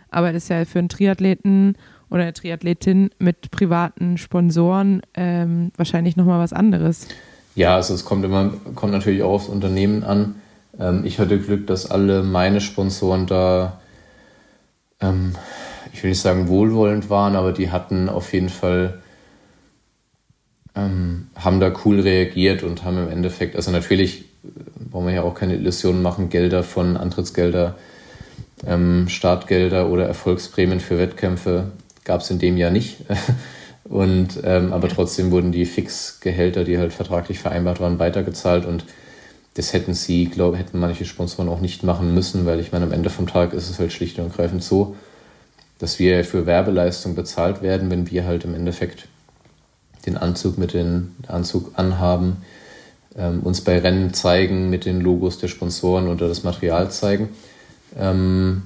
Aber 0.09 0.33
das 0.33 0.43
ist 0.43 0.49
ja 0.49 0.65
für 0.65 0.79
einen 0.79 0.89
Triathleten 0.89 1.77
oder 2.09 2.23
eine 2.23 2.33
Triathletin 2.33 3.11
mit 3.19 3.51
privaten 3.51 4.17
Sponsoren 4.17 5.01
ähm, 5.13 5.71
wahrscheinlich 5.77 6.15
nochmal 6.15 6.39
was 6.39 6.53
anderes. 6.53 7.07
Ja, 7.55 7.75
also 7.75 7.93
es 7.93 8.05
kommt 8.05 8.23
immer, 8.25 8.53
kommt 8.75 8.93
natürlich 8.93 9.23
auch 9.23 9.33
aufs 9.33 9.49
Unternehmen 9.49 10.03
an. 10.03 10.35
Ähm, 10.79 11.05
ich 11.05 11.19
hatte 11.19 11.39
Glück, 11.39 11.67
dass 11.67 11.89
alle 11.89 12.23
meine 12.23 12.61
Sponsoren 12.61 13.27
da, 13.27 13.79
ähm, 15.01 15.33
ich 15.93 16.03
will 16.03 16.09
nicht 16.09 16.21
sagen 16.21 16.47
wohlwollend 16.47 17.09
waren, 17.09 17.35
aber 17.35 17.51
die 17.51 17.71
hatten 17.71 18.09
auf 18.09 18.33
jeden 18.33 18.49
Fall 18.49 19.01
ähm, 20.75 21.27
haben 21.35 21.59
da 21.59 21.71
cool 21.85 21.99
reagiert 21.99 22.63
und 22.63 22.83
haben 22.83 22.97
im 22.97 23.09
Endeffekt, 23.09 23.55
also 23.55 23.71
natürlich 23.71 24.25
brauchen 24.89 25.07
wir 25.07 25.13
ja 25.13 25.23
auch 25.23 25.35
keine 25.35 25.55
Illusionen 25.55 26.01
machen, 26.01 26.29
Gelder 26.29 26.63
von 26.63 26.97
Antrittsgelder, 26.97 27.75
ähm, 28.65 29.07
Startgelder 29.09 29.89
oder 29.89 30.05
Erfolgsprämien 30.05 30.79
für 30.79 30.97
Wettkämpfe 30.97 31.71
gab 32.09 32.21
es 32.21 32.31
in 32.31 32.39
dem 32.39 32.57
Jahr 32.57 32.71
nicht. 32.71 32.97
und 33.83 34.39
ähm, 34.43 34.73
aber 34.73 34.89
trotzdem 34.89 35.29
wurden 35.29 35.51
die 35.51 35.65
Fixgehälter, 35.65 36.63
die 36.63 36.79
halt 36.79 36.91
vertraglich 36.91 37.37
vereinbart 37.37 37.79
waren, 37.79 37.99
weitergezahlt 37.99 38.65
und 38.65 38.83
das 39.53 39.73
hätten 39.73 39.93
sie, 39.93 40.25
glaube 40.25 40.57
hätten 40.57 40.79
manche 40.79 41.05
Sponsoren 41.05 41.49
auch 41.49 41.61
nicht 41.61 41.83
machen 41.83 42.15
müssen, 42.15 42.47
weil 42.47 42.59
ich 42.59 42.71
meine, 42.71 42.85
am 42.85 42.91
Ende 42.91 43.11
vom 43.11 43.27
Tag 43.27 43.53
ist 43.53 43.69
es 43.69 43.77
halt 43.77 43.93
schlicht 43.93 44.17
und 44.17 44.25
ergreifend 44.25 44.63
so, 44.63 44.95
dass 45.77 45.99
wir 45.99 46.25
für 46.25 46.47
Werbeleistung 46.47 47.13
bezahlt 47.13 47.61
werden, 47.61 47.91
wenn 47.91 48.09
wir 48.09 48.25
halt 48.25 48.43
im 48.43 48.55
Endeffekt 48.55 49.07
den 50.07 50.17
Anzug 50.17 50.57
mit 50.57 50.73
den 50.73 51.15
Anzug 51.27 51.73
anhaben, 51.75 52.37
ähm, 53.15 53.41
uns 53.41 53.61
bei 53.61 53.77
Rennen 53.77 54.15
zeigen 54.15 54.71
mit 54.71 54.85
den 54.85 54.99
Logos 54.99 55.37
der 55.37 55.47
Sponsoren 55.47 56.07
oder 56.07 56.27
das 56.27 56.43
Material 56.43 56.89
zeigen. 56.89 57.29
Ähm, 57.95 58.63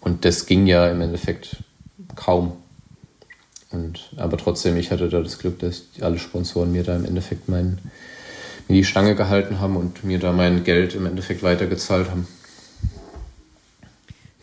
und 0.00 0.26
das 0.26 0.44
ging 0.44 0.66
ja 0.66 0.90
im 0.90 1.00
Endeffekt 1.00 1.63
kaum. 2.14 2.52
Und, 3.70 4.10
aber 4.16 4.36
trotzdem, 4.36 4.76
ich 4.76 4.90
hatte 4.90 5.08
da 5.08 5.20
das 5.20 5.38
Glück, 5.38 5.58
dass 5.58 5.84
alle 6.00 6.18
Sponsoren 6.18 6.72
mir 6.72 6.84
da 6.84 6.94
im 6.94 7.04
Endeffekt 7.04 7.48
mein, 7.48 7.78
mir 8.68 8.76
die 8.76 8.84
Stange 8.84 9.14
gehalten 9.16 9.58
haben 9.60 9.76
und 9.76 10.04
mir 10.04 10.18
da 10.18 10.32
mein 10.32 10.64
Geld 10.64 10.94
im 10.94 11.06
Endeffekt 11.06 11.42
weitergezahlt 11.42 12.10
haben. 12.10 12.26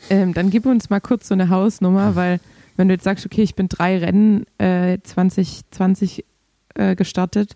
Ähm, 0.10 0.34
dann 0.34 0.50
gib 0.50 0.66
uns 0.66 0.90
mal 0.90 1.00
kurz 1.00 1.30
so 1.30 1.34
eine 1.34 1.50
Hausnummer, 1.50 2.16
weil 2.16 2.40
wenn 2.76 2.90
du 2.90 2.94
jetzt 2.94 3.04
sagst, 3.04 3.26
okay, 3.26 3.44
ich 3.44 3.56
bin 3.56 3.70
drei 3.70 3.98
Rennen 3.98 4.46
äh, 4.58 4.98
2020 5.04 6.26
äh, 6.76 6.96
gestartet, 6.96 7.56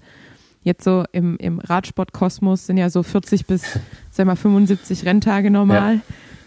jetzt 0.64 0.84
so 0.84 1.04
im, 1.12 1.38
im 1.38 1.60
Radsportkosmos 1.60 2.68
sind 2.68 2.78
ja 2.78 2.90
so 2.90 3.04
40 3.04 3.46
bis 3.46 3.64
sag 4.12 4.26
mal 4.26 4.36
75 4.36 5.06
Renntage 5.06 5.52
normal. 5.52 5.96
Ja. 5.96 6.02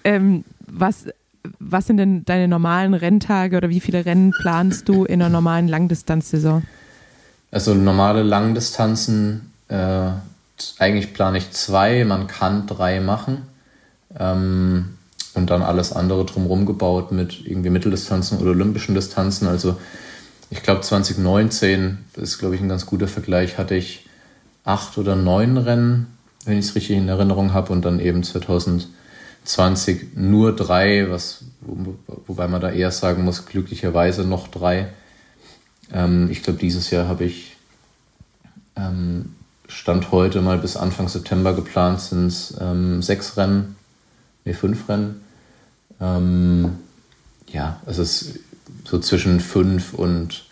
Ähm, 0.05 0.45
was, 0.67 1.07
was 1.59 1.87
sind 1.87 1.99
denn 1.99 2.25
deine 2.25 2.49
normalen 2.49 2.95
Renntage 2.95 3.57
oder 3.57 3.69
wie 3.69 3.81
viele 3.81 4.05
Rennen 4.05 4.33
planst 4.33 4.89
du 4.89 5.05
in 5.05 5.23
einer 5.23 5.31
normalen 5.31 5.69
Langdistanzsaison? 5.69 6.63
Also 7.51 7.75
normale 7.75 8.23
Langdistanzen, 8.23 9.53
äh, 9.69 10.11
eigentlich 10.79 11.15
plane 11.15 11.39
ich 11.39 11.51
zwei, 11.53 12.05
man 12.05 12.27
kann 12.27 12.67
drei 12.67 13.01
machen. 13.01 13.43
Ähm, 14.19 14.91
und 15.35 15.51
dann 15.51 15.63
alles 15.63 15.93
andere 15.93 16.25
drumherum 16.25 16.67
gebaut 16.67 17.13
mit 17.13 17.47
irgendwie 17.47 17.71
Mitteldistanzen 17.71 18.39
oder 18.39 18.51
olympischen 18.51 18.95
Distanzen. 18.95 19.47
Also 19.47 19.79
ich 20.51 20.63
glaube 20.63 20.81
2019, 20.81 21.99
das 22.15 22.31
ist 22.31 22.39
glaube 22.39 22.55
ich 22.57 22.61
ein 22.61 22.69
ganz 22.69 22.87
guter 22.87 23.09
Vergleich, 23.09 23.57
hatte 23.57 23.75
ich 23.77 24.07
acht 24.65 24.99
oder 24.99 25.17
neun 25.17 25.57
Rennen, 25.57 26.09
wenn 26.45 26.59
ich 26.59 26.67
es 26.67 26.75
richtig 26.75 26.97
in 26.97 27.09
Erinnerung 27.09 27.53
habe, 27.53 27.73
und 27.73 27.85
dann 27.85 28.01
eben 28.01 28.23
2020 28.23 28.98
nur 30.15 30.55
drei, 30.55 31.11
was, 31.11 31.45
wo, 31.61 31.95
wobei 32.27 32.49
man 32.49 32.61
da 32.61 32.71
eher 32.71 32.91
sagen 32.91 33.25
muss, 33.25 33.47
glücklicherweise 33.47 34.25
noch 34.25 34.49
drei. 34.49 34.89
Ähm, 35.93 36.29
ich 36.31 36.43
glaube, 36.43 36.59
dieses 36.59 36.91
Jahr 36.91 37.09
habe 37.09 37.25
ich 37.25 37.57
ähm, 38.77 39.35
Stand 39.69 40.13
heute 40.13 40.41
mal 40.41 40.59
bis 40.59 40.77
Anfang 40.77 41.09
September 41.09 41.55
geplant, 41.55 42.01
sind 42.01 42.27
es 42.27 42.57
ähm, 42.61 43.03
sechs 43.03 43.37
Rennen, 43.37 43.77
nee, 44.45 44.55
fünf 44.55 44.89
Rennen. 44.89 45.23
Ähm, 46.01 46.79
ja, 47.49 47.81
es 47.87 47.99
ist 47.99 48.41
so 48.85 48.99
zwischen 48.99 49.41
fünf 49.41 49.95
und 49.95 50.47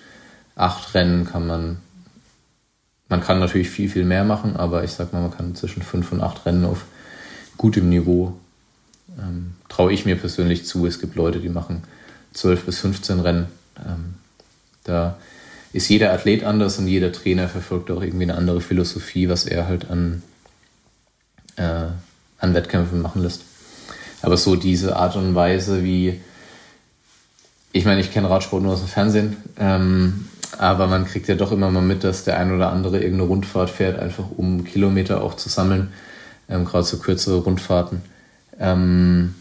acht 0.55 0.95
Rennen 0.95 1.27
kann 1.27 1.47
man 1.47 1.79
man 3.09 3.21
kann 3.21 3.39
natürlich 3.39 3.71
viel, 3.71 3.89
viel 3.89 4.05
mehr 4.05 4.25
machen, 4.25 4.57
aber 4.57 4.83
ich 4.85 4.93
sag 4.93 5.13
mal, 5.13 5.23
man 5.23 5.31
kann 5.31 5.55
zwischen 5.55 5.83
fünf 5.83 6.11
und 6.13 6.21
acht 6.21 6.45
Rennen 6.45 6.65
auf 6.65 6.87
gutem 7.57 7.89
Niveau. 7.89 8.35
Ähm, 9.19 9.55
traue 9.69 9.93
ich 9.93 10.05
mir 10.05 10.17
persönlich 10.17 10.65
zu. 10.67 10.87
Es 10.87 11.01
gibt 11.01 11.17
Leute, 11.17 11.41
die 11.41 11.49
machen 11.49 11.83
zwölf 12.33 12.65
bis 12.65 12.79
15 12.79 13.21
Rennen. 13.21 13.47
Ähm, 13.79 14.15
da 14.85 15.17
ist 15.73 15.89
jeder 15.89 16.13
Athlet 16.13 16.45
anders 16.45 16.79
und 16.79 16.89
jeder 16.89 17.13
Trainer 17.13 17.49
verfolgt 17.49 17.91
auch 17.91 18.03
irgendwie 18.03 18.25
eine 18.25 18.37
andere 18.37 18.61
Philosophie, 18.61 19.29
was 19.29 19.47
er 19.47 19.67
halt 19.67 19.91
an, 19.91 20.23
äh, 21.57 21.87
an 22.39 22.55
Wettkämpfen 22.55 23.03
machen 23.03 23.23
lässt. 23.23 23.43
Aber 24.23 24.37
so 24.37 24.57
diese 24.57 24.97
Art 24.97 25.17
und 25.17 25.35
Weise, 25.35 25.85
wie 25.85 26.21
ich 27.77 27.85
meine, 27.85 28.01
ich 28.01 28.11
kenne 28.11 28.31
Radsport 28.31 28.63
nur 28.63 28.73
aus 28.73 28.81
dem 28.81 28.89
Fernsehen. 28.89 29.37
Ähm, 29.59 30.29
aber 30.59 30.87
man 30.87 31.05
kriegt 31.05 31.29
ja 31.29 31.35
doch 31.35 31.53
immer 31.53 31.71
mal 31.71 31.83
mit, 31.83 32.05
dass 32.05 32.25
der 32.25 32.39
ein 32.39 32.55
oder 32.55 32.73
andere 32.73 32.97
irgendeine 32.97 33.29
Rundfahrt 33.29 33.69
fährt, 33.69 33.99
einfach 33.99 34.25
um 34.35 34.65
Kilometer 34.65 35.23
auch 35.23 35.35
zu 35.35 35.49
sammeln, 35.49 35.93
ähm, 36.49 36.65
gerade 36.65 36.85
so 36.85 36.99
kürzere 36.99 37.37
Rundfahrten. 37.41 38.01
Ähm, 38.59 39.35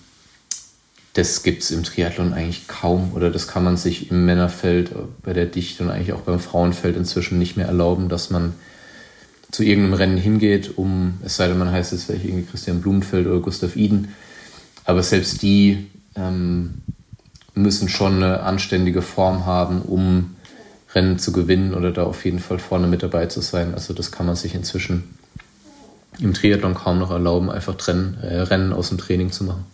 das 1.13 1.43
gibt 1.43 1.63
es 1.63 1.71
im 1.71 1.83
Triathlon 1.83 2.33
eigentlich 2.33 2.67
kaum 2.67 3.13
oder 3.13 3.31
das 3.31 3.47
kann 3.47 3.63
man 3.63 3.77
sich 3.77 4.11
im 4.11 4.25
Männerfeld 4.25 4.91
äh, 4.91 4.95
bei 5.23 5.33
der 5.33 5.45
Dichte 5.45 5.83
und 5.83 5.89
eigentlich 5.89 6.13
auch 6.13 6.21
beim 6.21 6.39
Frauenfeld 6.39 6.97
inzwischen 6.97 7.39
nicht 7.39 7.55
mehr 7.55 7.67
erlauben, 7.67 8.09
dass 8.09 8.29
man 8.29 8.53
zu 9.51 9.63
irgendeinem 9.63 9.93
Rennen 9.93 10.17
hingeht, 10.17 10.77
um, 10.77 11.19
es 11.23 11.37
sei 11.37 11.47
denn, 11.47 11.57
man 11.57 11.71
heißt 11.71 11.93
es 11.93 12.03
vielleicht 12.03 12.25
irgendwie 12.25 12.45
Christian 12.45 12.81
Blumenfeld 12.81 13.27
oder 13.27 13.39
Gustav 13.39 13.77
Iden, 13.77 14.09
aber 14.83 15.01
selbst 15.03 15.41
die 15.41 15.87
ähm, 16.15 16.81
müssen 17.53 17.87
schon 17.87 18.15
eine 18.15 18.41
anständige 18.41 19.01
Form 19.01 19.45
haben, 19.45 19.81
um 19.81 20.35
Rennen 20.93 21.19
zu 21.19 21.31
gewinnen 21.31 21.73
oder 21.73 21.91
da 21.91 22.03
auf 22.03 22.25
jeden 22.25 22.39
Fall 22.39 22.59
vorne 22.59 22.87
mit 22.87 23.03
dabei 23.03 23.27
zu 23.27 23.41
sein. 23.41 23.73
Also 23.73 23.93
das 23.93 24.11
kann 24.11 24.25
man 24.25 24.35
sich 24.35 24.55
inzwischen 24.55 25.17
im 26.19 26.33
Triathlon 26.33 26.73
kaum 26.73 26.99
noch 26.99 27.11
erlauben, 27.11 27.49
einfach 27.49 27.75
Rennen, 27.87 28.17
äh, 28.21 28.41
Rennen 28.41 28.73
aus 28.73 28.89
dem 28.89 28.97
Training 28.97 29.31
zu 29.31 29.43
machen. 29.43 29.65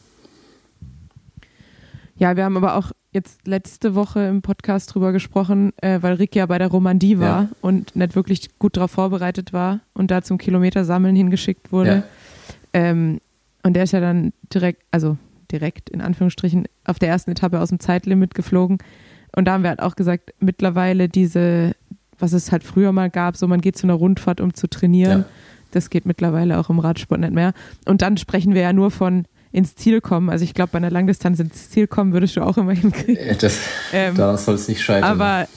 Ja, 2.18 2.36
wir 2.36 2.44
haben 2.44 2.58
aber 2.58 2.76
auch 2.76 2.92
jetzt 3.12 3.48
letzte 3.48 3.96
Woche 3.96 4.22
im 4.22 4.42
Podcast 4.42 4.94
drüber 4.94 5.12
gesprochen, 5.12 5.74
äh, 5.82 6.02
weil 6.02 6.14
Rick 6.14 6.36
ja 6.36 6.46
bei 6.46 6.58
der 6.58 6.68
Romandie 6.68 7.20
war 7.20 7.44
ja. 7.44 7.50
und 7.62 7.96
nicht 7.96 8.16
wirklich 8.16 8.58
gut 8.58 8.78
darauf 8.78 8.92
vorbereitet 8.92 9.54
war 9.54 9.82
und 9.94 10.12
da 10.12 10.22
zum 10.22 10.38
Kilometersammeln 10.38 11.16
hingeschickt 11.16 11.72
wurde. 11.72 11.90
Ja. 11.90 12.04
Ähm, 12.74 13.20
und 13.64 13.74
der 13.74 13.84
ist 13.84 13.92
ja 13.92 14.00
dann 14.00 14.34
direkt, 14.54 14.84
also 14.92 15.18
direkt 15.52 15.90
in 15.90 16.02
Anführungsstrichen, 16.02 16.68
auf 16.86 17.00
der 17.00 17.10
ersten 17.10 17.32
Etappe 17.32 17.60
aus 17.60 17.70
dem 17.70 17.80
Zeitlimit 17.80 18.34
geflogen. 18.34 18.78
Und 19.36 19.46
da 19.46 19.54
haben 19.54 19.64
wir 19.64 19.70
halt 19.70 19.82
auch 19.82 19.96
gesagt, 19.96 20.34
mittlerweile 20.40 21.10
diese, 21.10 21.74
was 22.18 22.34
es 22.34 22.52
halt 22.52 22.64
früher 22.64 22.92
mal 22.92 23.10
gab, 23.10 23.36
so 23.36 23.48
man 23.48 23.62
geht 23.62 23.78
zu 23.78 23.86
einer 23.86 23.94
Rundfahrt, 23.94 24.42
um 24.42 24.54
zu 24.54 24.68
trainieren. 24.68 25.20
Ja. 25.20 25.26
Das 25.72 25.90
geht 25.90 26.06
mittlerweile 26.06 26.60
auch 26.60 26.70
im 26.70 26.80
Radsport 26.80 27.20
nicht 27.20 27.34
mehr. 27.34 27.54
Und 27.86 28.02
dann 28.02 28.18
sprechen 28.18 28.54
wir 28.54 28.62
ja 28.62 28.74
nur 28.74 28.92
von 28.92 29.26
ins 29.52 29.76
Ziel 29.76 30.02
kommen. 30.02 30.30
Also 30.30 30.44
ich 30.44 30.54
glaube, 30.54 30.72
bei 30.72 30.78
einer 30.78 30.92
Langdistanz 30.92 31.40
ins 31.40 31.70
Ziel 31.70 31.88
kommen 31.88 32.14
würdest 32.14 32.36
du 32.36 32.42
auch 32.42 32.58
immer 32.58 32.74
hinkriegen. 32.74 33.18
Äh, 33.18 33.36
das, 33.36 33.60
ähm, 33.92 34.16
daran 34.16 34.38
soll 34.38 34.56
es 34.56 34.68
nicht 34.68 34.82
scheitern. 34.82 35.04
Aber 35.04 35.48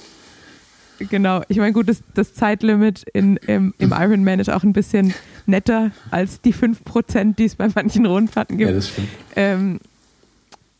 genau, 0.98 1.42
ich 1.48 1.58
meine, 1.58 1.72
gut, 1.72 1.88
das, 1.88 2.02
das 2.14 2.34
Zeitlimit 2.34 3.04
in, 3.12 3.36
im, 3.36 3.74
im 3.78 3.92
Ironman 3.92 4.40
ist 4.40 4.50
auch 4.50 4.64
ein 4.64 4.72
bisschen 4.72 5.14
netter 5.46 5.90
als 6.10 6.40
die 6.40 6.54
5%, 6.54 7.36
die 7.36 7.44
es 7.44 7.56
bei 7.56 7.68
manchen 7.74 8.06
Rundfahrten 8.06 8.58
gibt. 8.58 8.70
Ja, 8.70 8.76
das 8.76 8.88
stimmt. 8.88 9.08
Ähm, 9.36 9.80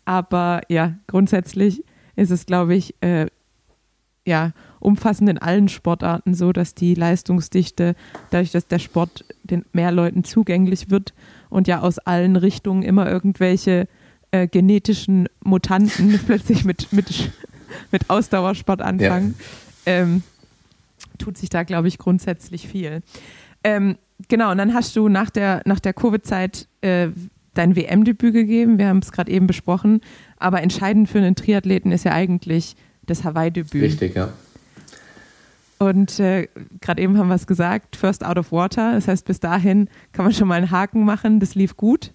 aber 0.05 0.63
ja, 0.69 0.95
grundsätzlich 1.07 1.85
ist 2.17 2.31
es, 2.31 2.47
glaube 2.47 2.75
ich, 2.75 2.95
äh, 3.01 3.27
ja, 4.27 4.53
umfassend 4.85 5.29
in 5.29 5.39
allen 5.39 5.69
Sportarten 5.69 6.35
so, 6.35 6.53
dass 6.53 6.75
die 6.75 6.95
Leistungsdichte, 6.95 7.95
dadurch, 8.31 8.53
dass 8.53 8.67
der 8.67 8.79
Sport 8.79 9.25
den 9.43 9.65
mehr 9.73 9.93
Leuten 9.93 10.25
zugänglich 10.25 10.91
wird 10.91 11.15
und 11.51 11.69
ja 11.69 11.81
aus 11.81 11.99
allen 11.99 12.37
Richtungen 12.37 12.83
immer 12.83 13.11
irgendwelche 13.11 13.89
äh, 14.31 14.47
genetischen 14.47 15.29
Mutanten 15.43 16.19
plötzlich 16.27 16.65
mit, 16.65 16.93
mit, 16.93 17.33
mit 17.91 18.11
Ausdauersport 18.11 18.83
anfangen, 18.83 19.35
ja. 19.87 19.93
ähm, 19.93 20.23
tut 21.19 21.39
sich 21.39 21.49
da, 21.49 21.63
glaube 21.63 21.89
ich, 21.89 21.99
grundsätzlich 21.99 22.69
viel. 22.69 23.03
Ähm, 23.63 23.97
genau, 24.29 24.51
und 24.51 24.59
dann 24.59 24.75
hast 24.75 24.95
du 24.97 25.09
nach 25.09 25.31
der, 25.31 25.63
nach 25.65 25.81
der 25.81 25.93
Covid-Zeit 25.95 26.69
äh, 26.81 27.09
dein 27.55 27.77
WM-Debüt 27.77 28.35
gegeben. 28.35 28.79
Wir 28.79 28.89
haben 28.89 28.99
es 28.99 29.13
gerade 29.13 29.31
eben 29.31 29.47
besprochen. 29.47 30.01
Aber 30.37 30.61
entscheidend 30.63 31.09
für 31.09 31.19
einen 31.19 31.37
Triathleten 31.37 31.93
ist 31.93 32.05
ja 32.05 32.13
eigentlich 32.13 32.77
das 33.07 33.25
Hawaii-Debüt. 33.25 33.83
Richtig, 33.83 34.15
ja. 34.15 34.33
Und 35.79 36.19
äh, 36.21 36.49
gerade 36.81 37.03
eben 37.03 37.19
haben 37.19 37.29
wir 37.29 37.35
es 37.35 37.47
gesagt, 37.47 37.97
first 37.97 38.25
out 38.25 38.39
of 38.39 38.53
water. 38.53 38.93
Das 38.93 39.09
heißt, 39.09 39.27
bis 39.27 39.41
dahin 39.41 39.89
kann 40.13 40.25
man 40.25 40.35
schon 40.35 40.49
mal 40.49 40.55
einen 40.55 40.71
Haken 40.71 41.05
machen, 41.05 41.41
das 41.41 41.55
lief 41.55 41.77
gut. 41.77 42.13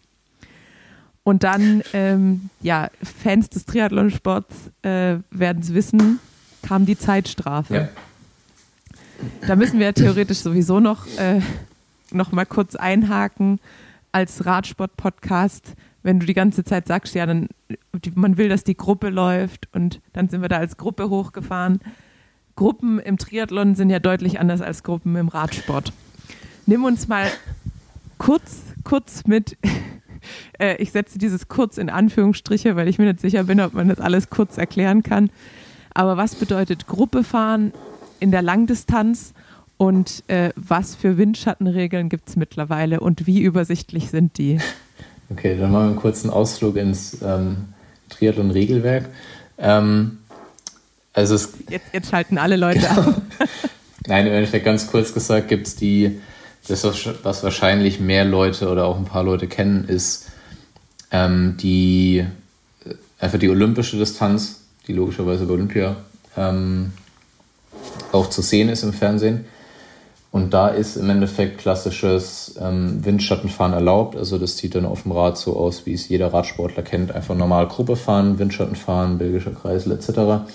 Und 1.24 1.44
dann, 1.44 1.84
ähm, 1.94 2.50
ja, 2.62 2.90
Fans 3.04 3.50
des 3.50 3.66
Triathlonsports 3.66 4.72
äh, 4.82 5.18
werden 5.30 5.62
es 5.62 5.74
wissen, 5.74 6.20
kam 6.64 6.86
die 6.86 6.98
Zeitstrafe. 6.98 7.76
Ja. 7.76 7.90
Da 9.46 9.56
müssen 9.56 9.80
wir 9.80 9.94
theoretisch 9.94 10.40
sowieso 10.40 10.80
noch, 10.80 11.06
äh, 11.18 11.42
noch 12.12 12.32
mal 12.32 12.46
kurz 12.46 12.76
einhaken 12.76 13.60
als 14.12 14.46
Radsport-Podcast 14.46 15.76
wenn 16.04 16.20
du 16.20 16.26
die 16.26 16.34
ganze 16.34 16.64
Zeit 16.64 16.88
sagst, 16.88 17.16
ja, 17.16 17.26
dann 17.26 17.50
man 18.16 18.38
will, 18.38 18.50
dass 18.50 18.64
die 18.64 18.78
Gruppe 18.78 19.10
läuft 19.10 19.68
und 19.74 20.02
dann 20.14 20.30
sind 20.30 20.42
wir 20.42 20.50
da 20.50 20.58
als 20.58 20.78
Gruppe 20.78 21.10
hochgefahren. 21.10 21.80
Gruppen 22.60 23.00
im 23.00 23.18
Triathlon 23.18 23.76
sind 23.76 23.90
ja 23.90 24.00
deutlich 24.00 24.38
anders 24.38 24.60
als 24.60 24.84
Gruppen 24.84 25.16
im 25.16 25.30
Radsport. 25.30 25.94
Nimm 26.66 26.84
uns 26.84 27.08
mal 27.08 27.26
kurz, 28.18 28.58
kurz 28.84 29.26
mit. 29.26 29.58
Äh, 30.60 30.76
ich 30.76 30.92
setze 30.92 31.18
dieses 31.18 31.48
kurz 31.48 31.78
in 31.78 31.90
Anführungsstriche, 31.90 32.76
weil 32.76 32.90
ich 32.90 33.00
mir 33.00 33.06
nicht 33.06 33.22
sicher 33.22 33.46
bin, 33.46 33.62
ob 33.62 33.74
man 33.74 33.88
das 33.88 34.02
alles 34.02 34.30
kurz 34.30 34.58
erklären 34.58 35.02
kann. 35.02 35.30
Aber 35.94 36.18
was 36.18 36.36
bedeutet 36.36 36.88
Gruppe 36.88 37.24
fahren 37.24 37.72
in 38.20 38.30
der 38.30 38.42
Langdistanz 38.42 39.34
und 39.78 40.24
äh, 40.28 40.50
was 40.58 40.96
für 40.96 41.18
Windschattenregeln 41.18 42.10
gibt 42.10 42.28
es 42.28 42.36
mittlerweile 42.36 43.00
und 43.00 43.26
wie 43.26 43.42
übersichtlich 43.42 44.10
sind 44.10 44.38
die? 44.38 44.60
Okay, 45.30 45.58
dann 45.58 45.72
machen 45.72 45.84
wir 45.84 45.90
einen 45.92 45.96
kurzen 45.96 46.30
Ausflug 46.30 46.76
ins 46.76 47.22
ähm, 47.22 47.70
Triathlon-Regelwerk. 48.10 49.08
Ähm, 49.58 50.18
also 51.20 51.36
es, 51.36 51.50
jetzt, 51.70 51.88
jetzt 51.92 52.10
schalten 52.10 52.38
alle 52.38 52.56
Leute 52.56 52.80
genau. 52.80 53.02
ab. 53.02 53.22
Nein, 54.08 54.26
im 54.26 54.34
Endeffekt 54.34 54.64
ganz 54.64 54.88
kurz 54.88 55.14
gesagt 55.14 55.50
gibt 55.50 55.68
es 55.68 55.76
die, 55.76 56.20
das, 56.68 56.84
was 57.24 57.44
wahrscheinlich 57.44 58.00
mehr 58.00 58.24
Leute 58.24 58.70
oder 58.70 58.86
auch 58.86 58.98
ein 58.98 59.06
paar 59.06 59.24
Leute 59.24 59.48
kennen, 59.48 59.84
ist 59.86 60.28
ähm, 61.12 61.58
die 61.60 62.26
äh, 62.86 62.94
einfach 63.20 63.38
die 63.38 63.50
olympische 63.50 63.98
Distanz, 63.98 64.62
die 64.88 64.94
logischerweise 64.94 65.46
bei 65.46 65.54
Olympia 65.54 65.98
ähm, 66.38 66.94
auch 68.14 68.30
zu 68.30 68.42
sehen 68.42 68.70
ist 68.70 68.84
im 68.84 68.94
Fernsehen. 68.94 69.46
Und 70.32 70.54
da 70.54 70.70
ist 70.70 70.96
im 70.96 71.10
Endeffekt 71.10 71.58
klassisches 71.58 72.56
ähm, 72.62 73.04
Windschattenfahren 73.04 73.74
erlaubt. 73.74 74.16
Also 74.16 74.38
das 74.38 74.58
sieht 74.58 74.76
dann 74.76 74.86
auf 74.86 75.04
dem 75.04 75.12
Rad 75.12 75.38
so 75.38 75.58
aus, 75.58 75.86
wie 75.86 75.94
es 75.94 76.08
jeder 76.08 76.32
Radsportler 76.32 76.84
kennt. 76.84 77.12
Einfach 77.12 77.36
normal 77.36 77.68
Gruppe 77.68 77.96
fahren, 77.96 78.40
Windschatten 78.40 78.76
fahren, 78.76 79.18
belgischer 79.18 79.52
Kreisel 79.52 79.92
etc. 79.92 80.48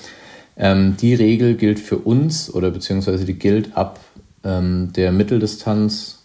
Ähm, 0.57 0.97
die 0.97 1.15
Regel 1.15 1.57
gilt 1.57 1.81
für 1.81 1.99
uns 1.99 2.53
oder 2.53 2.71
beziehungsweise 2.71 3.25
die 3.25 3.39
gilt 3.39 3.77
ab 3.77 4.01
ähm, 4.45 4.93
der 4.95 5.11
Mitteldistanz, 5.13 6.23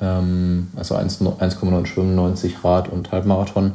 ähm, 0.00 0.68
also 0.76 0.96
1,9 0.96 1.86
Schwimmen, 1.86 2.14
90 2.14 2.62
Rad 2.64 2.88
und 2.88 3.10
Halbmarathon, 3.10 3.72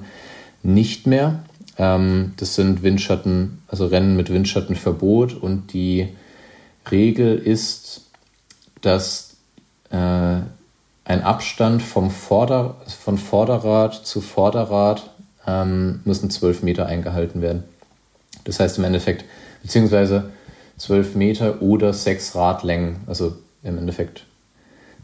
nicht 0.61 1.07
mehr. 1.07 1.43
Ähm, 1.77 2.33
das 2.37 2.55
sind 2.55 2.83
Windschatten, 2.83 3.63
also 3.67 3.87
Rennen 3.87 4.15
mit 4.15 4.31
Windschattenverbot 4.31 5.33
und 5.33 5.73
die 5.73 6.09
Regel 6.91 7.37
ist, 7.37 8.01
dass 8.81 9.37
äh, 9.89 9.95
ein 11.05 11.21
Abstand 11.23 11.81
vom 11.81 12.11
Vorder-, 12.11 12.75
von 12.87 13.17
Vorderrad 13.17 14.05
zu 14.05 14.21
Vorderrad 14.21 15.09
ähm, 15.47 16.01
müssen 16.05 16.29
12 16.29 16.63
Meter 16.63 16.85
eingehalten 16.85 17.41
werden. 17.41 17.63
Das 18.43 18.59
heißt 18.59 18.77
im 18.77 18.83
Endeffekt, 18.83 19.25
beziehungsweise 19.63 20.31
12 20.77 21.15
Meter 21.15 21.61
oder 21.61 21.91
6 21.93 22.35
Radlängen, 22.35 22.97
also 23.07 23.35
im 23.63 23.79
Endeffekt 23.79 24.25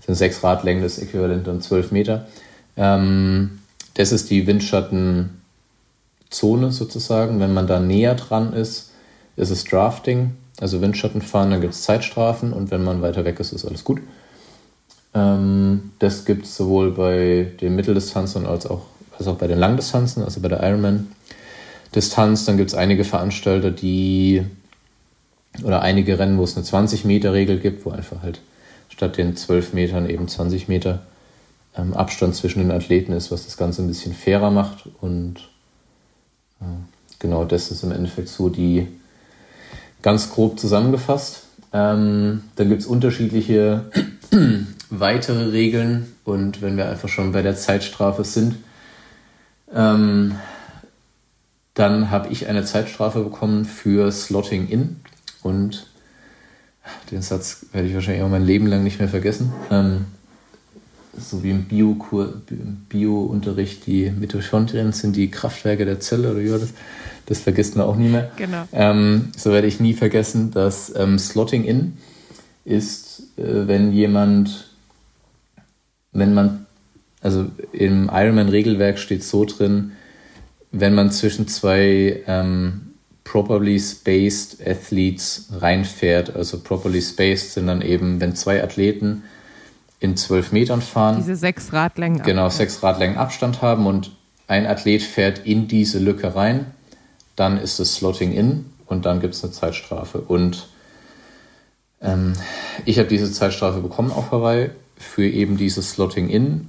sind 0.06 0.14
6 0.16 0.44
Radlängen 0.44 0.84
das 0.84 1.00
Äquivalent 1.00 1.48
an 1.48 1.62
12 1.62 1.92
Meter. 1.92 2.28
Ähm, 2.78 3.60
das 3.96 4.12
ist 4.12 4.30
die 4.30 4.46
Windschattenzone 4.46 5.32
sozusagen. 6.72 7.40
Wenn 7.40 7.54
man 7.56 7.66
da 7.66 7.80
näher 7.80 8.14
dran 8.14 8.54
ist, 8.54 8.92
ist 9.36 9.50
es 9.50 9.64
Drafting 9.64 10.36
also 10.62 10.82
Windschatten 10.82 11.22
fahren, 11.22 11.52
dann 11.52 11.62
gibt 11.62 11.74
es 11.74 11.84
Zeitstrafen 11.84 12.54
und 12.54 12.72
wenn 12.72 12.84
man 12.84 13.02
weiter 13.02 13.26
weg 13.26 13.40
ist, 13.40 13.54
ist 13.54 13.66
alles 13.66 13.84
gut. 13.84 14.02
Ähm, 15.14 15.92
das 16.00 16.26
gibt 16.26 16.46
es 16.46 16.56
sowohl 16.56 16.92
bei 16.92 17.52
den 17.62 17.76
Mitteldistanzen 17.76 18.46
als 18.46 18.66
auch, 18.68 18.82
als 19.18 19.28
auch 19.28 19.38
bei 19.38 19.48
den 19.48 19.58
Langdistanzen, 19.58 20.24
also 20.24 20.42
bei 20.42 20.50
der 20.50 20.62
Ironman-Distanz. 21.90 22.46
Dann 22.46 22.58
gibt 22.58 22.70
es 22.70 22.76
einige 22.76 23.04
Veranstalter, 23.04 23.72
die 23.72 24.46
oder 25.64 25.82
einige 25.82 26.20
Rennen, 26.20 26.38
wo 26.38 26.44
es 26.44 26.56
eine 26.56 26.66
20-Meter-Regel 26.66 27.60
gibt, 27.60 27.86
wo 27.86 27.90
einfach 27.90 28.22
halt 28.22 28.40
statt 28.90 29.18
den 29.18 29.36
12 29.36 29.74
Metern 29.74 30.10
eben 30.10 30.28
20 30.28 30.68
Meter 30.68 31.02
ähm, 31.76 31.94
Abstand 31.94 32.36
zwischen 32.36 32.60
den 32.60 32.72
Athleten 32.72 33.12
ist, 33.14 33.32
was 33.32 33.46
das 33.46 33.58
Ganze 33.58 33.82
ein 33.82 33.88
bisschen 33.88 34.14
fairer 34.14 34.52
macht. 34.52 34.90
Und 35.02 35.50
äh, 36.62 36.66
genau 37.18 37.46
das 37.46 37.72
ist 37.72 37.84
im 37.84 37.92
Endeffekt 37.92 38.30
so 38.30 38.50
die 38.50 38.88
ganz 40.02 40.32
grob 40.32 40.60
zusammengefasst. 40.60 41.44
Ähm, 41.74 42.44
dann 42.56 42.70
gibt 42.70 42.82
es 42.82 42.88
unterschiedliche 42.88 43.92
weitere 44.90 45.50
Regeln 45.50 46.16
und 46.26 46.62
wenn 46.62 46.78
wir 46.78 46.90
einfach 46.90 47.10
schon 47.10 47.32
bei 47.32 47.42
der 47.42 47.56
Zeitstrafe 47.56 48.24
sind, 48.24 48.56
ähm, 49.74 50.36
dann 51.80 52.12
habe 52.12 52.28
ich 52.30 52.48
eine 52.48 52.66
Zeitstrafe 52.66 53.24
bekommen 53.24 53.64
für 53.64 54.12
Slotting 54.12 54.68
In 54.68 54.98
und 55.42 55.88
den 57.12 57.22
Satz 57.22 57.68
werde 57.72 57.88
ich 57.88 57.94
wahrscheinlich 57.94 58.24
auch 58.24 58.30
mein 58.30 58.46
Leben 58.46 58.68
lang 58.68 58.84
nicht 58.84 59.00
mehr 59.00 59.08
vergessen. 59.08 59.54
Ähm, 59.72 60.06
so 61.18 61.42
wie 61.42 61.52
im 61.52 61.66
Bio-Unterricht 62.90 63.86
die 63.86 64.12
Mitochondrien 64.12 64.92
sind 64.92 65.16
die 65.16 65.32
Kraftwerke 65.32 65.86
der 65.86 66.02
Zelle 66.02 66.32
oder 66.32 66.42
wie 66.42 66.52
war 66.52 66.60
das? 66.60 66.74
Das 67.28 67.40
vergisst 67.40 67.78
man 67.78 67.86
auch 67.86 67.96
nie 67.96 68.10
mehr. 68.10 68.32
Genau. 68.36 68.68
Ähm, 68.74 69.32
so 69.38 69.52
werde 69.52 69.68
ich 69.68 69.80
nie 69.80 69.94
vergessen, 69.94 70.52
dass 70.52 70.94
ähm, 70.96 71.18
Slotting 71.18 71.64
In 71.64 71.98
ist, 72.66 73.22
äh, 73.38 73.68
wenn 73.68 73.94
jemand, 73.94 74.70
wenn 76.12 76.34
man, 76.34 76.66
also 77.22 77.46
im 77.72 78.10
Ironman-Regelwerk 78.12 79.00
steht 79.00 79.24
so 79.24 79.46
drin, 79.46 79.94
wenn 80.72 80.94
man 80.94 81.12
zwischen 81.12 81.48
zwei 81.48 82.24
ähm, 82.28 82.94
properly 83.24 83.80
spaced 83.80 84.66
Athletes 84.66 85.50
reinfährt. 85.52 86.36
Also 86.36 86.60
properly 86.60 87.02
spaced 87.02 87.54
sind 87.54 87.68
dann 87.68 87.82
eben, 87.82 88.20
wenn 88.22 88.36
zwei 88.36 88.64
Athleten 88.64 89.24
in 90.00 90.16
zwölf 90.18 90.52
Metern 90.52 90.82
fahren. 90.82 91.18
Diese 91.18 91.36
sechs 91.36 91.74
Radlängen. 91.74 92.24
Genau, 92.24 92.50
sechs 92.50 92.82
Radlängen 92.82 93.18
Abstand 93.18 93.62
haben 93.62 93.86
und 93.86 94.12
ein 94.48 94.66
Athlet 94.66 95.04
fährt 95.04 95.46
in 95.46 95.68
diese 95.68 96.00
Lücke 96.00 96.36
rein 96.36 96.68
dann 97.40 97.58
ist 97.58 97.80
es 97.80 97.96
Slotting 97.96 98.34
in 98.34 98.66
und 98.86 99.06
dann 99.06 99.22
gibt 99.22 99.34
es 99.34 99.44
eine 99.44 99.54
Zeitstrafe. 99.54 100.20
Und 100.20 100.68
ähm, 102.02 102.34
ich 102.86 103.00
habe 103.00 103.08
diese 103.08 103.32
Zeitstrafe 103.32 103.80
bekommen 103.80 104.12
auf 104.12 104.32
Hawaii 104.32 104.72
für 104.98 105.26
eben 105.26 105.56
dieses 105.56 105.92
Slotting 105.92 106.28
in. 106.28 106.68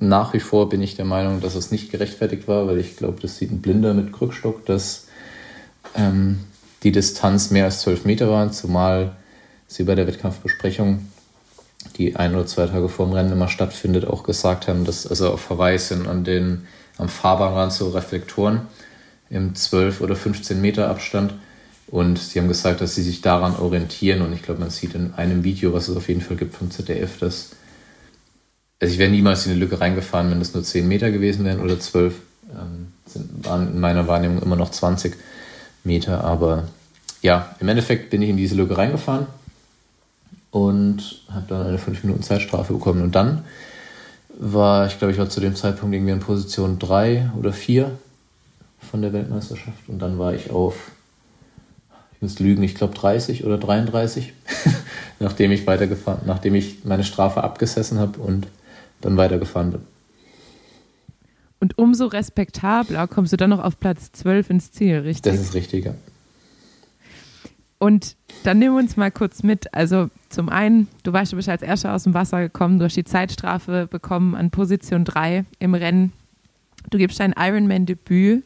Nach 0.00 0.32
wie 0.32 0.40
vor 0.40 0.70
bin 0.70 0.80
ich 0.80 0.96
der 0.96 1.04
Meinung, 1.04 1.42
dass 1.42 1.54
es 1.54 1.70
nicht 1.70 1.92
gerechtfertigt 1.92 2.48
war, 2.48 2.66
weil 2.66 2.78
ich 2.78 2.96
glaube, 2.96 3.20
das 3.20 3.36
sieht 3.36 3.52
ein 3.52 3.60
Blinder 3.60 3.92
mit 3.92 4.14
Krückstock, 4.14 4.64
dass 4.64 5.08
ähm, 5.94 6.40
die 6.82 6.90
Distanz 6.90 7.50
mehr 7.50 7.66
als 7.66 7.80
12 7.82 8.06
Meter 8.06 8.30
war, 8.30 8.50
zumal 8.50 9.14
sie 9.66 9.84
bei 9.84 9.94
der 9.94 10.06
Wettkampfbesprechung, 10.06 11.06
die 11.98 12.16
ein 12.16 12.34
oder 12.34 12.46
zwei 12.46 12.66
Tage 12.66 12.88
vor 12.88 13.06
dem 13.06 13.12
Rennen 13.12 13.32
immer 13.32 13.48
stattfindet, 13.48 14.06
auch 14.06 14.22
gesagt 14.22 14.68
haben, 14.68 14.84
dass 14.84 15.06
also 15.06 15.30
auf 15.30 15.50
Hawaii 15.50 15.78
sind 15.78 16.08
an 16.08 16.24
den, 16.24 16.66
am 16.96 17.10
Fahrbahnrand 17.10 17.72
so 17.72 17.90
Reflektoren 17.90 18.62
im 19.28 19.54
12 19.54 20.00
oder 20.00 20.16
15 20.16 20.60
Meter 20.60 20.88
Abstand. 20.88 21.34
Und 21.88 22.18
sie 22.18 22.38
haben 22.38 22.48
gesagt, 22.48 22.80
dass 22.80 22.94
sie 22.94 23.02
sich 23.02 23.20
daran 23.20 23.56
orientieren. 23.56 24.22
Und 24.22 24.32
ich 24.32 24.42
glaube, 24.42 24.60
man 24.60 24.70
sieht 24.70 24.94
in 24.94 25.12
einem 25.14 25.44
Video, 25.44 25.72
was 25.72 25.88
es 25.88 25.96
auf 25.96 26.08
jeden 26.08 26.20
Fall 26.20 26.36
gibt 26.36 26.54
vom 26.54 26.70
ZDF, 26.70 27.18
dass. 27.18 27.50
Also 28.80 28.94
ich 28.94 28.98
wäre 28.98 29.10
niemals 29.10 29.44
in 29.46 29.52
eine 29.52 29.60
Lücke 29.60 29.80
reingefahren, 29.80 30.30
wenn 30.30 30.40
es 30.40 30.54
nur 30.54 30.62
10 30.62 30.88
Meter 30.88 31.10
gewesen 31.10 31.44
wären 31.44 31.60
oder 31.60 31.78
12. 31.78 32.14
Ähm, 32.52 32.88
sind, 33.06 33.44
waren 33.44 33.74
in 33.74 33.80
meiner 33.80 34.06
Wahrnehmung 34.08 34.42
immer 34.42 34.56
noch 34.56 34.70
20 34.70 35.16
Meter. 35.84 36.24
Aber 36.24 36.68
ja, 37.22 37.54
im 37.60 37.68
Endeffekt 37.68 38.10
bin 38.10 38.22
ich 38.22 38.30
in 38.30 38.36
diese 38.36 38.54
Lücke 38.54 38.78
reingefahren 38.78 39.26
und 40.50 41.22
habe 41.30 41.46
dann 41.48 41.66
eine 41.66 41.78
5 41.78 42.04
Minuten 42.04 42.22
Zeitstrafe 42.22 42.72
bekommen. 42.72 43.02
Und 43.02 43.14
dann 43.14 43.44
war, 44.38 44.86
ich 44.86 44.98
glaube, 44.98 45.12
ich 45.12 45.18
war 45.18 45.28
zu 45.28 45.40
dem 45.40 45.54
Zeitpunkt 45.54 45.94
irgendwie 45.94 46.12
in 46.12 46.20
Position 46.20 46.78
3 46.78 47.32
oder 47.38 47.52
4 47.52 47.90
von 48.90 49.02
der 49.02 49.12
Weltmeisterschaft 49.12 49.88
und 49.88 49.98
dann 49.98 50.18
war 50.18 50.34
ich 50.34 50.50
auf, 50.50 50.90
ich 52.14 52.22
muss 52.22 52.38
lügen, 52.38 52.62
ich 52.62 52.74
glaube 52.74 52.94
30 52.94 53.44
oder 53.44 53.58
33, 53.58 54.32
nachdem 55.20 55.52
ich 55.52 55.66
weitergefahren, 55.66 56.22
nachdem 56.24 56.54
ich 56.54 56.84
meine 56.84 57.04
Strafe 57.04 57.44
abgesessen 57.44 57.98
habe 57.98 58.18
und 58.20 58.46
dann 59.00 59.16
weitergefahren 59.16 59.72
bin. 59.72 59.80
Und 61.60 61.76
umso 61.76 62.06
respektabler 62.06 63.06
kommst 63.06 63.32
du 63.32 63.36
dann 63.36 63.50
noch 63.50 63.62
auf 63.62 63.78
Platz 63.78 64.12
12 64.12 64.50
ins 64.50 64.72
Ziel, 64.72 64.98
richtig? 64.98 65.32
Das 65.32 65.40
ist 65.40 65.54
richtig, 65.54 65.84
ja. 65.84 65.94
Und 67.78 68.16
dann 68.44 68.58
nehmen 68.58 68.74
wir 68.74 68.80
uns 68.80 68.96
mal 68.96 69.10
kurz 69.10 69.42
mit. 69.42 69.72
Also 69.72 70.10
zum 70.28 70.48
einen, 70.48 70.88
du 71.02 71.12
weißt, 71.12 71.32
du 71.32 71.36
bist 71.36 71.48
als 71.48 71.62
Erster 71.62 71.94
aus 71.94 72.04
dem 72.04 72.12
Wasser 72.12 72.40
gekommen, 72.40 72.78
du 72.78 72.84
hast 72.84 72.96
die 72.96 73.04
Zeitstrafe 73.04 73.86
bekommen 73.86 74.34
an 74.34 74.50
Position 74.50 75.04
3 75.04 75.44
im 75.58 75.74
Rennen. 75.74 76.12
Du 76.90 76.98
gibst 76.98 77.20
dein 77.20 77.34
Ironman-Debüt 77.36 78.44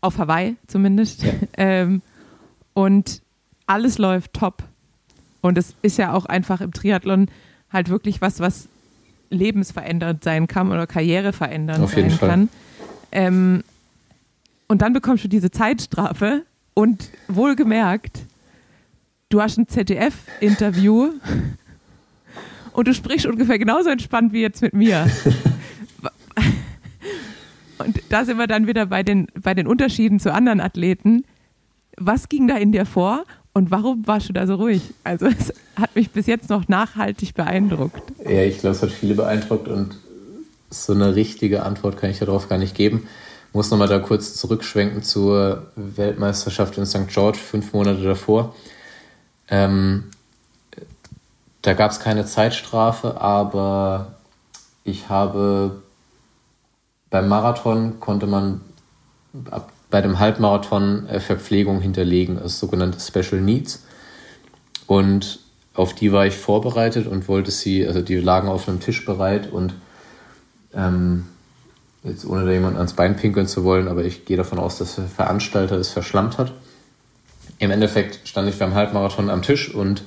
auf 0.00 0.18
Hawaii 0.18 0.56
zumindest. 0.66 1.22
Ja. 1.22 1.32
Ähm, 1.56 2.02
und 2.74 3.20
alles 3.66 3.98
läuft 3.98 4.32
top. 4.32 4.64
Und 5.42 5.58
es 5.58 5.74
ist 5.82 5.98
ja 5.98 6.12
auch 6.12 6.24
einfach 6.24 6.60
im 6.60 6.72
Triathlon 6.72 7.26
halt 7.70 7.88
wirklich 7.88 8.20
was, 8.20 8.40
was 8.40 8.68
lebensverändernd 9.32 10.22
sein 10.22 10.46
kann 10.46 10.70
oder 10.70 10.86
karriereverändernd 10.86 11.82
Auf 11.82 11.96
jeden 11.96 12.10
sein 12.10 12.18
Fall. 12.18 12.28
kann. 12.28 12.48
Ähm, 13.10 13.64
und 14.68 14.82
dann 14.82 14.92
bekommst 14.92 15.24
du 15.24 15.28
diese 15.28 15.50
Zeitstrafe 15.50 16.44
und 16.74 17.10
wohlgemerkt, 17.28 18.20
du 19.28 19.42
hast 19.42 19.58
ein 19.58 19.68
ZDF-Interview 19.68 21.10
und 22.72 22.88
du 22.88 22.94
sprichst 22.94 23.26
ungefähr 23.26 23.58
genauso 23.58 23.90
entspannt 23.90 24.32
wie 24.32 24.40
jetzt 24.40 24.62
mit 24.62 24.74
mir. 24.74 25.10
Und 27.78 28.00
da 28.10 28.24
sind 28.24 28.38
wir 28.38 28.46
dann 28.46 28.68
wieder 28.68 28.86
bei 28.86 29.02
den, 29.02 29.26
bei 29.34 29.54
den 29.54 29.66
Unterschieden 29.66 30.20
zu 30.20 30.32
anderen 30.32 30.60
Athleten. 30.60 31.24
Was 31.96 32.28
ging 32.28 32.46
da 32.46 32.56
in 32.56 32.70
dir 32.70 32.86
vor 32.86 33.24
und 33.54 33.70
warum 33.70 34.06
warst 34.06 34.28
du 34.28 34.32
da 34.32 34.46
so 34.46 34.54
ruhig? 34.54 34.82
Also 35.04 35.26
es 35.26 35.52
hat 35.76 35.94
mich 35.94 36.10
bis 36.10 36.26
jetzt 36.26 36.50
noch 36.50 36.68
nachhaltig 36.68 37.34
beeindruckt. 37.34 38.02
Ja, 38.24 38.42
ich 38.42 38.58
glaube, 38.58 38.76
es 38.76 38.82
hat 38.82 38.90
viele 38.90 39.14
beeindruckt 39.14 39.68
und 39.68 39.96
so 40.70 40.92
eine 40.92 41.14
richtige 41.14 41.62
Antwort 41.62 41.98
kann 41.98 42.10
ich 42.10 42.18
darauf 42.18 42.48
gar 42.48 42.58
nicht 42.58 42.74
geben. 42.74 43.06
Ich 43.48 43.54
muss 43.54 43.70
nochmal 43.70 43.88
da 43.88 43.98
kurz 43.98 44.34
zurückschwenken 44.34 45.02
zur 45.02 45.66
Weltmeisterschaft 45.76 46.78
in 46.78 46.86
St. 46.86 47.08
George, 47.08 47.38
fünf 47.38 47.72
Monate 47.74 48.02
davor. 48.02 48.54
Ähm, 49.48 50.04
da 51.60 51.74
gab 51.74 51.90
es 51.90 52.00
keine 52.00 52.24
Zeitstrafe, 52.24 53.20
aber 53.20 54.14
ich 54.84 55.08
habe 55.08 55.82
beim 57.10 57.28
Marathon 57.28 58.00
konnte 58.00 58.26
man 58.26 58.62
ab, 59.50 59.71
bei 59.92 60.00
dem 60.00 60.18
Halbmarathon 60.18 61.06
äh, 61.06 61.20
Verpflegung 61.20 61.80
hinterlegen, 61.80 62.38
also 62.38 62.48
sogenannte 62.48 62.98
Special 62.98 63.40
Needs. 63.40 63.84
Und 64.86 65.38
auf 65.74 65.94
die 65.94 66.12
war 66.12 66.26
ich 66.26 66.34
vorbereitet 66.34 67.06
und 67.06 67.28
wollte 67.28 67.50
sie, 67.50 67.86
also 67.86 68.00
die 68.00 68.16
lagen 68.16 68.48
auf 68.48 68.68
einem 68.68 68.80
Tisch 68.80 69.04
bereit 69.04 69.52
und 69.52 69.74
ähm, 70.74 71.26
jetzt 72.04 72.24
ohne 72.24 72.44
da 72.46 72.50
jemand 72.50 72.78
ans 72.78 72.94
Bein 72.94 73.16
pinkeln 73.16 73.46
zu 73.46 73.64
wollen, 73.64 73.86
aber 73.86 74.04
ich 74.04 74.24
gehe 74.24 74.36
davon 74.36 74.58
aus, 74.58 74.78
dass 74.78 74.96
der 74.96 75.04
Veranstalter 75.04 75.76
das 75.76 75.90
verschlammt 75.90 76.38
hat. 76.38 76.52
Im 77.58 77.70
Endeffekt 77.70 78.26
stand 78.26 78.48
ich 78.48 78.58
beim 78.58 78.74
Halbmarathon 78.74 79.28
am 79.28 79.42
Tisch 79.42 79.72
und 79.72 80.02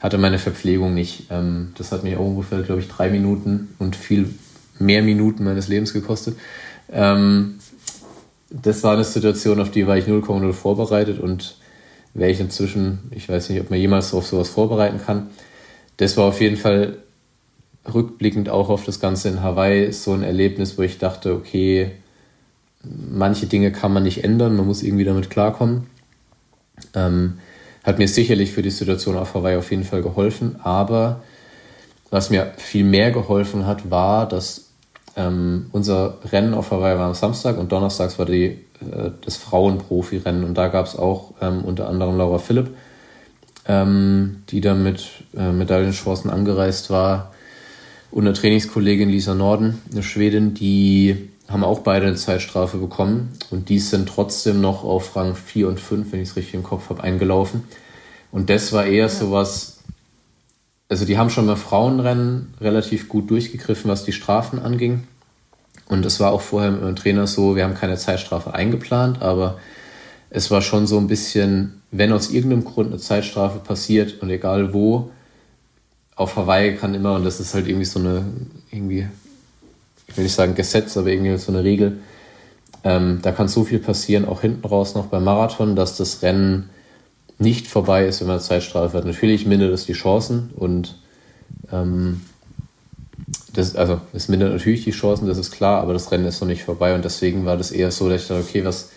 hatte 0.00 0.18
meine 0.18 0.40
Verpflegung 0.40 0.94
nicht. 0.94 1.28
Ähm, 1.30 1.72
das 1.78 1.92
hat 1.92 2.02
mich 2.02 2.16
auch 2.16 2.26
ungefähr, 2.26 2.62
glaube 2.62 2.80
ich, 2.80 2.88
drei 2.88 3.08
Minuten 3.08 3.74
und 3.78 3.94
viel 3.94 4.34
mehr 4.80 5.02
Minuten 5.02 5.44
meines 5.44 5.68
Lebens 5.68 5.92
gekostet. 5.92 6.36
Ähm, 6.90 7.60
das 8.52 8.82
war 8.82 8.94
eine 8.94 9.04
Situation, 9.04 9.60
auf 9.60 9.70
die 9.70 9.86
war 9.86 9.96
ich 9.96 10.06
0,0 10.06 10.52
vorbereitet 10.52 11.18
und 11.20 11.56
wäre 12.14 12.30
ich 12.30 12.40
inzwischen, 12.40 13.10
ich 13.10 13.28
weiß 13.28 13.48
nicht, 13.48 13.60
ob 13.60 13.70
man 13.70 13.78
jemals 13.78 14.12
auf 14.12 14.26
sowas 14.26 14.50
vorbereiten 14.50 15.00
kann. 15.04 15.30
Das 15.96 16.16
war 16.16 16.26
auf 16.26 16.40
jeden 16.40 16.56
Fall 16.56 16.98
rückblickend 17.92 18.48
auch 18.48 18.68
auf 18.68 18.84
das 18.84 19.00
Ganze 19.00 19.28
in 19.28 19.42
Hawaii 19.42 19.92
so 19.92 20.12
ein 20.12 20.22
Erlebnis, 20.22 20.76
wo 20.76 20.82
ich 20.82 20.98
dachte, 20.98 21.34
okay, 21.34 21.92
manche 22.82 23.46
Dinge 23.46 23.72
kann 23.72 23.92
man 23.92 24.02
nicht 24.02 24.22
ändern, 24.22 24.56
man 24.56 24.66
muss 24.66 24.82
irgendwie 24.82 25.04
damit 25.04 25.30
klarkommen. 25.30 25.86
Ähm, 26.94 27.38
hat 27.84 27.98
mir 27.98 28.08
sicherlich 28.08 28.52
für 28.52 28.62
die 28.62 28.70
Situation 28.70 29.16
auf 29.16 29.34
Hawaii 29.34 29.56
auf 29.56 29.70
jeden 29.70 29.84
Fall 29.84 30.02
geholfen, 30.02 30.56
aber 30.62 31.22
was 32.10 32.30
mir 32.30 32.52
viel 32.58 32.84
mehr 32.84 33.10
geholfen 33.10 33.66
hat, 33.66 33.90
war, 33.90 34.28
dass 34.28 34.71
ähm, 35.16 35.66
unser 35.72 36.18
Rennen 36.30 36.54
auf 36.54 36.70
Hawaii 36.70 36.98
war 36.98 37.06
am 37.06 37.14
Samstag 37.14 37.58
und 37.58 37.72
donnerstags 37.72 38.18
war 38.18 38.26
die, 38.26 38.44
äh, 38.44 39.10
das 39.24 39.36
Frauenprofi-Rennen 39.36 40.44
und 40.44 40.54
da 40.54 40.68
gab 40.68 40.86
es 40.86 40.96
auch 40.96 41.34
ähm, 41.40 41.64
unter 41.64 41.88
anderem 41.88 42.16
Laura 42.16 42.38
Philipp, 42.38 42.70
ähm, 43.66 44.42
die 44.48 44.60
da 44.60 44.74
mit 44.74 45.10
äh, 45.36 45.52
Medaillenchancen 45.52 46.30
angereist 46.30 46.90
war 46.90 47.32
und 48.10 48.26
eine 48.26 48.34
Trainingskollegin 48.34 49.08
Lisa 49.08 49.34
Norden, 49.34 49.82
eine 49.90 50.02
Schwedin, 50.02 50.54
die 50.54 51.30
haben 51.48 51.64
auch 51.64 51.80
beide 51.80 52.06
eine 52.06 52.16
Zeitstrafe 52.16 52.78
bekommen 52.78 53.30
und 53.50 53.68
die 53.68 53.78
sind 53.78 54.08
trotzdem 54.08 54.60
noch 54.60 54.84
auf 54.84 55.14
Rang 55.16 55.34
4 55.34 55.68
und 55.68 55.80
5, 55.80 56.12
wenn 56.12 56.22
ich 56.22 56.30
es 56.30 56.36
richtig 56.36 56.54
im 56.54 56.62
Kopf 56.62 56.88
habe, 56.88 57.02
eingelaufen. 57.02 57.64
Und 58.30 58.48
das 58.48 58.72
war 58.72 58.86
eher 58.86 59.04
ja. 59.04 59.08
so 59.08 59.30
was, 59.30 59.71
also 60.92 61.06
die 61.06 61.16
haben 61.16 61.30
schon 61.30 61.46
mal 61.46 61.56
Frauenrennen 61.56 62.52
relativ 62.60 63.08
gut 63.08 63.30
durchgegriffen, 63.30 63.90
was 63.90 64.04
die 64.04 64.12
Strafen 64.12 64.58
anging. 64.58 65.04
Und 65.88 66.04
es 66.04 66.20
war 66.20 66.32
auch 66.32 66.42
vorher 66.42 66.70
mit 66.70 66.82
dem 66.82 66.96
Trainer 66.96 67.26
so, 67.26 67.56
wir 67.56 67.64
haben 67.64 67.72
keine 67.72 67.96
Zeitstrafe 67.96 68.52
eingeplant, 68.52 69.22
aber 69.22 69.58
es 70.28 70.50
war 70.50 70.60
schon 70.60 70.86
so 70.86 70.98
ein 70.98 71.06
bisschen, 71.06 71.80
wenn 71.92 72.12
aus 72.12 72.30
irgendeinem 72.30 72.64
Grund 72.64 72.90
eine 72.90 72.98
Zeitstrafe 72.98 73.60
passiert 73.60 74.20
und 74.20 74.28
egal 74.28 74.74
wo, 74.74 75.10
auf 76.14 76.36
Hawaii 76.36 76.76
kann 76.76 76.92
immer, 76.92 77.14
und 77.14 77.24
das 77.24 77.40
ist 77.40 77.54
halt 77.54 77.68
irgendwie 77.68 77.86
so 77.86 77.98
eine, 77.98 78.26
irgendwie, 78.70 79.08
ich 80.08 80.16
will 80.18 80.24
nicht 80.24 80.34
sagen 80.34 80.54
Gesetz, 80.54 80.98
aber 80.98 81.08
irgendwie 81.08 81.38
so 81.38 81.52
eine 81.52 81.64
Regel, 81.64 82.00
ähm, 82.84 83.20
da 83.22 83.32
kann 83.32 83.48
so 83.48 83.64
viel 83.64 83.78
passieren, 83.78 84.26
auch 84.26 84.42
hinten 84.42 84.66
raus 84.66 84.94
noch 84.94 85.06
beim 85.06 85.24
Marathon, 85.24 85.74
dass 85.74 85.96
das 85.96 86.20
Rennen 86.20 86.68
nicht 87.42 87.66
vorbei 87.66 88.06
ist, 88.06 88.20
wenn 88.20 88.28
man 88.28 88.40
Zeitstrafe 88.40 88.96
hat. 88.96 89.04
Natürlich 89.04 89.46
mindert 89.46 89.72
es 89.72 89.84
die 89.84 89.92
Chancen 89.92 90.50
und 90.56 90.96
ähm, 91.70 92.22
das, 93.52 93.76
also 93.76 94.00
es 94.14 94.28
mindert 94.28 94.52
natürlich 94.52 94.84
die 94.84 94.92
Chancen, 94.92 95.28
das 95.28 95.38
ist 95.38 95.50
klar, 95.50 95.82
aber 95.82 95.92
das 95.92 96.10
Rennen 96.10 96.24
ist 96.24 96.40
noch 96.40 96.48
nicht 96.48 96.64
vorbei 96.64 96.94
und 96.94 97.04
deswegen 97.04 97.44
war 97.44 97.56
das 97.56 97.70
eher 97.70 97.90
so, 97.90 98.08
dass 98.08 98.22
ich 98.22 98.28
dachte, 98.28 98.42
okay, 98.42 98.64
was 98.64 98.90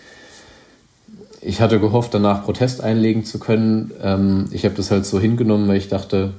ich 1.42 1.62
hatte 1.62 1.80
gehofft, 1.80 2.14
danach 2.14 2.44
Protest 2.44 2.82
einlegen 2.82 3.24
zu 3.24 3.38
können. 3.38 3.92
Ähm, 4.02 4.46
ich 4.52 4.66
habe 4.66 4.76
das 4.76 4.90
halt 4.90 5.06
so 5.06 5.20
hingenommen, 5.20 5.68
weil 5.68 5.78
ich 5.78 5.90
dachte, 5.90 6.34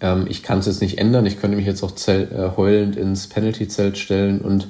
ähm, 0.00 0.26
ich 0.28 0.42
kann 0.42 0.60
es 0.60 0.66
jetzt 0.66 0.80
nicht 0.80 0.98
ändern. 0.98 1.26
Ich 1.26 1.38
könnte 1.38 1.56
mich 1.56 1.66
jetzt 1.66 1.82
auch 1.82 1.94
zelt, 1.94 2.32
äh, 2.32 2.50
heulend 2.56 2.96
ins 2.96 3.26
Penalty-Zelt 3.26 3.98
stellen 3.98 4.40
und 4.40 4.68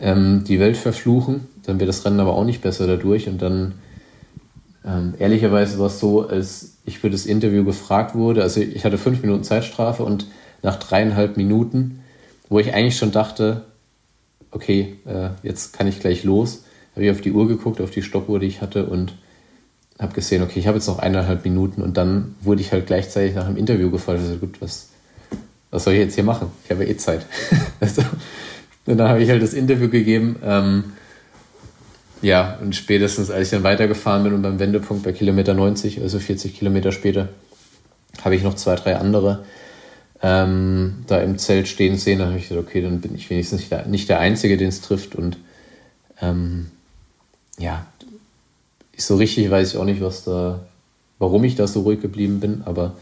ähm, 0.00 0.44
die 0.44 0.58
Welt 0.58 0.78
verfluchen. 0.78 1.48
Dann 1.66 1.78
wäre 1.78 1.86
das 1.86 2.04
Rennen 2.06 2.20
aber 2.20 2.32
auch 2.32 2.44
nicht 2.44 2.62
besser 2.62 2.86
dadurch 2.86 3.28
und 3.28 3.42
dann 3.42 3.74
ähm, 4.84 5.14
ehrlicherweise 5.18 5.78
war 5.78 5.86
es 5.86 6.00
so, 6.00 6.26
als 6.26 6.78
ich 6.84 6.98
für 6.98 7.10
das 7.10 7.26
Interview 7.26 7.64
gefragt 7.64 8.14
wurde, 8.14 8.42
also 8.42 8.60
ich 8.60 8.84
hatte 8.84 8.98
fünf 8.98 9.22
Minuten 9.22 9.44
Zeitstrafe 9.44 10.02
und 10.02 10.26
nach 10.62 10.76
dreieinhalb 10.76 11.36
Minuten, 11.36 12.02
wo 12.48 12.58
ich 12.58 12.72
eigentlich 12.74 12.96
schon 12.96 13.12
dachte, 13.12 13.64
okay, 14.50 14.96
äh, 15.06 15.30
jetzt 15.42 15.72
kann 15.72 15.86
ich 15.86 16.00
gleich 16.00 16.24
los, 16.24 16.64
habe 16.94 17.04
ich 17.04 17.10
auf 17.10 17.20
die 17.20 17.32
Uhr 17.32 17.46
geguckt, 17.46 17.80
auf 17.80 17.90
die 17.90 18.02
Stoppuhr, 18.02 18.40
die 18.40 18.46
ich 18.46 18.60
hatte 18.60 18.86
und 18.86 19.14
habe 19.98 20.14
gesehen, 20.14 20.42
okay, 20.42 20.58
ich 20.58 20.66
habe 20.66 20.78
jetzt 20.78 20.86
noch 20.86 20.98
eineinhalb 20.98 21.44
Minuten 21.44 21.82
und 21.82 21.96
dann 21.96 22.34
wurde 22.40 22.62
ich 22.62 22.72
halt 22.72 22.86
gleichzeitig 22.86 23.34
nach 23.34 23.46
dem 23.46 23.56
Interview 23.56 23.90
gefragt, 23.90 24.20
also 24.20 24.36
gut, 24.36 24.60
was, 24.60 24.88
was 25.70 25.84
soll 25.84 25.92
ich 25.92 26.00
jetzt 26.00 26.14
hier 26.14 26.24
machen? 26.24 26.48
Ich 26.64 26.70
habe 26.70 26.84
ja 26.84 26.90
eh 26.90 26.96
Zeit. 26.96 27.26
also, 27.80 28.02
und 28.86 28.96
dann 28.96 29.08
habe 29.08 29.22
ich 29.22 29.28
halt 29.28 29.42
das 29.42 29.52
Interview 29.52 29.88
gegeben. 29.88 30.36
Ähm, 30.42 30.84
ja, 32.22 32.58
und 32.60 32.74
spätestens 32.76 33.30
als 33.30 33.48
ich 33.48 33.50
dann 33.50 33.62
weitergefahren 33.62 34.24
bin 34.24 34.34
und 34.34 34.42
beim 34.42 34.58
Wendepunkt 34.58 35.02
bei 35.02 35.12
Kilometer 35.12 35.54
90, 35.54 36.00
also 36.02 36.18
40 36.18 36.58
Kilometer 36.58 36.92
später, 36.92 37.28
habe 38.22 38.34
ich 38.34 38.42
noch 38.42 38.54
zwei, 38.54 38.74
drei 38.76 38.96
andere 38.96 39.44
ähm, 40.22 41.04
da 41.06 41.20
im 41.22 41.38
Zelt 41.38 41.68
stehen 41.68 41.96
sehen. 41.96 42.18
Da 42.18 42.26
habe 42.26 42.38
ich 42.38 42.48
gesagt, 42.48 42.66
okay, 42.66 42.82
dann 42.82 43.00
bin 43.00 43.14
ich 43.14 43.30
wenigstens 43.30 43.60
nicht 43.60 43.72
der, 43.72 43.86
nicht 43.86 44.08
der 44.08 44.20
Einzige, 44.20 44.56
den 44.56 44.68
es 44.68 44.80
trifft. 44.80 45.14
Und 45.14 45.38
ähm, 46.20 46.66
ja, 47.58 47.86
so 48.96 49.16
richtig 49.16 49.50
weiß 49.50 49.72
ich 49.72 49.76
auch 49.78 49.84
nicht, 49.84 50.00
was 50.00 50.24
da, 50.24 50.60
warum 51.18 51.44
ich 51.44 51.54
da 51.54 51.66
so 51.66 51.80
ruhig 51.80 52.00
geblieben 52.00 52.40
bin, 52.40 52.62
aber 52.64 52.96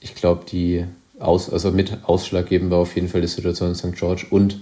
ich 0.00 0.14
glaube, 0.14 0.44
die 0.50 0.84
aus, 1.18 1.50
also 1.50 1.70
mit 1.70 1.98
ausschlaggebend 2.04 2.70
war 2.70 2.78
auf 2.78 2.94
jeden 2.94 3.08
Fall 3.08 3.20
die 3.20 3.28
Situation 3.28 3.68
in 3.70 3.74
St. 3.74 3.94
George 3.94 4.26
und 4.30 4.58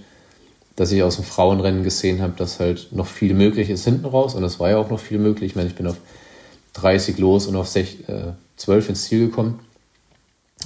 dass 0.81 0.93
ich 0.93 1.03
aus 1.03 1.17
dem 1.17 1.27
Frauenrennen 1.27 1.85
gesehen 1.85 2.23
habe, 2.23 2.33
dass 2.39 2.59
halt 2.59 2.89
noch 2.91 3.07
viel 3.07 3.35
möglich 3.35 3.69
ist 3.69 3.85
hinten 3.85 4.07
raus. 4.07 4.35
Und 4.35 4.45
es 4.45 4.59
war 4.59 4.71
ja 4.71 4.79
auch 4.79 4.89
noch 4.89 4.99
viel 4.99 5.19
möglich. 5.19 5.51
Ich 5.51 5.55
meine, 5.55 5.69
ich 5.69 5.75
bin 5.75 5.87
auf 5.87 5.99
30 6.73 7.19
los 7.19 7.47
und 7.47 7.55
auf 7.57 7.69
6, 7.69 8.09
äh, 8.09 8.33
12 8.57 8.89
ins 8.89 9.05
Ziel 9.05 9.27
gekommen. 9.27 9.61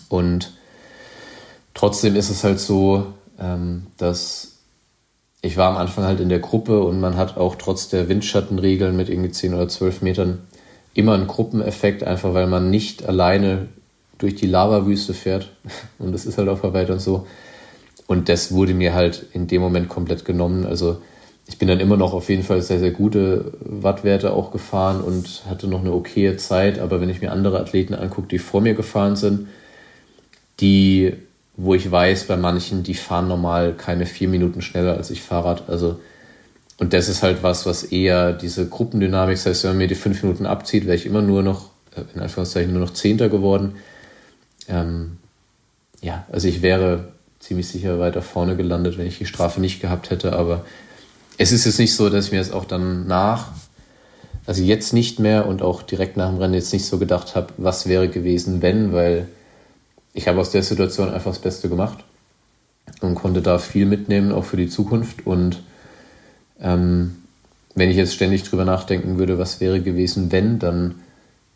Und 0.08 0.52
trotzdem 1.74 2.14
ist 2.14 2.30
es 2.30 2.44
halt 2.44 2.60
so, 2.60 3.06
ähm, 3.40 3.88
dass 3.96 4.52
ich 5.42 5.56
war 5.56 5.70
am 5.70 5.78
Anfang 5.78 6.04
halt 6.04 6.20
in 6.20 6.28
der 6.28 6.38
Gruppe 6.38 6.84
und 6.84 7.00
man 7.00 7.16
hat 7.16 7.36
auch 7.36 7.56
trotz 7.56 7.88
der 7.88 8.08
Windschattenregeln 8.08 8.94
mit 8.94 9.08
irgendwie 9.08 9.32
10 9.32 9.52
oder 9.52 9.66
12 9.66 10.02
Metern 10.02 10.46
immer 10.94 11.14
einen 11.14 11.26
Gruppeneffekt, 11.26 12.04
einfach 12.04 12.34
weil 12.34 12.46
man 12.46 12.70
nicht 12.70 13.04
alleine 13.04 13.66
durch 14.18 14.36
die 14.36 14.46
Lavawüste 14.46 15.12
fährt. 15.12 15.50
Und 15.98 16.12
das 16.12 16.24
ist 16.24 16.38
halt 16.38 16.48
auf 16.48 16.62
Hawaii 16.62 16.88
und 16.88 17.00
so. 17.00 17.26
Und 18.07 18.28
das 18.28 18.52
wurde 18.52 18.74
mir 18.74 18.94
halt 18.94 19.26
in 19.32 19.46
dem 19.46 19.62
Moment 19.62 19.88
komplett 19.88 20.24
genommen. 20.24 20.66
Also 20.66 20.98
ich 21.46 21.59
bin 21.59 21.68
dann 21.68 21.80
immer 21.80 21.96
noch 21.96 22.12
auf 22.12 22.28
jeden 22.28 22.42
Fall 22.42 22.62
sehr, 22.62 22.78
sehr 22.78 22.90
gute 22.90 23.52
Wattwerte 23.61 24.32
auch 24.32 24.50
gefahren 24.50 25.00
und 25.00 25.42
hatte 25.48 25.66
noch 25.66 25.80
eine 25.80 25.92
okaye 25.92 26.36
Zeit. 26.36 26.78
Aber 26.78 27.00
wenn 27.00 27.11
ich 27.11 27.20
mir 27.20 27.32
andere 27.32 27.61
Athleten 27.61 27.94
angucke, 27.94 28.28
die 28.28 28.38
vor 28.38 28.61
mir 28.61 28.74
gefahren 28.74 29.16
sind, 29.16 29.48
die, 30.61 31.14
wo 31.57 31.74
ich 31.74 31.90
weiß, 31.90 32.24
bei 32.24 32.36
manchen, 32.36 32.82
die 32.82 32.94
fahren 32.94 33.28
normal 33.28 33.74
keine 33.74 34.07
vier 34.07 34.28
Minuten 34.28 34.62
schneller 34.62 34.96
als 34.96 35.11
ich 35.11 35.22
Fahrrad. 35.22 35.68
Also, 35.68 35.98
und 36.78 36.92
das 36.92 37.09
ist 37.09 37.22
halt 37.22 37.42
was, 37.42 37.66
was 37.66 37.84
eher 37.84 38.32
diese 38.32 38.68
Gruppendynamik, 38.68 39.36
das 39.36 39.46
heißt, 39.46 39.64
wenn 39.64 39.72
man 39.72 39.78
mir 39.78 39.88
die 39.88 39.94
fünf 39.94 40.22
Minuten 40.22 40.46
abzieht, 40.46 40.86
wäre 40.86 40.96
ich 40.96 41.07
immer 41.07 41.22
nur 41.22 41.42
noch, 41.42 41.70
äh, 41.94 42.02
in 42.14 42.20
Anführungszeichen, 42.20 42.72
nur 42.72 42.82
noch 42.82 42.94
Zehnter 42.94 43.28
geworden. 43.28 43.76
Ähm, 44.68 45.18
ja, 46.00 46.26
also 46.30 46.48
ich 46.48 46.62
wäre 46.62 47.13
ziemlich 47.45 47.68
sicher 47.68 47.99
weiter 47.99 48.22
vorne 48.22 48.57
gelandet, 48.57 48.99
wenn 48.99 49.07
ich 49.07 49.18
die 49.18 49.26
Strafe 49.26 49.61
nicht 49.61 49.80
gehabt 49.80 50.11
hätte. 50.11 50.32
Aber 50.34 50.64
es 51.38 51.53
ist 51.53 51.64
jetzt 51.64 51.78
nicht 51.78 51.95
so, 51.95 52.09
dass 52.09 52.26
ich 52.26 52.32
mir 52.32 52.38
jetzt 52.38 52.53
auch 52.53 52.64
dann 52.64 53.07
nach 53.07 53.53
also 54.47 54.62
jetzt 54.62 54.92
nicht 54.92 55.18
mehr 55.18 55.47
und 55.47 55.62
auch 55.62 55.82
direkt 55.82 56.16
nach 56.16 56.28
dem 56.28 56.38
Rennen 56.38 56.55
jetzt 56.55 56.72
nicht 56.72 56.84
so 56.84 56.99
gedacht 56.99 57.34
habe, 57.34 57.49
was 57.57 57.88
wäre 57.88 58.09
gewesen, 58.09 58.61
wenn, 58.61 58.92
weil 58.92 59.28
ich 60.12 60.28
habe 60.28 60.40
aus 60.40 60.51
der 60.51 60.62
Situation 60.62 61.09
einfach 61.09 61.32
das 61.32 61.40
Beste 61.40 61.68
gemacht 61.68 62.05
und 63.01 63.14
konnte 63.14 63.40
da 63.40 63.59
viel 63.59 63.86
mitnehmen, 63.86 64.32
auch 64.32 64.45
für 64.45 64.57
die 64.57 64.68
Zukunft. 64.68 65.26
Und 65.26 65.62
ähm, 66.61 67.16
wenn 67.74 67.90
ich 67.90 67.97
jetzt 67.97 68.14
ständig 68.14 68.42
drüber 68.45 68.64
nachdenken 68.64 69.18
würde, 69.18 69.38
was 69.38 69.61
wäre 69.61 69.80
gewesen, 69.80 70.30
wenn, 70.30 70.59
dann 70.59 70.97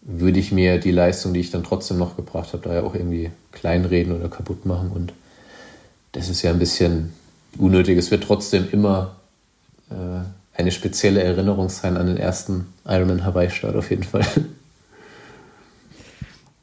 würde 0.03 0.41
ich 0.41 0.51
mir 0.51 0.78
die 0.78 0.91
Leistung, 0.91 1.34
die 1.34 1.41
ich 1.41 1.51
dann 1.51 1.64
trotzdem 1.64 1.99
noch 1.99 2.16
gebracht 2.16 2.55
habe, 2.55 2.66
da 2.66 2.74
ja 2.74 2.82
auch 2.82 2.95
irgendwie 2.95 3.30
kleinreden 3.53 4.16
oder 4.16 4.28
kaputt 4.28 4.64
machen. 4.64 4.91
Und 4.91 5.12
das 6.12 6.28
ist 6.28 6.42
ja 6.42 6.50
ein 6.50 6.59
bisschen 6.59 7.12
unnötig. 7.56 7.98
Es 7.98 8.11
wird 8.11 8.24
trotzdem 8.24 8.68
immer 8.72 9.16
äh, 9.90 9.94
eine 10.59 10.70
spezielle 10.70 11.22
Erinnerung 11.22 11.68
sein 11.68 11.96
an 11.96 12.06
den 12.06 12.16
ersten 12.16 12.66
Ironman 12.86 13.24
Hawaii-Start 13.24 13.76
auf 13.76 13.90
jeden 13.90 14.04
Fall. 14.04 14.26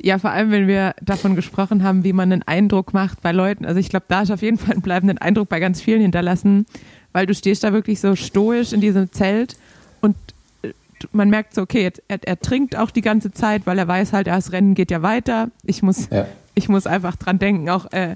Ja, 0.02 0.20
vor 0.20 0.30
allem, 0.30 0.52
wenn 0.52 0.68
wir 0.68 0.94
davon 1.02 1.36
gesprochen 1.36 1.82
haben, 1.82 2.04
wie 2.04 2.14
man 2.14 2.32
einen 2.32 2.44
Eindruck 2.44 2.94
macht 2.94 3.22
bei 3.22 3.32
Leuten. 3.32 3.66
Also 3.66 3.80
ich 3.80 3.90
glaube, 3.90 4.06
da 4.08 4.22
ist 4.22 4.32
auf 4.32 4.44
jeden 4.44 4.58
Fall 4.58 4.74
einen 4.74 4.84
bleibenden 4.84 5.18
Eindruck 5.18 5.50
bei 5.50 5.60
ganz 5.60 5.82
vielen 5.82 6.02
hinterlassen, 6.02 6.68
weil 7.12 7.26
du 7.26 7.34
stehst 7.34 7.64
da 7.64 7.74
wirklich 7.74 8.00
so 8.00 8.16
stoisch 8.16 8.72
in 8.72 8.82
diesem 8.82 9.12
Zelt 9.12 9.56
und 10.02 10.16
äh, 10.62 10.74
man 11.12 11.30
merkt 11.30 11.56
so, 11.56 11.62
okay, 11.64 11.92
er, 12.08 12.20
er 12.24 12.40
trinkt 12.40 12.76
auch 12.76 12.92
die 12.92 13.02
ganze 13.02 13.32
Zeit, 13.32 13.66
weil 13.66 13.80
er 13.80 13.88
weiß 13.88 14.14
halt, 14.14 14.28
das 14.28 14.52
Rennen 14.52 14.76
geht 14.76 14.92
ja 14.92 15.02
weiter. 15.02 15.50
Ich 15.64 15.82
muss, 15.82 16.08
ja. 16.12 16.28
ich 16.54 16.70
muss 16.70 16.86
einfach 16.86 17.16
dran 17.16 17.40
denken, 17.40 17.70
auch 17.70 17.92
äh, 17.92 18.16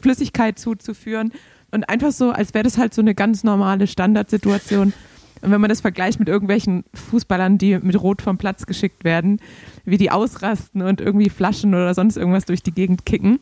Flüssigkeit 0.00 0.58
zuzuführen. 0.58 1.32
Und 1.70 1.88
einfach 1.88 2.12
so, 2.12 2.30
als 2.30 2.54
wäre 2.54 2.64
das 2.64 2.78
halt 2.78 2.94
so 2.94 3.00
eine 3.00 3.14
ganz 3.14 3.44
normale 3.44 3.86
Standardsituation. 3.86 4.92
Und 5.42 5.50
wenn 5.50 5.60
man 5.60 5.70
das 5.70 5.80
vergleicht 5.80 6.18
mit 6.18 6.28
irgendwelchen 6.28 6.84
Fußballern, 6.92 7.58
die 7.58 7.78
mit 7.78 8.00
Rot 8.00 8.22
vom 8.22 8.38
Platz 8.38 8.66
geschickt 8.66 9.04
werden, 9.04 9.40
wie 9.84 9.96
die 9.96 10.10
ausrasten 10.10 10.82
und 10.82 11.00
irgendwie 11.00 11.30
Flaschen 11.30 11.74
oder 11.74 11.94
sonst 11.94 12.16
irgendwas 12.16 12.44
durch 12.44 12.62
die 12.62 12.72
Gegend 12.72 13.06
kicken. 13.06 13.40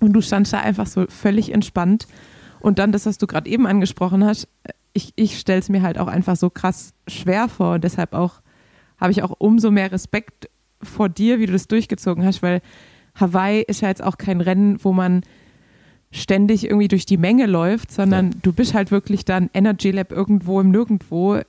Und 0.00 0.12
du 0.12 0.20
standst 0.20 0.52
da 0.52 0.60
einfach 0.60 0.86
so 0.86 1.06
völlig 1.08 1.52
entspannt. 1.52 2.08
Und 2.60 2.78
dann 2.78 2.92
das, 2.92 3.06
was 3.06 3.18
du 3.18 3.26
gerade 3.26 3.48
eben 3.48 3.66
angesprochen 3.66 4.24
hast, 4.24 4.48
ich, 4.92 5.12
ich 5.16 5.38
stelle 5.38 5.60
es 5.60 5.68
mir 5.68 5.82
halt 5.82 5.98
auch 5.98 6.08
einfach 6.08 6.36
so 6.36 6.50
krass 6.50 6.94
schwer 7.06 7.48
vor. 7.48 7.74
Und 7.74 7.84
deshalb 7.84 8.12
auch 8.14 8.40
habe 8.98 9.12
ich 9.12 9.22
auch 9.22 9.34
umso 9.38 9.70
mehr 9.70 9.92
Respekt 9.92 10.48
vor 10.82 11.08
dir, 11.08 11.38
wie 11.38 11.46
du 11.46 11.52
das 11.52 11.68
durchgezogen 11.68 12.24
hast, 12.24 12.42
weil 12.42 12.60
Hawaii 13.14 13.62
ist 13.62 13.80
ja 13.80 13.88
jetzt 13.88 14.02
auch 14.02 14.18
kein 14.18 14.40
Rennen, 14.40 14.82
wo 14.82 14.92
man 14.92 15.22
ständig 16.14 16.64
irgendwie 16.64 16.88
durch 16.88 17.06
die 17.06 17.16
Menge 17.16 17.46
läuft, 17.46 17.92
sondern 17.92 18.26
ja. 18.30 18.38
du 18.42 18.52
bist 18.52 18.74
halt 18.74 18.90
wirklich 18.90 19.24
dann 19.24 19.50
Energy 19.52 19.90
Lab 19.90 20.12
irgendwo 20.12 20.60
im 20.60 20.70
Nirgendwo. 20.70 21.36
Äh, 21.36 21.44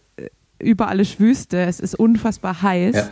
überall 0.59 0.99
ist 0.99 1.19
Wüste, 1.19 1.61
es 1.61 1.79
ist 1.79 1.95
unfassbar 1.95 2.61
heiß. 2.61 2.95
Ja. 2.95 3.09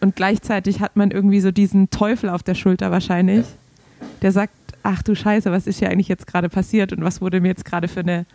Und 0.00 0.16
gleichzeitig 0.16 0.80
hat 0.80 0.96
man 0.96 1.10
irgendwie 1.10 1.40
so 1.40 1.50
diesen 1.50 1.90
Teufel 1.90 2.28
auf 2.30 2.42
der 2.42 2.54
Schulter 2.54 2.90
wahrscheinlich, 2.90 3.46
ja. 3.46 4.06
der 4.22 4.32
sagt, 4.32 4.54
ach 4.82 5.02
du 5.02 5.14
Scheiße, 5.14 5.50
was 5.52 5.66
ist 5.66 5.78
hier 5.78 5.90
eigentlich 5.90 6.08
jetzt 6.08 6.26
gerade 6.26 6.48
passiert 6.48 6.92
und 6.92 7.04
was 7.04 7.20
wurde 7.20 7.40
mir 7.40 7.48
jetzt 7.48 7.64
gerade 7.64 7.88
für 7.88 8.00
eine, 8.00 8.26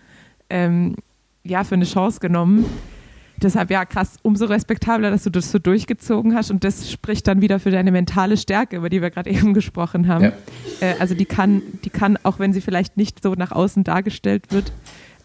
ähm, 0.50 0.96
ja, 1.44 1.64
für 1.64 1.76
eine 1.76 1.86
Chance 1.86 2.20
genommen 2.20 2.66
deshalb 3.42 3.70
ja 3.70 3.86
krass, 3.86 4.18
umso 4.22 4.46
respektabler, 4.46 5.12
dass 5.12 5.24
du 5.24 5.30
das 5.30 5.52
so 5.52 5.60
durchgezogen 5.60 6.36
hast 6.36 6.52
und 6.52 6.64
das 6.64 6.92
spricht 6.92 7.28
dann 7.28 7.42
wieder 7.42 7.60
für 7.60 7.72
deine 7.72 7.92
mentale 7.92 8.38
Stärke, 8.38 8.78
über 8.78 8.90
die 8.90 9.02
wir 9.02 9.10
gerade 9.10 9.30
eben 9.32 9.54
gesprochen 9.54 10.08
haben. 10.08 10.26
Ja. 10.26 10.32
Äh, 10.82 10.96
also 11.00 11.16
die 11.16 11.26
kann, 11.26 11.62
die 11.84 11.90
kann, 11.90 12.18
auch 12.24 12.40
wenn 12.40 12.54
sie 12.54 12.62
vielleicht 12.62 12.98
nicht 12.98 13.22
so 13.24 13.34
nach 13.34 13.52
außen 13.52 13.84
dargestellt 13.84 14.52
wird, 14.52 14.72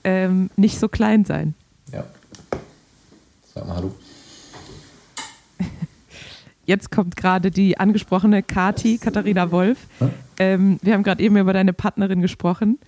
ähm, 0.05 0.51
nicht 0.57 0.79
so 0.79 0.89
klein 0.89 1.25
sein. 1.25 1.55
Ja. 1.93 2.05
Sag 3.55 3.67
mal 3.67 3.77
Hallo. 3.77 3.95
Jetzt 6.67 6.91
kommt 6.91 7.17
gerade 7.17 7.51
die 7.51 7.79
angesprochene 7.79 8.43
Kati, 8.43 8.99
Katharina 8.99 9.51
Wolf. 9.51 9.79
Ähm, 10.39 10.79
wir 10.83 10.95
haben 10.95 11.03
gerade 11.03 11.23
eben 11.23 11.37
über 11.37 11.53
deine 11.53 11.73
Partnerin 11.73 12.21
gesprochen. 12.21 12.79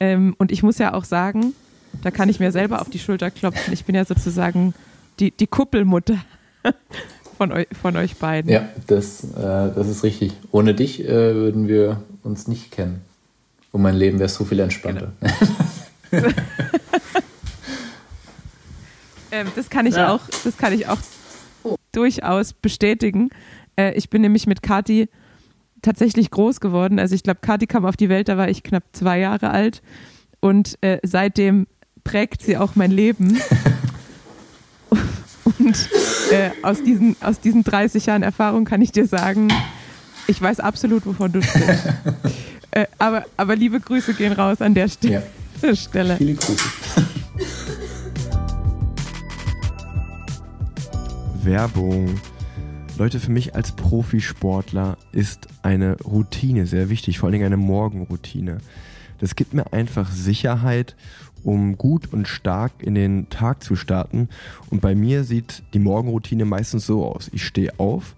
Ähm, 0.00 0.34
und 0.38 0.50
ich 0.52 0.62
muss 0.62 0.78
ja 0.78 0.94
auch 0.94 1.04
sagen, 1.04 1.54
da 2.02 2.10
kann 2.10 2.28
ich 2.28 2.40
mir 2.40 2.52
selber 2.52 2.80
auf 2.80 2.90
die 2.90 2.98
Schulter 2.98 3.30
klopfen. 3.30 3.72
Ich 3.72 3.84
bin 3.84 3.94
ja 3.94 4.04
sozusagen 4.04 4.74
die, 5.20 5.30
die 5.30 5.46
Kuppelmutter 5.46 6.16
von, 7.36 7.52
eu, 7.52 7.64
von 7.80 7.96
euch 7.96 8.16
beiden. 8.16 8.50
Ja, 8.50 8.68
das, 8.86 9.24
äh, 9.24 9.36
das 9.36 9.88
ist 9.88 10.02
richtig. 10.02 10.32
Ohne 10.50 10.74
dich 10.74 11.04
äh, 11.04 11.34
würden 11.34 11.68
wir 11.68 12.02
uns 12.22 12.48
nicht 12.48 12.70
kennen. 12.70 13.02
Und 13.72 13.82
mein 13.82 13.96
Leben 13.96 14.18
wäre 14.18 14.28
so 14.28 14.44
viel 14.44 14.60
entspannter. 14.60 15.12
Genau. 16.10 16.28
ähm, 19.30 19.46
das 19.56 19.70
kann 19.70 19.86
ich 19.86 19.96
ja. 19.96 20.12
auch, 20.12 20.20
das 20.44 20.56
kann 20.58 20.72
ich 20.72 20.88
auch 20.88 20.98
durchaus 21.92 22.52
bestätigen. 22.52 23.30
Äh, 23.76 23.94
ich 23.94 24.10
bin 24.10 24.22
nämlich 24.22 24.46
mit 24.46 24.62
Kati 24.62 25.08
tatsächlich 25.80 26.30
groß 26.30 26.60
geworden. 26.60 26.98
Also 26.98 27.14
ich 27.14 27.22
glaube, 27.22 27.40
Kati 27.40 27.66
kam 27.66 27.84
auf 27.84 27.96
die 27.96 28.08
Welt, 28.08 28.28
da 28.28 28.36
war 28.36 28.48
ich 28.48 28.62
knapp 28.62 28.84
zwei 28.92 29.18
Jahre 29.18 29.50
alt. 29.50 29.82
Und 30.40 30.76
äh, 30.82 30.98
seitdem 31.02 31.66
prägt 32.04 32.42
sie 32.42 32.56
auch 32.56 32.74
mein 32.74 32.90
Leben. 32.90 33.40
Und 35.44 35.88
äh, 36.30 36.50
aus, 36.62 36.82
diesen, 36.82 37.16
aus 37.20 37.40
diesen 37.40 37.64
30 37.64 38.06
Jahren 38.06 38.22
Erfahrung 38.22 38.64
kann 38.64 38.80
ich 38.82 38.92
dir 38.92 39.06
sagen, 39.06 39.48
ich 40.26 40.40
weiß 40.40 40.60
absolut, 40.60 41.04
wovon 41.06 41.32
du 41.32 41.42
sprichst. 41.42 41.88
äh, 42.70 42.86
aber, 42.98 43.24
aber 43.36 43.56
liebe 43.56 43.80
Grüße 43.80 44.14
gehen 44.14 44.32
raus 44.32 44.60
an 44.60 44.74
der 44.74 44.88
St 44.88 45.04
ja. 45.04 45.22
Stelle. 45.74 46.16
Viele 46.16 46.34
Grüße. 46.34 46.64
Werbung. 51.44 52.20
Leute, 52.98 53.18
für 53.18 53.30
mich 53.30 53.54
als 53.54 53.72
Profisportler 53.72 54.96
ist 55.12 55.48
eine 55.62 55.96
Routine 56.00 56.66
sehr 56.66 56.88
wichtig, 56.88 57.18
vor 57.18 57.26
allen 57.26 57.32
Dingen 57.32 57.46
eine 57.46 57.56
Morgenroutine. 57.56 58.58
Das 59.18 59.34
gibt 59.34 59.54
mir 59.54 59.72
einfach 59.72 60.10
Sicherheit 60.10 60.94
um 61.44 61.76
gut 61.78 62.12
und 62.12 62.28
stark 62.28 62.72
in 62.80 62.94
den 62.94 63.28
Tag 63.30 63.62
zu 63.62 63.76
starten. 63.76 64.28
Und 64.70 64.80
bei 64.80 64.94
mir 64.94 65.24
sieht 65.24 65.62
die 65.74 65.78
Morgenroutine 65.78 66.44
meistens 66.44 66.86
so 66.86 67.04
aus. 67.04 67.30
Ich 67.32 67.44
stehe 67.44 67.78
auf 67.78 68.14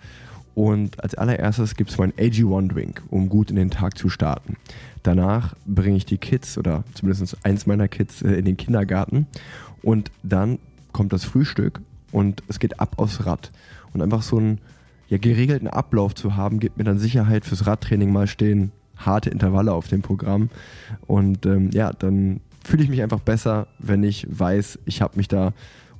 und 0.55 1.03
als 1.03 1.15
allererstes 1.15 1.75
gibt 1.75 1.91
es 1.91 1.99
meinen 1.99 2.13
AG1-Drink, 2.13 3.03
um 3.11 3.29
gut 3.29 3.51
in 3.51 3.57
den 3.57 3.71
Tag 3.71 3.99
zu 3.99 4.09
starten. 4.09 4.57
Danach 5.03 5.55
bringe 5.67 5.97
ich 5.97 6.07
die 6.07 6.19
Kids 6.19 6.57
oder 6.59 6.85
zumindest 6.95 7.37
eins 7.43 7.67
meiner 7.67 7.89
Kids 7.89 8.23
äh, 8.23 8.35
in 8.35 8.45
den 8.45 8.57
Kindergarten 8.57 9.27
und 9.83 10.11
dann 10.23 10.59
kommt 10.93 11.13
das 11.13 11.25
Frühstück 11.25 11.81
und 12.13 12.43
es 12.49 12.59
geht 12.59 12.81
ab 12.81 12.95
aufs 12.99 13.27
Rad. 13.27 13.51
Und 13.93 14.03
einfach 14.03 14.23
so 14.23 14.39
einen 14.39 14.59
ja, 15.09 15.19
geregelten 15.19 15.69
Ablauf 15.69 16.15
zu 16.15 16.37
haben, 16.37 16.61
gibt 16.61 16.79
mir 16.79 16.85
dann 16.85 16.99
Sicherheit 16.99 17.45
fürs 17.45 17.67
Radtraining 17.67 18.13
mal 18.13 18.27
stehen 18.27 18.73
harte 18.97 19.31
Intervalle 19.31 19.73
auf 19.73 19.89
dem 19.89 20.03
Programm. 20.03 20.51
Und 21.07 21.47
ähm, 21.47 21.71
ja, 21.73 21.93
dann 21.93 22.41
fühle 22.65 22.83
ich 22.83 22.89
mich 22.89 23.03
einfach 23.03 23.21
besser, 23.21 23.67
wenn 23.79 24.03
ich 24.03 24.27
weiß, 24.29 24.79
ich 24.87 25.03
habe 25.03 25.17
mich 25.17 25.29
da 25.29 25.53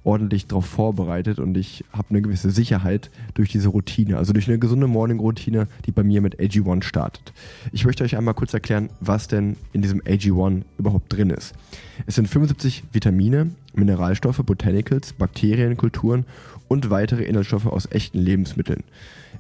ordentlich 0.05 0.47
darauf 0.47 0.67
vorbereitet 0.67 1.39
und 1.39 1.57
ich 1.57 1.85
habe 1.93 2.11
eine 2.11 2.23
gewisse 2.23 2.51
Sicherheit 2.51 3.11
durch 3.33 3.51
diese 3.51 3.69
Routine, 3.69 4.19
also 4.19 4.33
durch 4.35 4.49
eine 4.49 4.59
gesunde 4.59 4.87
Morning-Routine, 4.87 5.67
die 5.87 5.93
bei 5.93 6.03
mir 6.03 6.21
mit 6.21 6.39
AG1 6.39 6.83
startet. 6.83 7.33
Ich 7.73 7.87
möchte 7.87 8.05
euch 8.05 8.17
einmal 8.17 8.35
kurz 8.35 8.53
erklären, 8.53 8.91
was 9.01 9.29
denn 9.29 9.57
in 9.73 9.81
diesem 9.81 10.03
AG1 10.03 10.63
überhaupt 10.79 11.13
drin 11.13 11.31
ist. 11.31 11.55
Es 12.07 12.17
sind 12.17 12.29
75 12.29 12.85
Vitamine, 12.93 13.51
Mineralstoffe, 13.73 14.43
Botanicals, 14.45 15.15
Bakterienkulturen 15.15 16.27
und 16.69 16.91
weitere 16.91 17.25
Inhaltsstoffe 17.25 17.67
aus 17.67 17.91
echten 17.91 18.19
Lebensmitteln. 18.19 18.85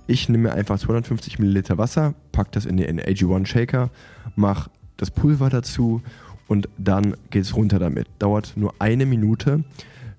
Ich 0.07 0.29
nehme 0.29 0.53
einfach 0.53 0.79
250 0.79 1.39
Milliliter 1.39 1.79
Wasser, 1.79 2.15
packe 2.33 2.51
das 2.53 2.65
in 2.67 2.79
den 2.79 3.01
AG1 3.01 3.47
Shaker, 3.47 3.91
mache 4.35 4.71
das 4.97 5.11
Pulver 5.11 5.51
dazu 5.51 6.03
und 6.47 6.69
dann 6.79 7.17
geht 7.31 7.43
es 7.43 7.57
runter 7.57 7.79
damit. 7.79 8.07
Dauert 8.19 8.55
nur 8.57 8.75
eine 8.79 9.07
Minute. 9.07 9.65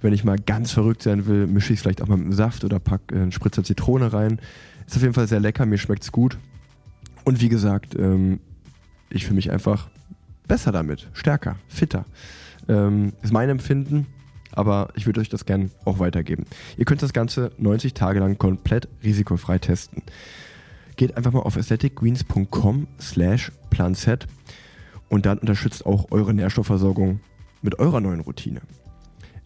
Wenn 0.02 0.14
ich 0.14 0.24
mal 0.24 0.38
ganz 0.38 0.72
verrückt 0.72 1.04
sein 1.04 1.26
will, 1.26 1.48
mische 1.48 1.74
ich 1.74 1.80
es 1.80 1.82
vielleicht 1.84 2.02
auch 2.02 2.08
mal 2.08 2.18
mit 2.18 2.26
einem 2.26 2.34
Saft 2.34 2.64
oder 2.64 2.80
packe 2.80 3.16
einen 3.16 3.32
Spritzer 3.32 3.64
Zitrone 3.64 4.14
rein. 4.14 4.40
Ist 4.86 4.96
auf 4.96 5.02
jeden 5.02 5.14
Fall 5.14 5.28
sehr 5.28 5.40
lecker, 5.40 5.66
mir 5.66 5.78
schmeckt 5.78 6.04
es 6.04 6.12
gut. 6.12 6.38
Und 7.24 7.42
wie 7.42 7.50
gesagt, 7.50 7.96
ähm, 7.98 8.40
ich 9.10 9.26
fühle 9.26 9.36
mich 9.36 9.52
einfach 9.52 9.88
besser 10.48 10.72
damit, 10.72 11.08
stärker, 11.14 11.56
fitter. 11.68 12.06
Ähm, 12.68 13.14
ist 13.24 13.34
mein 13.34 13.50
Empfinden, 13.50 14.08
aber 14.52 14.90
ich 14.96 15.06
würde 15.06 15.22
euch 15.22 15.30
das 15.30 15.46
gerne 15.46 15.70
auch 15.86 16.00
weitergeben. 16.00 16.46
Ihr 16.78 16.86
könnt 16.86 17.02
das 17.02 17.14
Ganze 17.14 17.52
90 17.58 17.94
Tage 17.94 18.20
lang 18.20 18.38
komplett 18.38 18.88
risikofrei 19.04 19.60
testen. 19.60 20.04
Geht 20.96 21.18
einfach 21.18 21.34
mal 21.34 21.42
auf 21.42 21.58
aestheticgreens.com 21.58 22.88
slash 23.00 23.52
planset 23.70 24.28
und 25.10 25.26
dann 25.26 25.38
unterstützt 25.38 25.86
auch 25.86 26.12
eure 26.12 26.34
Nährstoffversorgung 26.34 27.20
mit 27.62 27.80
eurer 27.80 28.02
neuen 28.02 28.22
Routine. 28.22 28.62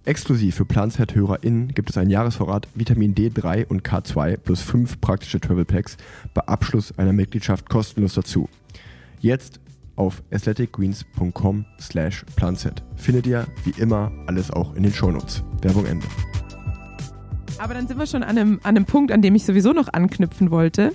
Exklusiv 0.05 0.55
für 0.55 0.65
Planset-HörerInnen 0.65 1.69
gibt 1.69 1.89
es 1.89 1.97
einen 1.97 2.09
Jahresvorrat 2.09 2.67
Vitamin 2.73 3.13
D3 3.13 3.67
und 3.67 3.83
K2 3.83 4.37
plus 4.37 4.61
5 4.61 5.01
praktische 5.01 5.39
Travel 5.39 5.65
Packs 5.65 5.97
bei 6.33 6.41
Abschluss 6.41 6.97
einer 6.97 7.13
Mitgliedschaft 7.13 7.69
kostenlos 7.69 8.13
dazu. 8.13 8.49
Jetzt 9.19 9.59
auf 9.97 10.23
athleticgreens.com 10.31 11.65
slash 11.79 12.25
planset 12.37 12.81
findet 12.95 13.27
ihr 13.27 13.45
wie 13.65 13.79
immer 13.81 14.11
alles 14.27 14.49
auch 14.49 14.73
in 14.75 14.83
den 14.83 14.93
Shownotes. 14.93 15.43
Werbung 15.61 15.85
Ende. 15.85 16.07
Aber 17.59 17.73
dann 17.73 17.87
sind 17.87 17.99
wir 17.99 18.07
schon 18.07 18.23
an 18.23 18.37
einem, 18.37 18.59
an 18.63 18.77
einem 18.77 18.85
Punkt, 18.85 19.11
an 19.11 19.21
dem 19.21 19.35
ich 19.35 19.45
sowieso 19.45 19.73
noch 19.73 19.91
anknüpfen 19.91 20.49
wollte. 20.49 20.93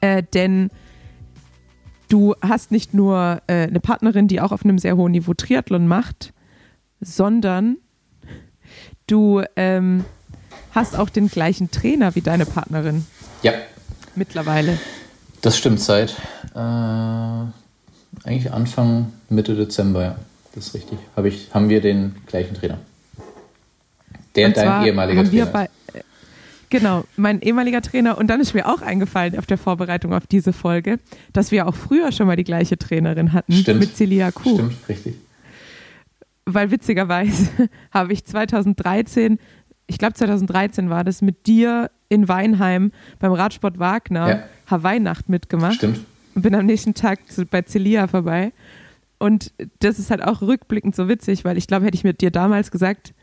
Äh, 0.00 0.22
denn 0.22 0.70
du 2.08 2.34
hast 2.42 2.70
nicht 2.70 2.94
nur 2.94 3.42
äh, 3.46 3.66
eine 3.66 3.80
Partnerin, 3.80 4.28
die 4.28 4.40
auch 4.40 4.52
auf 4.52 4.64
einem 4.64 4.78
sehr 4.78 4.96
hohen 4.96 5.12
Niveau 5.12 5.34
Triathlon 5.34 5.86
macht, 5.86 6.32
sondern 7.00 7.76
du 9.06 9.42
ähm, 9.56 10.04
hast 10.72 10.98
auch 10.98 11.08
den 11.10 11.28
gleichen 11.28 11.70
Trainer 11.70 12.14
wie 12.14 12.20
deine 12.20 12.46
Partnerin 12.46 13.06
Ja, 13.42 13.52
mittlerweile. 14.14 14.78
das 15.42 15.56
stimmt 15.58 15.80
seit 15.80 16.10
äh, 16.54 16.58
eigentlich 16.58 18.52
Anfang, 18.52 19.12
Mitte 19.28 19.54
Dezember, 19.54 20.02
ja. 20.02 20.16
Das 20.54 20.68
ist 20.68 20.74
richtig. 20.74 20.98
Hab 21.16 21.24
ich, 21.24 21.52
haben 21.52 21.68
wir 21.68 21.80
den 21.80 22.14
gleichen 22.26 22.54
Trainer. 22.54 22.78
Der 24.36 24.46
Und 24.46 24.56
dein 24.56 24.86
ehemaliger 24.86 25.18
haben 25.18 25.32
wir 25.32 25.50
Trainer. 25.50 25.52
bei, 25.52 25.64
äh, 25.64 25.83
Genau, 26.70 27.04
mein 27.16 27.40
ehemaliger 27.40 27.82
Trainer. 27.82 28.18
Und 28.18 28.28
dann 28.28 28.40
ist 28.40 28.54
mir 28.54 28.66
auch 28.68 28.82
eingefallen 28.82 29.38
auf 29.38 29.46
der 29.46 29.58
Vorbereitung 29.58 30.12
auf 30.12 30.26
diese 30.26 30.52
Folge, 30.52 30.98
dass 31.32 31.50
wir 31.50 31.66
auch 31.66 31.74
früher 31.74 32.10
schon 32.12 32.26
mal 32.26 32.36
die 32.36 32.44
gleiche 32.44 32.76
Trainerin 32.78 33.32
hatten 33.32 33.52
Stimmt. 33.52 33.80
mit 33.80 33.96
Celia 33.96 34.30
Kuh. 34.30 34.54
Stimmt, 34.54 34.88
richtig. 34.88 35.14
Weil 36.46 36.70
witzigerweise 36.70 37.48
habe 37.92 38.12
ich 38.12 38.24
2013, 38.24 39.38
ich 39.86 39.98
glaube 39.98 40.14
2013 40.14 40.90
war 40.90 41.04
das, 41.04 41.22
mit 41.22 41.46
dir 41.46 41.90
in 42.08 42.28
Weinheim 42.28 42.92
beim 43.18 43.32
Radsport 43.32 43.78
Wagner 43.78 44.28
Ja. 44.28 44.42
Hawaii-Nacht 44.70 45.28
mitgemacht 45.28 45.74
Stimmt. 45.76 46.00
und 46.34 46.42
bin 46.42 46.54
am 46.54 46.66
nächsten 46.66 46.94
Tag 46.94 47.20
bei 47.50 47.62
Celia 47.62 48.06
vorbei. 48.08 48.52
Und 49.18 49.52
das 49.78 49.98
ist 49.98 50.10
halt 50.10 50.22
auch 50.22 50.42
rückblickend 50.42 50.94
so 50.94 51.08
witzig, 51.08 51.44
weil 51.44 51.56
ich 51.56 51.66
glaube, 51.66 51.86
hätte 51.86 51.94
ich 51.96 52.04
mit 52.04 52.20
dir 52.20 52.30
damals 52.30 52.70
gesagt, 52.70 53.14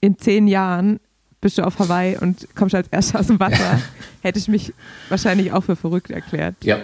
in 0.00 0.18
zehn 0.18 0.46
Jahren 0.48 1.00
bist 1.40 1.58
du 1.58 1.62
auf 1.62 1.78
Hawaii 1.78 2.16
und 2.18 2.48
kommst 2.54 2.74
als 2.74 2.88
Erster 2.88 3.20
aus 3.20 3.26
dem 3.28 3.38
Wasser, 3.40 3.80
hätte 4.22 4.38
ich 4.38 4.48
mich 4.48 4.72
wahrscheinlich 5.08 5.52
auch 5.52 5.62
für 5.64 5.76
verrückt 5.76 6.10
erklärt. 6.10 6.54
Ja. 6.64 6.78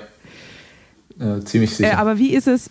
Äh, 1.19 1.41
ziemlich 1.45 1.73
Äh, 1.73 1.75
sicher. 1.75 1.99
aber 1.99 2.19
wie 2.19 2.35
ist 2.35 2.47
es, 2.49 2.71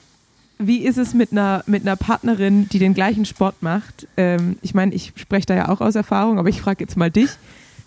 wie 0.57 0.79
ist 0.85 0.97
es 0.97 1.13
mit 1.13 1.31
einer, 1.31 1.63
mit 1.65 1.81
einer 1.83 1.95
Partnerin, 1.95 2.69
die 2.69 2.79
den 2.79 2.93
gleichen 2.93 3.25
Sport 3.25 3.61
macht? 3.61 4.07
Ähm, 4.17 4.57
ich 4.61 4.73
meine, 4.73 4.93
ich 4.93 5.13
spreche 5.15 5.47
da 5.47 5.55
ja 5.55 5.69
auch 5.69 5.81
aus 5.81 5.95
Erfahrung, 5.95 6.37
aber 6.39 6.49
ich 6.49 6.61
frage 6.61 6.83
jetzt 6.83 6.97
mal 6.97 7.09
dich. 7.11 7.29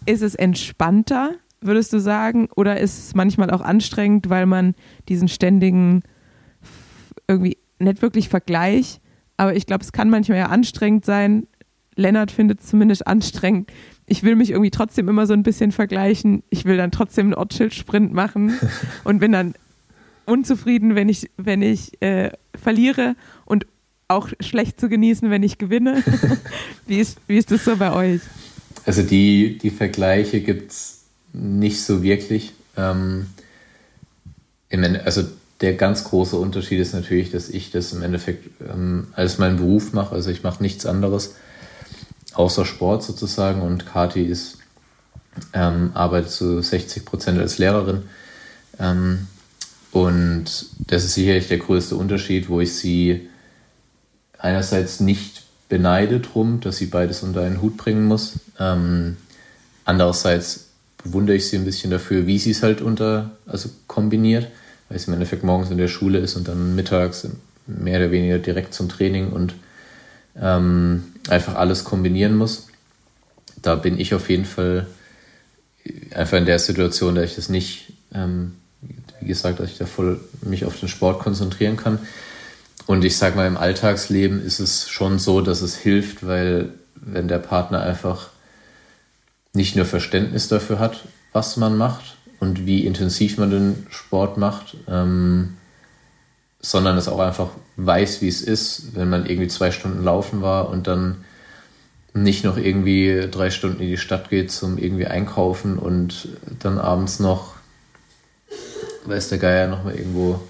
Ist 0.07 0.23
es 0.23 0.35
entspannter, 0.35 1.31
würdest 1.61 1.93
du 1.93 1.99
sagen, 1.99 2.49
oder 2.57 2.79
ist 2.81 2.99
es 2.99 3.15
manchmal 3.15 3.51
auch 3.51 3.63
anstrengend, 3.63 4.29
weil 4.29 4.45
man 4.47 4.75
diesen 5.09 5.29
ständigen 5.29 6.03
irgendwie 7.27 7.57
nicht 7.79 8.03
wirklich 8.03 8.29
Vergleich, 8.29 9.01
aber 9.37 9.57
ich 9.57 9.67
glaube, 9.67 9.83
es 9.83 9.93
kann 9.93 10.11
manchmal 10.11 10.39
ja 10.39 10.47
anstrengend 10.47 11.05
sein. 11.05 11.47
Lennart 11.97 12.31
findet 12.31 12.61
es 12.61 12.67
zumindest 12.67 13.07
anstrengend. 13.07 13.71
Ich 14.07 14.23
will 14.23 14.37
mich 14.37 14.51
irgendwie 14.51 14.71
trotzdem 14.71 15.09
immer 15.09 15.27
so 15.27 15.33
ein 15.33 15.43
bisschen 15.43 15.73
vergleichen. 15.73 16.43
Ich 16.51 16.65
will 16.65 16.77
dann 16.77 16.91
trotzdem 16.91 17.27
einen 17.27 17.35
Ortsschild-Sprint 17.35 18.13
machen 18.13 18.59
und 19.05 19.19
bin 19.19 19.33
dann 19.33 19.55
unzufrieden, 20.27 20.95
wenn 20.95 21.09
ich, 21.09 21.31
wenn 21.37 21.63
ich 21.63 22.01
äh, 22.03 22.31
verliere 22.55 23.17
und 23.45 23.67
auch 24.09 24.29
schlecht 24.41 24.79
zu 24.79 24.89
genießen, 24.89 25.31
wenn 25.31 25.43
ich 25.43 25.59
gewinne. 25.59 26.03
wie, 26.87 27.01
ist, 27.01 27.19
wie 27.27 27.39
ist 27.39 27.51
das 27.51 27.65
so 27.65 27.77
bei 27.77 27.93
euch? 27.93 28.21
Also 28.87 29.03
die, 29.03 29.59
die 29.59 29.71
Vergleiche 29.71 30.41
gibt 30.41 30.73
es 30.73 31.05
nicht 31.33 31.83
so 31.83 32.03
wirklich. 32.03 32.53
Ähm, 32.77 33.27
Ende, 34.69 35.05
also 35.05 35.23
der 35.61 35.75
ganz 35.75 36.05
große 36.05 36.37
Unterschied 36.37 36.81
ist 36.81 36.95
natürlich, 36.95 37.31
dass 37.31 37.49
ich 37.49 37.71
das 37.71 37.93
im 37.93 38.03
Endeffekt 38.03 38.51
ähm, 38.61 39.09
als 39.13 39.39
meinen 39.39 39.57
Beruf 39.57 39.93
mache. 39.93 40.15
Also 40.15 40.31
ich 40.31 40.43
mache 40.43 40.63
nichts 40.63 40.85
anderes 40.85 41.37
außer 42.35 42.65
Sport 42.65 43.03
sozusagen 43.03 43.63
und 43.63 43.87
Kati 43.87 44.23
ist 44.23 44.59
ähm, 45.53 45.91
arbeitet 45.95 46.31
zu 46.31 46.61
60 46.63 47.05
Prozent 47.05 47.39
als 47.39 47.59
Lehrerin. 47.59 48.03
Ähm, 48.79 49.27
und 49.93 50.45
das 50.87 51.05
ist 51.05 51.15
sicherlich 51.15 51.49
der 51.49 51.59
größte 51.59 51.97
Unterschied, 51.97 52.49
wo 52.49 52.61
ich 52.61 52.75
sie 52.75 53.29
einerseits 54.39 55.01
nicht 55.01 55.43
beneide 55.69 56.21
drum, 56.21 56.61
dass 56.61 56.77
sie 56.77 56.87
beides 56.87 57.23
unter 57.23 57.43
einen 57.43 57.63
Hut 57.63 57.77
bringen 57.77 58.05
muss. 58.05 58.35
Ähm, 58.59 59.17
andererseits 59.85 60.67
bewundere 61.03 61.37
ich 61.37 61.49
sie 61.49 61.57
ein 61.57 61.65
bisschen 61.65 61.91
dafür, 61.91 62.27
wie 62.27 62.39
sie 62.39 62.51
es 62.51 62.63
halt 62.63 62.81
unter, 62.81 63.31
also 63.47 63.69
kombiniert, 63.87 64.49
weil 64.89 64.99
sie 64.99 65.09
im 65.09 65.15
Endeffekt 65.15 65.45
morgens 65.45 65.71
in 65.71 65.79
der 65.79 65.89
Schule 65.89 66.19
ist 66.19 66.37
und 66.37 66.49
dann 66.49 66.75
mittags 66.75 67.27
mehr 67.67 67.99
oder 67.99 68.11
weniger 68.11 68.39
direkt 68.39 68.75
zum 68.75 68.89
Training 68.89 69.31
und 69.31 69.55
ähm, 70.41 71.05
einfach 71.29 71.55
alles 71.57 71.85
kombinieren 71.85 72.37
muss. 72.37 72.69
Da 73.63 73.77
bin 73.77 73.99
ich 73.99 74.15
auf 74.15 74.29
jeden 74.29 74.45
Fall 74.45 74.87
einfach 76.15 76.39
in 76.39 76.47
der 76.47 76.59
Situation, 76.59 77.15
dass 77.15 77.31
ich 77.31 77.37
das 77.37 77.49
nicht, 77.49 77.93
ähm, 78.13 78.55
wie 79.21 79.27
gesagt, 79.27 79.61
dass 79.61 79.71
ich 79.71 79.79
da 79.79 79.87
voll 79.87 80.21
mich 80.43 80.65
auf 80.65 80.79
den 80.79 80.89
Sport 80.89 81.21
konzentrieren 81.21 81.77
kann. 81.77 81.99
Und 82.87 83.05
ich 83.05 83.17
sag 83.17 83.37
mal, 83.37 83.47
im 83.47 83.57
Alltagsleben 83.57 84.45
ist 84.45 84.61
es 84.61 84.89
schon 84.89 85.19
so, 85.19 85.41
dass 85.41 85.63
es 85.63 85.77
hilft, 85.77 86.27
weil 86.27 86.71
wenn 86.95 87.29
der 87.29 87.39
Partner 87.39 87.83
einfach 87.83 88.29
nicht 89.55 89.77
nur 89.77 89.87
Verständnis 89.87 90.49
dafür 90.49 90.79
hat, 90.79 91.05
was 91.33 91.57
man 91.57 91.77
macht 91.77 92.17
und 92.41 92.67
wie 92.67 92.85
intensiv 92.85 93.39
man 93.39 93.51
den 93.51 93.87
Sport 93.89 94.37
macht, 94.37 94.77
ähm, 94.89 95.57
sondern 96.65 96.97
es 96.97 97.09
auch 97.09 97.21
einfach 97.21 97.51
weiß, 97.77 98.23
wie 98.23 98.29
es 98.29 98.41
ist, 98.41 98.95
wenn 98.97 99.11
man 99.11 99.27
irgendwie 99.27 99.49
zwei 99.49 99.71
Stunden 99.71 100.03
laufen 100.03 100.41
war 100.41 100.71
und 100.71 100.87
dann 100.87 101.25
nicht 102.15 102.43
noch 102.43 102.57
irgendwie 102.57 103.29
drei 103.31 103.51
Stunden 103.51 103.83
in 103.83 103.89
die 103.89 103.99
Stadt 103.99 104.31
geht 104.31 104.51
zum 104.51 104.79
irgendwie 104.79 105.07
einkaufen 105.07 105.79
und 105.79 106.29
dann 106.61 106.79
abends 106.79 107.21
noch, 107.21 107.53
weiß 109.05 109.29
der 109.29 109.39
Geier, 109.39 109.69
noch 109.69 109.85
mal 109.85 109.95
irgendwo 109.95 110.41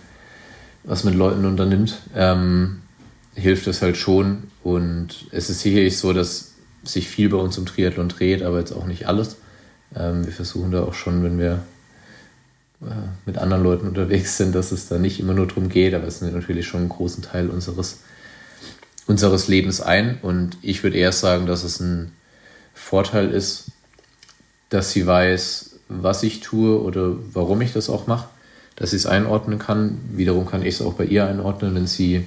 was 0.85 1.03
mit 1.03 1.17
Leuten 1.17 1.47
unternimmt, 1.47 2.01
ähm, 2.15 2.83
hilft 3.35 3.67
das 3.67 3.83
halt 3.83 3.97
schon. 3.97 4.45
Und 4.63 5.27
es 5.33 5.51
ist 5.51 5.61
sicherlich 5.61 5.99
so, 5.99 6.13
dass 6.13 6.53
sich 6.85 7.09
viel 7.09 7.31
bei 7.31 7.39
uns 7.39 7.59
um 7.59 7.67
Triathlon 7.67 8.09
dreht, 8.09 8.43
aber 8.43 8.61
jetzt 8.61 8.73
auch 8.73 8.87
nicht 8.87 9.09
alles. 9.09 9.39
Ähm, 9.97 10.25
wir 10.25 10.33
versuchen 10.33 10.71
da 10.71 10.85
auch 10.85 10.95
schon, 10.95 11.25
wenn 11.25 11.41
wir 11.41 11.65
mit 13.27 13.39
anderen 13.39 13.63
Leuten 13.63 13.89
unterwegs 13.89 14.37
sind, 14.37 14.55
dass 14.55 14.73
es 14.73 14.89
da 14.89 14.99
nicht 14.99 15.21
immer 15.21 15.35
nur 15.35 15.47
darum 15.47 15.69
geht, 15.69 15.95
aber 15.95 16.07
es 16.07 16.21
nimmt 16.21 16.35
natürlich 16.35 16.67
schon 16.67 16.81
einen 16.81 16.89
großen 16.89 17.23
Teil 17.23 17.51
unseres, 17.51 18.01
unseres 19.07 19.49
Lebens 19.49 19.81
ein. 19.81 20.19
Und 20.23 20.59
ich 20.63 20.83
würde 20.83 20.97
eher 20.97 21.13
sagen, 21.13 21.47
dass 21.47 21.65
es 21.65 21.81
ein 21.81 22.13
Vorteil 22.75 23.31
ist, 23.31 23.71
dass 24.69 24.91
sie 24.91 25.07
weiß, 25.07 25.77
was 25.89 26.23
ich 26.23 26.41
tue 26.41 26.81
oder 26.81 27.15
warum 27.33 27.61
ich 27.61 27.73
das 27.73 27.89
auch 27.89 28.07
mache, 28.07 28.29
dass 28.77 28.91
sie 28.91 28.97
es 28.97 29.07
einordnen 29.07 29.59
kann. 29.59 30.01
Wiederum 30.13 30.47
kann 30.47 30.63
ich 30.63 30.75
es 30.75 30.83
auch 30.83 30.95
bei 30.95 31.05
ihr 31.05 31.27
einordnen, 31.27 31.75
wenn 31.75 31.87
sie 31.87 32.27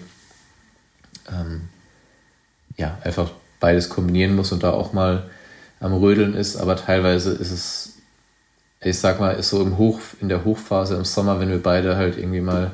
ähm, 1.30 1.70
ja, 2.78 2.98
einfach 3.04 3.32
beides 3.60 3.90
kombinieren 3.90 4.36
muss 4.36 4.52
und 4.52 4.64
da 4.64 4.72
auch 4.72 4.94
mal 4.94 5.30
am 5.80 5.94
Rödeln 5.94 6.34
ist. 6.34 6.56
Aber 6.58 6.76
teilweise 6.76 7.32
ist 7.32 7.52
es, 7.52 7.97
ich 8.82 9.00
sag 9.00 9.20
mal, 9.20 9.42
so 9.44 9.62
im 9.62 9.78
Hoch, 9.78 10.00
in 10.22 10.30
der 10.30 10.46
Hochphase 10.46 10.96
im 10.96 11.06
Sommer, 11.06 11.40
wenn 11.40 11.50
wir 11.50 11.62
beide 11.62 11.96
halt 11.98 12.18
irgendwie 12.18 12.42
mal 12.42 12.72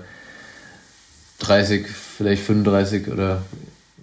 30, 1.39 1.87
vielleicht 1.87 2.43
35 2.43 3.07
oder 3.11 3.41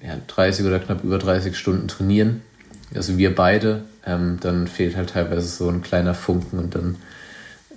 ja, 0.03 0.17
30 0.27 0.67
oder 0.67 0.79
knapp 0.79 1.05
über 1.05 1.19
30 1.19 1.57
Stunden 1.57 1.89
trainieren, 1.89 2.43
also 2.95 3.19
wir 3.19 3.35
beide, 3.35 3.83
ähm, 4.07 4.39
dann 4.41 4.67
fehlt 4.67 4.97
halt 4.97 5.11
teilweise 5.11 5.47
so 5.49 5.69
ein 5.69 5.83
kleiner 5.83 6.15
Funken 6.15 6.59
und 6.59 6.75
dann 6.75 6.97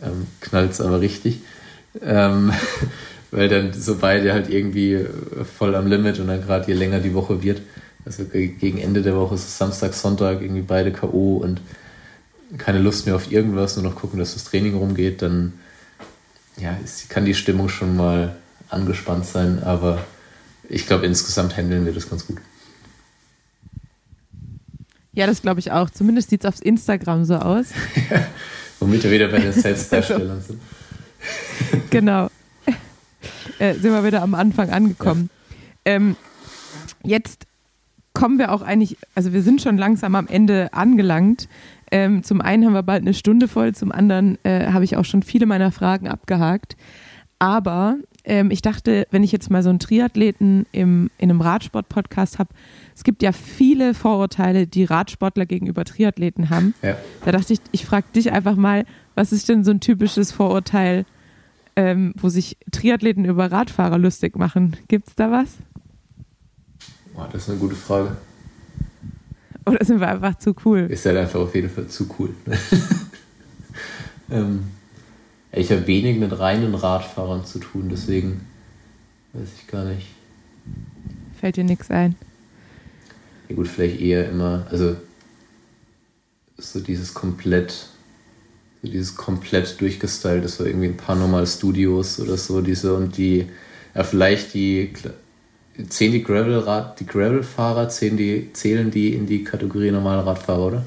ähm, 0.01 0.27
knallt 0.41 0.71
es 0.71 0.81
aber 0.81 1.01
richtig. 1.01 1.41
Ähm, 2.01 2.51
weil 3.31 3.49
dann 3.49 3.73
so 3.73 3.97
beide 3.97 4.33
halt 4.33 4.49
irgendwie 4.49 5.05
voll 5.57 5.75
am 5.75 5.87
Limit 5.87 6.19
und 6.19 6.27
dann 6.27 6.41
gerade 6.41 6.67
je 6.67 6.73
länger 6.77 6.99
die 6.99 7.13
Woche 7.15 7.41
wird, 7.43 7.61
also 8.05 8.25
ge- 8.25 8.47
gegen 8.47 8.77
Ende 8.77 9.01
der 9.01 9.15
Woche 9.15 9.35
ist 9.35 9.43
es 9.45 9.57
Samstag, 9.57 9.93
Sonntag, 9.93 10.41
irgendwie 10.41 10.61
beide 10.61 10.91
K.O. 10.91 11.37
und 11.37 11.59
keine 12.57 12.79
Lust 12.79 13.05
mehr 13.05 13.15
auf 13.15 13.31
irgendwas, 13.31 13.75
nur 13.75 13.89
noch 13.89 13.95
gucken, 13.95 14.19
dass 14.19 14.33
das 14.33 14.43
Training 14.43 14.75
rumgeht, 14.75 15.21
dann 15.21 15.53
ja, 16.57 16.77
ist, 16.83 17.09
kann 17.09 17.25
die 17.25 17.33
Stimmung 17.33 17.69
schon 17.69 17.95
mal 17.95 18.35
angespannt 18.69 19.25
sein, 19.25 19.63
aber 19.63 20.05
ich 20.69 20.87
glaube, 20.87 21.05
insgesamt 21.05 21.57
handeln 21.57 21.85
wir 21.85 21.93
das 21.93 22.09
ganz 22.09 22.27
gut. 22.27 22.37
Ja, 25.13 25.27
das 25.27 25.41
glaube 25.41 25.59
ich 25.59 25.71
auch. 25.71 25.89
Zumindest 25.89 26.31
sieht 26.31 26.43
es 26.43 26.47
auf 26.47 26.65
Instagram 26.65 27.23
so 27.25 27.35
aus. 27.35 27.67
Womit 28.79 29.03
wir 29.03 29.11
wieder 29.11 29.27
bei 29.27 29.39
den 29.39 29.53
Selbstdarstellern 29.53 30.41
sind. 30.41 30.59
genau. 31.89 32.29
Äh, 33.59 33.75
sind 33.75 33.91
wir 33.91 34.03
wieder 34.03 34.23
am 34.23 34.33
Anfang 34.33 34.71
angekommen. 34.71 35.29
Ähm, 35.85 36.15
jetzt 37.03 37.45
kommen 38.13 38.39
wir 38.39 38.51
auch 38.51 38.61
eigentlich, 38.61 38.97
also 39.15 39.33
wir 39.33 39.43
sind 39.43 39.61
schon 39.61 39.77
langsam 39.77 40.15
am 40.15 40.27
Ende 40.27 40.73
angelangt. 40.73 41.47
Ähm, 41.91 42.23
zum 42.23 42.41
einen 42.41 42.65
haben 42.65 42.73
wir 42.73 42.83
bald 42.83 43.01
eine 43.01 43.13
Stunde 43.13 43.47
voll, 43.47 43.73
zum 43.75 43.91
anderen 43.91 44.37
äh, 44.43 44.71
habe 44.71 44.83
ich 44.83 44.97
auch 44.97 45.05
schon 45.05 45.23
viele 45.23 45.45
meiner 45.45 45.71
Fragen 45.71 46.07
abgehakt. 46.07 46.75
Aber 47.39 47.97
ähm, 48.23 48.51
ich 48.51 48.61
dachte, 48.61 49.05
wenn 49.11 49.23
ich 49.23 49.31
jetzt 49.31 49.51
mal 49.51 49.63
so 49.63 49.69
einen 49.69 49.79
Triathleten 49.79 50.65
im, 50.71 51.09
in 51.17 51.29
einem 51.29 51.41
Radsport-Podcast 51.41 52.39
habe, 52.39 52.53
es 52.95 53.03
gibt 53.03 53.21
ja 53.21 53.33
viele 53.33 53.93
Vorurteile, 53.93 54.65
die 54.65 54.85
Radsportler 54.85 55.45
gegenüber 55.45 55.83
Triathleten 55.83 56.49
haben. 56.49 56.73
Ja. 56.81 56.95
Da 57.25 57.31
dachte 57.33 57.53
ich, 57.53 57.59
ich 57.71 57.85
frage 57.85 58.05
dich 58.15 58.31
einfach 58.31 58.55
mal, 58.55 58.85
was 59.15 59.33
ist 59.33 59.49
denn 59.49 59.63
so 59.63 59.71
ein 59.71 59.81
typisches 59.81 60.31
Vorurteil, 60.31 61.05
ähm, 61.75 62.13
wo 62.15 62.29
sich 62.29 62.57
Triathleten 62.71 63.25
über 63.25 63.51
Radfahrer 63.51 63.97
lustig 63.97 64.37
machen? 64.37 64.77
Gibt 64.87 65.09
es 65.09 65.15
da 65.15 65.31
was? 65.31 65.57
Boah, 67.13 67.27
das 67.31 67.43
ist 67.43 67.49
eine 67.49 67.59
gute 67.59 67.75
Frage. 67.75 68.15
Oder 69.65 69.85
sind 69.85 69.99
wir 69.99 70.07
einfach 70.07 70.37
zu 70.37 70.55
cool? 70.65 70.87
Ist 70.89 71.05
halt 71.05 71.17
einfach 71.17 71.39
auf 71.39 71.55
jeden 71.55 71.69
Fall 71.69 71.87
zu 71.87 72.09
cool. 72.19 72.29
ähm, 74.31 74.65
ich 75.51 75.71
habe 75.71 75.85
wenig 75.87 76.17
mit 76.17 76.37
reinen 76.37 76.73
Radfahrern 76.75 77.45
zu 77.45 77.59
tun, 77.59 77.89
deswegen 77.89 78.41
weiß 79.33 79.47
ich 79.57 79.67
gar 79.67 79.85
nicht. 79.85 80.07
Fällt 81.39 81.57
dir 81.57 81.63
nichts 81.63 81.91
ein? 81.91 82.15
Ja 83.49 83.55
gut, 83.55 83.67
vielleicht 83.67 83.99
eher 83.99 84.29
immer, 84.29 84.65
also 84.69 84.95
so 86.57 86.79
dieses 86.79 87.13
komplett, 87.13 87.71
so 88.81 88.89
dieses 88.89 89.15
komplett 89.15 89.79
durchgestylt, 89.79 90.43
das 90.43 90.59
war 90.59 90.67
irgendwie 90.67 90.87
ein 90.87 90.97
paar 90.97 91.15
normal 91.15 91.45
Studios 91.47 92.19
oder 92.19 92.37
so, 92.37 92.61
diese 92.61 92.95
und 92.95 93.17
die, 93.17 93.47
ja 93.93 94.03
vielleicht 94.03 94.53
die, 94.53 94.93
zählen 95.89 96.11
die 96.11 96.23
Gravel-Rad, 96.23 96.99
die 96.99 97.05
Gravel-Fahrer, 97.05 97.89
zählen 97.89 98.17
die, 98.17 98.53
zählen 98.53 98.91
die 98.91 99.13
in 99.13 99.25
die 99.25 99.43
Kategorie 99.43 99.91
normale 99.91 100.25
Radfahrer, 100.25 100.67
oder? 100.67 100.83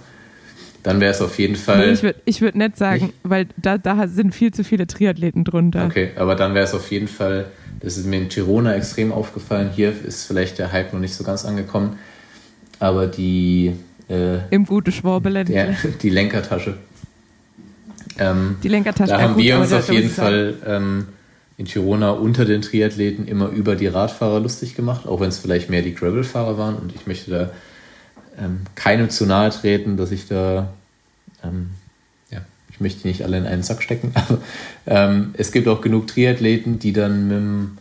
Dann 0.83 1.01
wäre 1.01 1.11
es 1.11 1.21
auf 1.21 1.37
jeden 1.41 1.57
Fall. 1.57 1.79
Nee, 1.79 1.93
ich 1.95 2.03
würde 2.05 2.21
ich 2.27 2.41
würd 2.41 2.55
nicht 2.55 2.77
sagen, 2.77 3.13
weil 3.25 3.49
da, 3.57 3.77
da 3.77 4.07
sind 4.07 4.33
viel 4.33 4.55
zu 4.55 4.63
viele 4.63 4.87
Triathleten 4.87 5.43
drunter. 5.43 5.87
Okay, 5.87 6.11
aber 6.15 6.37
dann 6.37 6.55
wäre 6.55 6.65
es 6.65 6.75
auf 6.75 6.93
jeden 6.93 7.09
Fall, 7.09 7.47
das 7.81 7.99
ist 7.99 8.07
mir 8.07 8.19
in 8.19 8.29
Girona 8.29 8.73
extrem 8.77 9.11
aufgefallen. 9.11 9.71
Hier 9.75 9.93
ist 10.07 10.27
vielleicht 10.27 10.61
der 10.61 10.71
Hype 10.71 10.93
noch 10.93 11.01
nicht 11.01 11.15
so 11.15 11.25
ganz 11.25 11.45
angekommen, 11.45 11.99
aber 12.79 13.09
die. 13.09 13.73
Äh, 14.09 14.47
Im 14.51 14.65
gute 14.65 14.93
Schwabeland. 14.93 15.51
die 16.03 16.11
Lenkertasche. 16.11 16.75
Ähm, 18.19 18.57
Die 18.63 18.69
Lenkertasche. 18.69 19.11
da 19.11 19.21
haben 19.21 19.35
gut, 19.35 19.43
wir 19.43 19.59
uns 19.59 19.73
auf 19.73 19.91
jeden 19.91 20.11
Fall 20.11 20.55
ähm, 20.65 21.09
in 21.59 21.65
Girona 21.65 22.11
unter 22.11 22.45
den 22.45 22.63
Triathleten 22.63 23.27
immer 23.27 23.49
über 23.49 23.77
die 23.77 23.87
Radfahrer 23.87 24.41
lustig 24.41 24.75
gemacht, 24.75 25.07
auch 25.07 25.21
wenn 25.21 25.29
es 25.29 25.39
vielleicht 25.39 25.71
mehr 25.71 25.83
die 25.83 25.95
Gravel-Fahrer 25.95 26.59
waren. 26.59 26.77
Und 26.77 26.95
ich 26.95 27.07
möchte 27.07 27.31
da 27.31 27.51
ähm, 28.39 28.61
keinem 28.75 29.09
zu 29.09 29.25
nahe 29.25 29.51
treten, 29.51 29.97
dass 29.97 30.11
ich 30.11 30.29
da, 30.29 30.73
ähm, 31.43 31.71
ja, 32.31 32.41
ich 32.71 32.81
möchte 32.81 33.03
die 33.03 33.09
nicht 33.09 33.23
alle 33.23 33.39
in 33.39 33.47
einen 33.47 33.63
Sack 33.63 33.83
stecken, 33.83 34.13
aber 34.15 34.39
ähm, 34.87 35.35
es 35.39 35.51
gibt 35.51 35.67
auch 35.69 35.81
genug 35.81 36.09
Triathleten, 36.09 36.79
die 36.79 36.93
dann 36.93 37.29
mit 37.29 37.37
dem, 37.37 37.79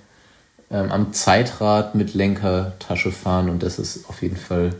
ähm, 0.71 0.91
am 0.91 1.13
Zeitrad 1.13 1.95
mit 1.95 2.13
Lenkertasche 2.13 3.11
fahren 3.11 3.49
und 3.49 3.61
das 3.61 3.77
ist 3.77 4.09
auf 4.09 4.21
jeden 4.21 4.37
Fall, 4.37 4.73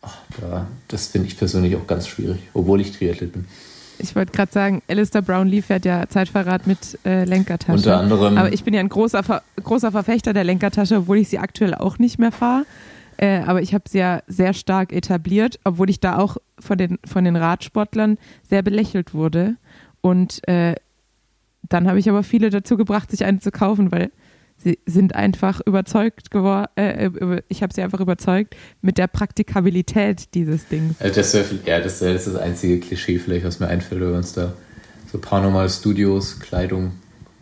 ach, 0.00 0.16
da, 0.40 0.68
das 0.86 1.08
finde 1.08 1.26
ich 1.26 1.36
persönlich 1.36 1.74
auch 1.74 1.88
ganz 1.88 2.06
schwierig, 2.06 2.40
obwohl 2.54 2.80
ich 2.80 2.96
Triathlet 2.96 3.32
bin. 3.32 3.46
Ich 4.02 4.16
wollte 4.16 4.32
gerade 4.32 4.52
sagen, 4.52 4.82
Alistair 4.88 5.22
Brownlee 5.22 5.62
fährt 5.62 5.84
ja 5.84 6.08
Zeitfahrrad 6.08 6.66
mit 6.66 6.98
äh, 7.04 7.24
Lenkertasche. 7.24 7.72
Unter 7.78 7.98
anderem- 8.00 8.36
Aber 8.38 8.52
ich 8.52 8.64
bin 8.64 8.74
ja 8.74 8.80
ein 8.80 8.88
großer, 8.88 9.22
Ver 9.22 9.42
großer 9.62 9.92
Verfechter 9.92 10.32
der 10.32 10.44
Lenkertasche, 10.44 10.96
obwohl 10.98 11.18
ich 11.18 11.28
sie 11.28 11.38
aktuell 11.38 11.74
auch 11.74 11.98
nicht 11.98 12.18
mehr 12.18 12.32
fahre. 12.32 12.64
Äh, 13.18 13.40
aber 13.40 13.60
ich 13.62 13.74
habe 13.74 13.84
sie 13.88 13.98
ja 13.98 14.22
sehr 14.26 14.54
stark 14.54 14.92
etabliert, 14.92 15.60
obwohl 15.64 15.90
ich 15.90 16.00
da 16.00 16.16
auch 16.18 16.38
von 16.58 16.78
den, 16.78 16.98
von 17.04 17.24
den 17.24 17.36
Radsportlern 17.36 18.16
sehr 18.48 18.62
belächelt 18.62 19.12
wurde. 19.12 19.56
Und 20.00 20.46
äh, 20.48 20.74
dann 21.68 21.86
habe 21.86 21.98
ich 21.98 22.08
aber 22.08 22.22
viele 22.22 22.48
dazu 22.50 22.76
gebracht, 22.78 23.10
sich 23.10 23.24
eine 23.24 23.38
zu 23.40 23.50
kaufen, 23.50 23.92
weil 23.92 24.10
sie 24.62 24.78
sind 24.86 25.14
einfach 25.14 25.60
überzeugt 25.66 26.30
geworden, 26.30 26.66
äh, 26.76 27.06
über- 27.06 27.42
ich 27.48 27.62
habe 27.62 27.72
sie 27.72 27.82
einfach 27.82 28.00
überzeugt 28.00 28.56
mit 28.82 28.98
der 28.98 29.06
Praktikabilität 29.06 30.34
dieses 30.34 30.66
Dings. 30.68 31.00
Also 31.00 31.14
das 31.14 31.32
ja, 31.66 31.80
das, 31.80 32.00
wär- 32.00 32.12
das 32.12 32.26
ist 32.26 32.34
das 32.34 32.42
einzige 32.42 32.78
Klischee 32.80 33.18
vielleicht, 33.18 33.44
was 33.44 33.58
mir 33.60 33.68
einfällt, 33.68 34.00
wenn 34.00 34.14
uns 34.14 34.32
da 34.34 34.52
so 35.10 35.18
paranormal 35.18 35.68
Studios, 35.68 36.38
Kleidung 36.40 36.92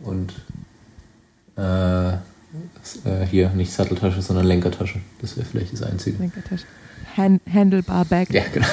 und 0.01 0.33
äh, 1.57 2.09
äh, 2.13 2.17
hier 3.29 3.49
nicht 3.49 3.71
Satteltasche, 3.71 4.21
sondern 4.21 4.45
Lenkertasche. 4.45 4.99
Das 5.21 5.35
wäre 5.37 5.45
vielleicht 5.45 5.73
das 5.73 5.83
einzige. 5.83 6.17
Lenkertasche. 6.17 6.65
Hand 7.17 7.41
Handlebar 7.51 8.05
Bag. 8.05 8.29
Ja, 8.33 8.43
genau. 8.53 8.67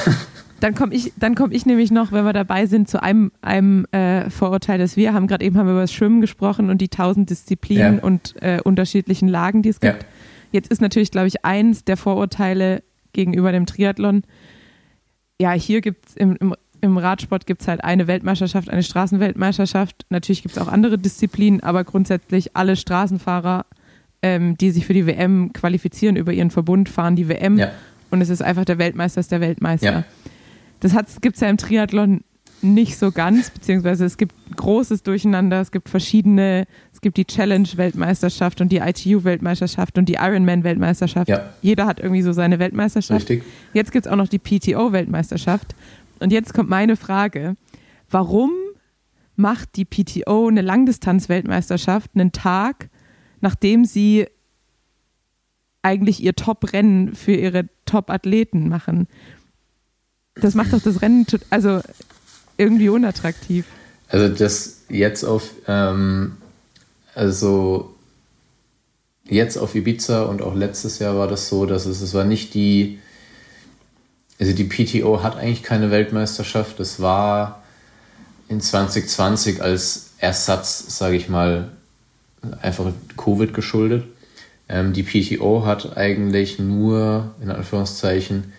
Dann 0.61 0.75
komme 0.75 0.95
ich, 0.95 1.13
dann 1.19 1.35
komm 1.35 1.53
ich 1.53 1.67
nämlich 1.67 1.91
noch, 1.91 2.13
wenn 2.13 2.25
wir 2.25 2.33
dabei 2.33 2.65
sind, 2.67 2.89
zu 2.89 3.03
einem, 3.03 3.31
einem 3.43 3.85
äh, 3.93 4.31
Vorurteil, 4.31 4.79
das 4.79 4.97
wir 4.97 5.13
haben. 5.13 5.27
Gerade 5.27 5.45
eben 5.45 5.59
haben 5.59 5.67
wir 5.67 5.73
über 5.73 5.83
das 5.83 5.93
Schwimmen 5.93 6.21
gesprochen 6.23 6.71
und 6.71 6.81
die 6.81 6.89
tausend 6.89 7.29
Disziplinen 7.29 7.97
Ja. 7.99 8.03
und 8.03 8.35
äh, 8.41 8.61
unterschiedlichen 8.63 9.29
Lagen, 9.29 9.63
die 9.63 9.69
es 9.69 9.79
Ja. 9.83 9.93
gibt. 9.93 10.07
Jetzt 10.53 10.71
ist 10.71 10.81
natürlich, 10.81 11.11
glaube 11.11 11.27
ich, 11.29 11.45
eins 11.45 11.85
der 11.85 11.97
Vorurteile 11.99 12.83
gegenüber 13.13 13.53
dem 13.53 13.67
Triathlon. 13.67 14.23
Ja, 15.41 15.53
hier 15.53 15.83
gibt 15.83 16.07
es 16.09 16.17
im, 16.17 16.37
im, 16.37 16.55
im 16.81 16.97
Radsport 16.97 17.47
gibt 17.47 17.61
es 17.63 17.69
halt 17.69 17.85
eine 17.85 18.07
Weltmeisterschaft, 18.07 18.71
eine 18.71 18.83
Straßenweltmeisterschaft. 18.83 20.07
Natürlich 20.09 20.43
gibt 20.43 20.57
es 20.57 20.63
auch 20.63 20.69
andere 20.69 20.97
Disziplinen, 20.99 21.63
aber 21.63 21.85
grundsätzlich 21.85 22.57
alle 22.57 22.77
Straßenfahrer, 22.77 23.67
ähm, 24.23 24.57
die 24.57 24.71
sich 24.71 24.87
für 24.87 24.95
die 24.95 25.07
WM 25.07 25.53
qualifizieren 25.53 26.17
über 26.17 26.33
ihren 26.33 26.51
Verbund, 26.51 26.89
fahren 26.89 27.17
die 27.17 27.29
WM. 27.29 27.59
Ja. 27.59 27.73
Und 28.11 28.23
es 28.23 28.31
ist 28.31 28.41
einfach 28.43 28.65
der 28.65 28.79
Weltmeister 28.79 29.21
ist 29.21 29.33
der 29.33 29.41
Weltmeister. 29.43 29.93
Ja. 29.93 30.05
Das 30.81 31.20
gibt 31.20 31.37
es 31.37 31.41
ja 31.41 31.49
im 31.49 31.57
Triathlon 31.57 32.22
nicht 32.62 32.97
so 32.97 33.12
ganz, 33.12 33.51
beziehungsweise 33.51 34.05
es 34.05 34.16
gibt 34.16 34.35
großes 34.57 35.03
Durcheinander, 35.03 35.61
es 35.61 35.70
gibt 35.70 35.89
verschiedene, 35.89 36.66
es 36.93 37.01
gibt 37.01 37.16
die 37.16 37.24
Challenge-Weltmeisterschaft 37.24 38.61
und 38.61 38.70
die 38.70 38.79
ITU-Weltmeisterschaft 38.79 39.99
und 39.99 40.09
die 40.09 40.14
Ironman-Weltmeisterschaft. 40.14 41.29
Ja. 41.29 41.51
Jeder 41.62 41.87
hat 41.87 42.01
irgendwie 42.01 42.22
so 42.22 42.33
seine 42.33 42.59
Weltmeisterschaft. 42.59 43.29
Richtig. 43.29 43.45
Jetzt 43.72 43.93
gibt 43.93 44.07
es 44.07 44.12
auch 44.12 44.16
noch 44.16 44.29
die 44.29 44.39
PTO-Weltmeisterschaft. 44.39 45.74
Und 46.18 46.33
jetzt 46.33 46.55
kommt 46.55 46.70
meine 46.70 46.97
Frage. 46.97 47.57
Warum 48.11 48.53
macht 49.37 49.77
die 49.77 49.85
PTO 49.85 50.49
eine 50.49 50.62
Langdistanz-Weltmeisterschaft 50.62 52.12
einen 52.14 52.33
Tag, 52.33 52.89
nachdem 53.41 53.85
sie 53.85 54.27
eigentlich 55.83 56.22
ihr 56.22 56.35
Top-Rennen 56.35 57.14
für 57.14 57.35
ihre 57.35 57.68
Top-Athleten 57.85 58.68
machen? 58.68 59.09
Das 60.41 60.55
macht 60.55 60.72
doch 60.72 60.82
das 60.82 61.01
Rennen 61.03 61.26
also 61.51 61.80
irgendwie 62.57 62.89
unattraktiv. 62.89 63.64
Also 64.09 64.28
das 64.28 64.82
jetzt 64.89 65.24
auf, 65.24 65.51
ähm, 65.66 66.37
also 67.14 67.95
jetzt 69.24 69.57
auf 69.57 69.74
Ibiza 69.74 70.22
und 70.22 70.43
auch 70.43 70.55
letztes 70.55 70.99
Jahr 70.99 71.16
war 71.16 71.28
das 71.28 71.49
so, 71.49 71.66
dass 71.66 71.87
es, 71.87 72.01
es 72.01 72.14
war 72.14 72.24
nicht 72.24 72.55
die, 72.55 72.99
also 74.39 74.53
die 74.53 74.64
PTO 74.64 75.22
hat 75.22 75.37
eigentlich 75.37 75.62
keine 75.62 75.91
Weltmeisterschaft, 75.91 76.78
das 76.78 77.01
war 77.01 77.62
in 78.49 78.61
2020 78.61 79.61
als 79.62 80.11
Ersatz, 80.18 80.99
sage 80.99 81.16
ich 81.16 81.28
mal, 81.28 81.72
einfach 82.62 82.93
Covid 83.16 83.55
geschuldet. 83.55 84.05
Ähm, 84.68 84.93
die 84.93 85.03
PTO 85.03 85.64
hat 85.64 85.97
eigentlich 85.97 86.59
nur, 86.59 87.34
in 87.41 87.51
Anführungszeichen, 87.51 88.53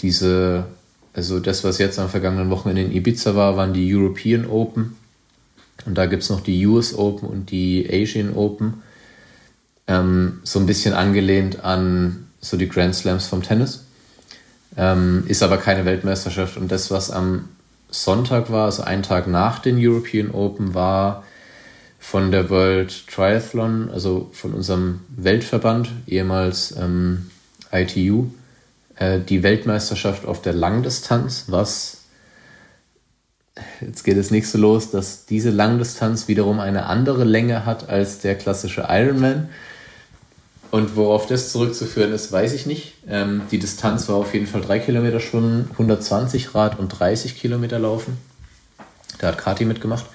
diese, 0.00 0.66
also 1.12 1.40
das, 1.40 1.64
was 1.64 1.78
jetzt 1.78 1.98
am 1.98 2.08
vergangenen 2.08 2.50
Wochenende 2.50 2.82
in 2.82 2.92
Ibiza 2.92 3.34
war, 3.34 3.56
waren 3.56 3.72
die 3.72 3.94
European 3.94 4.46
Open. 4.46 4.96
Und 5.86 5.96
da 5.96 6.06
gibt 6.06 6.22
es 6.22 6.30
noch 6.30 6.40
die 6.40 6.64
US 6.66 6.94
Open 6.94 7.28
und 7.28 7.50
die 7.50 7.88
Asian 7.90 8.34
Open. 8.34 8.82
Ähm, 9.86 10.40
so 10.44 10.58
ein 10.60 10.66
bisschen 10.66 10.94
angelehnt 10.94 11.64
an 11.64 12.26
so 12.40 12.56
die 12.56 12.68
Grand 12.68 12.94
Slams 12.94 13.26
vom 13.26 13.42
Tennis. 13.42 13.84
Ähm, 14.76 15.24
ist 15.26 15.42
aber 15.42 15.56
keine 15.56 15.84
Weltmeisterschaft. 15.84 16.56
Und 16.56 16.70
das, 16.70 16.90
was 16.90 17.10
am 17.10 17.48
Sonntag 17.90 18.50
war, 18.52 18.66
also 18.66 18.82
einen 18.82 19.02
Tag 19.02 19.26
nach 19.26 19.58
den 19.58 19.76
European 19.78 20.30
Open, 20.30 20.74
war 20.74 21.24
von 21.98 22.30
der 22.30 22.48
World 22.50 23.08
Triathlon, 23.08 23.90
also 23.90 24.30
von 24.32 24.54
unserem 24.54 25.00
Weltverband, 25.08 25.90
ehemals 26.06 26.74
ähm, 26.78 27.30
ITU, 27.72 28.28
äh, 29.00 29.18
die 29.18 29.42
Weltmeisterschaft 29.42 30.26
auf 30.26 30.40
der 30.42 30.52
Langdistanz, 30.52 31.46
was 31.48 31.96
jetzt 33.80 34.04
geht 34.04 34.18
das 34.18 34.30
nächste 34.30 34.58
los, 34.58 34.90
dass 34.90 35.26
diese 35.26 35.50
Langdistanz 35.50 36.28
wiederum 36.28 36.60
eine 36.60 36.86
andere 36.86 37.24
Länge 37.24 37.66
hat 37.66 37.88
als 37.88 38.20
der 38.20 38.36
klassische 38.36 38.86
Ironman. 38.88 39.48
Und 40.70 40.94
worauf 40.94 41.26
das 41.26 41.50
zurückzuführen 41.50 42.12
ist, 42.12 42.30
weiß 42.30 42.52
ich 42.52 42.66
nicht. 42.66 42.94
Ähm, 43.08 43.42
die 43.50 43.58
Distanz 43.58 44.08
war 44.08 44.16
auf 44.16 44.34
jeden 44.34 44.46
Fall 44.46 44.60
3 44.60 44.78
Kilometer 44.78 45.18
schwimmen, 45.18 45.68
120 45.72 46.54
Rad 46.54 46.78
und 46.78 46.88
30 46.88 47.36
Kilometer 47.40 47.78
laufen. 47.78 48.18
Da 49.18 49.28
hat 49.28 49.38
Kati 49.38 49.64
mitgemacht. 49.64 50.06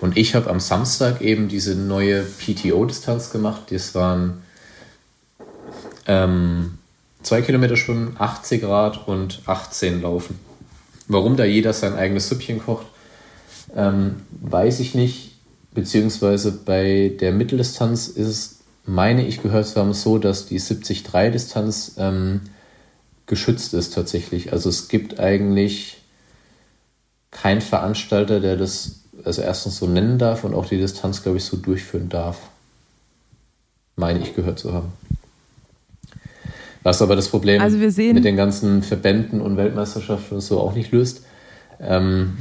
Und 0.00 0.16
ich 0.16 0.34
habe 0.34 0.50
am 0.50 0.58
Samstag 0.58 1.20
eben 1.20 1.48
diese 1.48 1.76
neue 1.76 2.24
PTO-Distanz 2.24 3.30
gemacht. 3.30 3.64
Das 3.70 3.94
waren 3.94 4.42
ähm, 6.08 6.78
2 7.22 7.42
Kilometer 7.42 7.76
schwimmen, 7.76 8.16
80 8.18 8.64
Rad 8.64 9.06
und 9.06 9.42
18 9.46 10.02
laufen. 10.02 10.38
Warum 11.08 11.36
da 11.36 11.44
jeder 11.44 11.72
sein 11.72 11.94
eigenes 11.94 12.28
Süppchen 12.28 12.60
kocht, 12.60 12.86
ähm, 13.74 14.22
weiß 14.40 14.80
ich 14.80 14.94
nicht. 14.94 15.30
beziehungsweise 15.74 16.52
bei 16.52 17.12
der 17.18 17.32
Mitteldistanz 17.32 18.08
ist 18.08 18.26
es, 18.26 18.56
meine 18.84 19.26
ich 19.26 19.40
gehört 19.40 19.66
zu 19.66 19.80
haben, 19.80 19.94
so, 19.94 20.18
dass 20.18 20.44
die 20.44 20.60
70-3-Distanz 20.60 21.94
ähm, 21.96 22.42
geschützt 23.26 23.72
ist 23.72 23.94
tatsächlich. 23.94 24.52
Also 24.52 24.68
es 24.68 24.88
gibt 24.88 25.18
eigentlich 25.18 26.02
keinen 27.30 27.62
Veranstalter, 27.62 28.40
der 28.40 28.56
das 28.56 29.00
also 29.24 29.42
erstens 29.42 29.78
so 29.78 29.86
nennen 29.86 30.18
darf 30.18 30.44
und 30.44 30.54
auch 30.54 30.66
die 30.66 30.78
Distanz, 30.78 31.22
glaube 31.22 31.38
ich, 31.38 31.44
so 31.44 31.56
durchführen 31.56 32.08
darf. 32.08 32.38
Meine 33.96 34.20
ich 34.20 34.34
gehört 34.34 34.58
zu 34.58 34.72
haben. 34.72 34.92
Was 36.82 37.00
aber 37.00 37.16
das 37.16 37.28
Problem 37.28 37.60
Also 37.60 37.76
mit 37.76 38.24
den 38.24 38.36
ganzen 38.36 38.82
Verbänden 38.82 39.40
und 39.40 39.56
Weltmeisterschaften 39.56 40.36
und 40.36 40.40
so 40.40 40.60
auch 40.60 40.74
nicht 40.74 40.92
löst. 40.92 41.24
Ähm, 41.80 42.36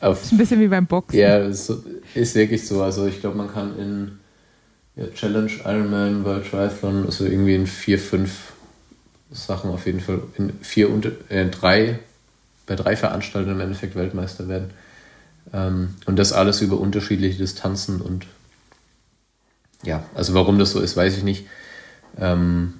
Ist 0.00 0.32
ein 0.32 0.38
bisschen 0.38 0.60
wie 0.60 0.68
beim 0.68 0.86
Boxen. 0.86 1.18
ja, 1.18 1.38
ist, 1.38 1.72
ist 2.14 2.34
wirklich 2.34 2.66
so. 2.66 2.82
Also 2.82 3.06
ich 3.06 3.20
glaube, 3.20 3.36
man 3.36 3.52
kann 3.52 3.78
in 3.78 4.18
ja, 4.96 5.06
Challenge, 5.14 5.50
Ironman, 5.64 6.24
World 6.24 6.50
Triathlon, 6.50 7.06
also 7.06 7.24
irgendwie 7.24 7.54
in 7.54 7.66
vier, 7.66 7.98
fünf 7.98 8.52
Sachen 9.30 9.70
auf 9.70 9.86
jeden 9.86 10.00
Fall, 10.00 10.22
in 10.36 10.52
vier 10.60 10.90
und 10.90 11.06
äh, 11.28 11.48
drei, 11.48 11.98
bei 12.66 12.74
drei 12.74 12.96
Veranstaltungen 12.96 13.56
im 13.56 13.60
Endeffekt 13.60 13.94
Weltmeister 13.94 14.48
werden. 14.48 14.70
Ähm, 15.52 15.94
und 16.06 16.18
das 16.18 16.32
alles 16.32 16.60
über 16.60 16.78
unterschiedliche 16.80 17.38
Distanzen 17.38 18.00
und 18.00 18.26
ja, 19.84 20.04
also 20.14 20.34
warum 20.34 20.58
das 20.58 20.72
so 20.72 20.80
ist, 20.80 20.96
weiß 20.96 21.16
ich 21.16 21.22
nicht. 21.22 21.46
Ähm, 22.18 22.74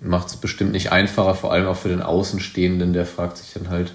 Macht 0.00 0.28
es 0.28 0.36
bestimmt 0.36 0.72
nicht 0.72 0.92
einfacher, 0.92 1.34
vor 1.34 1.52
allem 1.52 1.66
auch 1.66 1.76
für 1.76 1.88
den 1.88 2.02
Außenstehenden, 2.02 2.92
der 2.92 3.06
fragt 3.06 3.36
sich 3.36 3.52
dann 3.52 3.68
halt, 3.68 3.92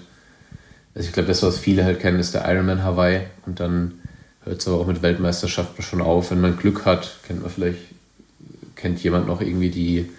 also 0.94 1.08
ich 1.08 1.12
glaube, 1.12 1.28
das, 1.28 1.42
was 1.42 1.58
viele 1.58 1.84
halt 1.84 2.00
kennen, 2.00 2.20
ist 2.20 2.34
der 2.34 2.48
Ironman 2.48 2.84
Hawaii 2.84 3.22
und 3.44 3.60
dann 3.60 4.00
hört 4.44 4.60
es 4.60 4.68
aber 4.68 4.78
auch 4.78 4.86
mit 4.86 5.02
Weltmeisterschaften 5.02 5.82
schon 5.82 6.00
auf. 6.00 6.30
Wenn 6.30 6.40
man 6.40 6.56
Glück 6.56 6.84
hat, 6.84 7.18
kennt 7.26 7.42
man 7.42 7.50
vielleicht, 7.50 7.80
kennt 8.76 9.02
jemand 9.02 9.26
noch 9.26 9.40
irgendwie 9.40 9.70
die 9.70 10.10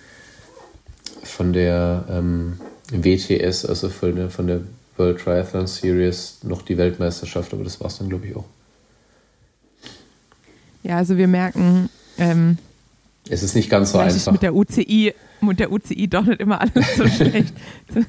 von 1.24 1.54
der 1.54 2.06
ähm, 2.10 2.60
WTS, 2.92 3.66
also 3.66 3.90
von 3.90 4.16
der, 4.16 4.30
von 4.30 4.48
der 4.48 4.62
World 4.98 5.20
Triathlon 5.20 5.68
Series, 5.68 6.40
noch 6.44 6.62
die 6.62 6.78
Weltmeisterschaft, 6.78 7.54
aber 7.54 7.64
das 7.64 7.80
war 7.80 7.88
es 7.88 7.98
dann, 7.98 8.10
glaube 8.10 8.28
ich, 8.28 8.36
auch. 8.36 8.46
Ja, 10.84 10.98
also 10.98 11.18
wir 11.18 11.28
merken, 11.28 11.90
ähm, 12.18 12.58
Es 13.32 13.44
ist 13.44 13.56
nicht 13.56 13.70
ganz 13.70 13.92
so 13.92 13.98
vielleicht 14.00 14.16
ist 14.16 14.28
einfach. 14.28 14.34
mit 14.34 14.42
der 14.44 14.56
UCI, 14.56 15.14
mit 15.42 15.60
der 15.60 15.72
UCI 15.72 16.08
doch 16.08 16.26
nicht 16.26 16.40
immer 16.42 16.60
alles 16.62 16.96
so 16.98 17.08
schlecht. 17.08 17.54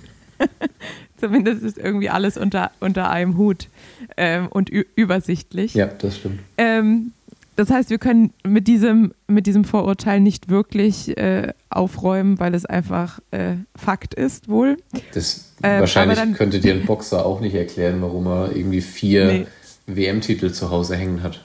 Zumindest 1.17 1.63
ist 1.63 1.79
irgendwie 1.79 2.11
alles 2.11 2.37
unter, 2.37 2.71
unter 2.81 3.11
einem 3.11 3.37
Hut 3.37 3.69
ähm, 4.17 4.47
und 4.49 4.69
übersichtlich. 4.71 5.75
Ja, 5.75 5.87
das 5.87 6.17
stimmt. 6.19 6.39
Ähm, 6.59 7.13
das 7.57 7.71
heißt, 7.71 7.91
wir 7.91 7.99
können 7.99 8.33
mit 8.45 8.69
diesem, 8.69 9.13
mit 9.27 9.47
diesem 9.49 9.65
Vorurteil 9.65 10.21
nicht 10.21 10.49
wirklich 10.49 11.17
äh, 11.19 11.53
aufräumen, 11.71 12.39
weil 12.39 12.55
es 12.55 12.65
einfach 12.67 13.19
äh, 13.33 13.57
Fakt 13.75 14.15
ist, 14.15 14.49
wohl. 14.49 14.77
Das, 15.13 15.55
Ähm, 15.65 15.81
wahrscheinlich 15.81 16.19
dann- 16.19 16.35
könnte 16.35 16.61
dir 16.61 16.73
ein 16.75 16.85
Boxer 16.87 17.27
auch 17.27 17.41
nicht 17.41 17.55
erklären, 17.55 18.01
warum 18.01 18.27
er 18.29 18.55
irgendwie 18.55 18.81
vier 18.81 19.25
Nee. 19.27 19.47
WM-Titel 19.89 20.53
zu 20.53 20.71
Hause 20.71 20.95
hängen 20.97 21.25
hat. 21.25 21.45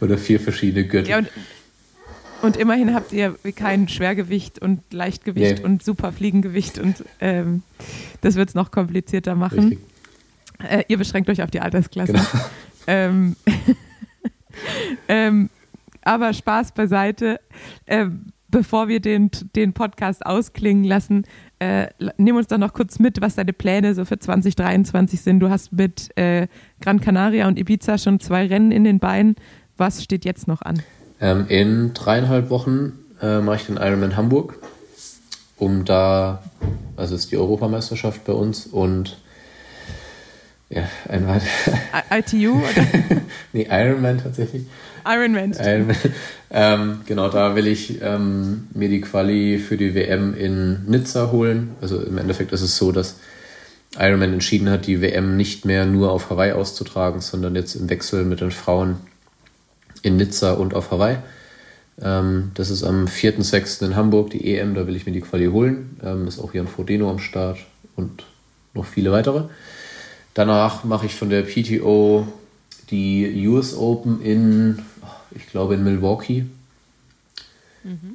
Oder 0.00 0.16
vier 0.16 0.40
verschiedene 0.40 0.86
Gürtel. 0.86 1.10
Ja, 1.10 1.18
und, 1.18 1.28
und 2.42 2.56
immerhin 2.56 2.94
habt 2.94 3.12
ihr 3.12 3.36
kein 3.56 3.88
Schwergewicht 3.88 4.58
und 4.58 4.80
Leichtgewicht 4.92 5.58
Nee. 5.58 5.64
und 5.64 5.82
Superfliegengewicht 5.82 6.78
und 6.78 7.04
ähm, 7.20 7.62
das 8.20 8.34
wird 8.34 8.50
es 8.50 8.54
noch 8.54 8.70
komplizierter 8.70 9.34
machen. 9.34 9.78
Äh, 10.62 10.84
ihr 10.88 10.98
beschränkt 10.98 11.28
euch 11.30 11.42
auf 11.42 11.50
die 11.50 11.60
Altersklasse. 11.60 12.12
Genau. 12.12 12.24
Ähm, 12.88 13.36
ähm, 15.08 15.50
aber 16.02 16.32
Spaß 16.32 16.72
beiseite. 16.72 17.38
Ähm, 17.86 18.32
bevor 18.48 18.88
wir 18.88 18.98
den, 18.98 19.30
den 19.54 19.72
Podcast 19.72 20.26
ausklingen 20.26 20.82
lassen, 20.82 21.24
äh, 21.60 21.86
nimm 22.18 22.34
uns 22.36 22.48
doch 22.48 22.58
noch 22.58 22.72
kurz 22.72 22.98
mit, 22.98 23.20
was 23.20 23.36
deine 23.36 23.52
Pläne 23.52 23.94
so 23.94 24.04
für 24.04 24.18
2023 24.18 25.20
sind. 25.20 25.38
Du 25.38 25.48
hast 25.48 25.72
mit 25.72 26.10
äh, 26.16 26.48
Gran 26.80 27.00
Canaria 27.00 27.46
und 27.46 27.56
Ibiza 27.58 27.98
schon 27.98 28.18
zwei 28.18 28.46
Rennen 28.46 28.72
in 28.72 28.82
den 28.82 28.98
Beinen. 28.98 29.36
Was 29.76 30.02
steht 30.02 30.24
jetzt 30.24 30.48
noch 30.48 30.62
an? 30.62 30.82
Ähm, 31.22 31.46
in 31.48 31.94
dreieinhalb 31.94 32.50
Wochen 32.50 32.98
äh, 33.22 33.38
mache 33.38 33.56
ich 33.56 33.66
den 33.66 33.76
Ironman 33.76 34.16
Hamburg, 34.16 34.58
um 35.56 35.84
da, 35.84 36.42
also 36.96 37.14
ist 37.14 37.30
die 37.30 37.36
Europameisterschaft 37.36 38.24
bei 38.24 38.32
uns 38.32 38.66
und 38.66 39.18
ja, 40.68 40.82
ein 41.08 41.28
weiter, 41.28 41.46
ITU 42.10 42.58
oder 42.58 42.86
nee, 43.52 43.68
Ironman 43.70 44.18
tatsächlich. 44.18 44.64
Ironman? 45.06 45.52
Ironman. 45.52 45.96
Ähm, 46.50 47.00
genau, 47.06 47.28
da 47.28 47.54
will 47.54 47.68
ich 47.68 48.02
ähm, 48.02 48.68
mir 48.74 48.88
die 48.88 49.00
Quali 49.00 49.58
für 49.58 49.76
die 49.76 49.94
WM 49.94 50.34
in 50.34 50.86
Nizza 50.86 51.30
holen. 51.30 51.76
Also 51.80 52.00
im 52.00 52.18
Endeffekt 52.18 52.52
ist 52.52 52.62
es 52.62 52.76
so, 52.76 52.90
dass 52.90 53.16
Ironman 53.96 54.32
entschieden 54.32 54.70
hat, 54.70 54.86
die 54.86 55.00
WM 55.00 55.36
nicht 55.36 55.66
mehr 55.66 55.86
nur 55.86 56.10
auf 56.10 56.30
Hawaii 56.30 56.52
auszutragen, 56.52 57.20
sondern 57.20 57.54
jetzt 57.54 57.74
im 57.74 57.88
Wechsel 57.90 58.24
mit 58.24 58.40
den 58.40 58.50
Frauen 58.50 58.96
in 60.02 60.16
Nizza 60.16 60.52
und 60.52 60.74
auf 60.74 60.90
Hawaii. 60.90 61.18
Ähm, 62.00 62.50
das 62.54 62.70
ist 62.70 62.82
am 62.82 63.06
4.6. 63.06 63.84
in 63.84 63.96
Hamburg, 63.96 64.30
die 64.30 64.54
EM, 64.54 64.74
da 64.74 64.86
will 64.86 64.96
ich 64.96 65.06
mir 65.06 65.12
die 65.12 65.20
Quali 65.20 65.46
holen. 65.46 65.98
Ähm, 66.02 66.26
ist 66.26 66.38
auch 66.38 66.54
Jan 66.54 66.68
Frodeno 66.68 67.10
am 67.10 67.18
Start 67.18 67.58
und 67.96 68.24
noch 68.74 68.86
viele 68.86 69.12
weitere. 69.12 69.44
Danach 70.34 70.84
mache 70.84 71.06
ich 71.06 71.14
von 71.14 71.30
der 71.30 71.42
PTO 71.42 72.26
die 72.90 73.46
US 73.48 73.76
Open 73.76 74.22
in, 74.22 74.78
ich 75.30 75.46
glaube, 75.48 75.74
in 75.74 75.84
Milwaukee. 75.84 76.46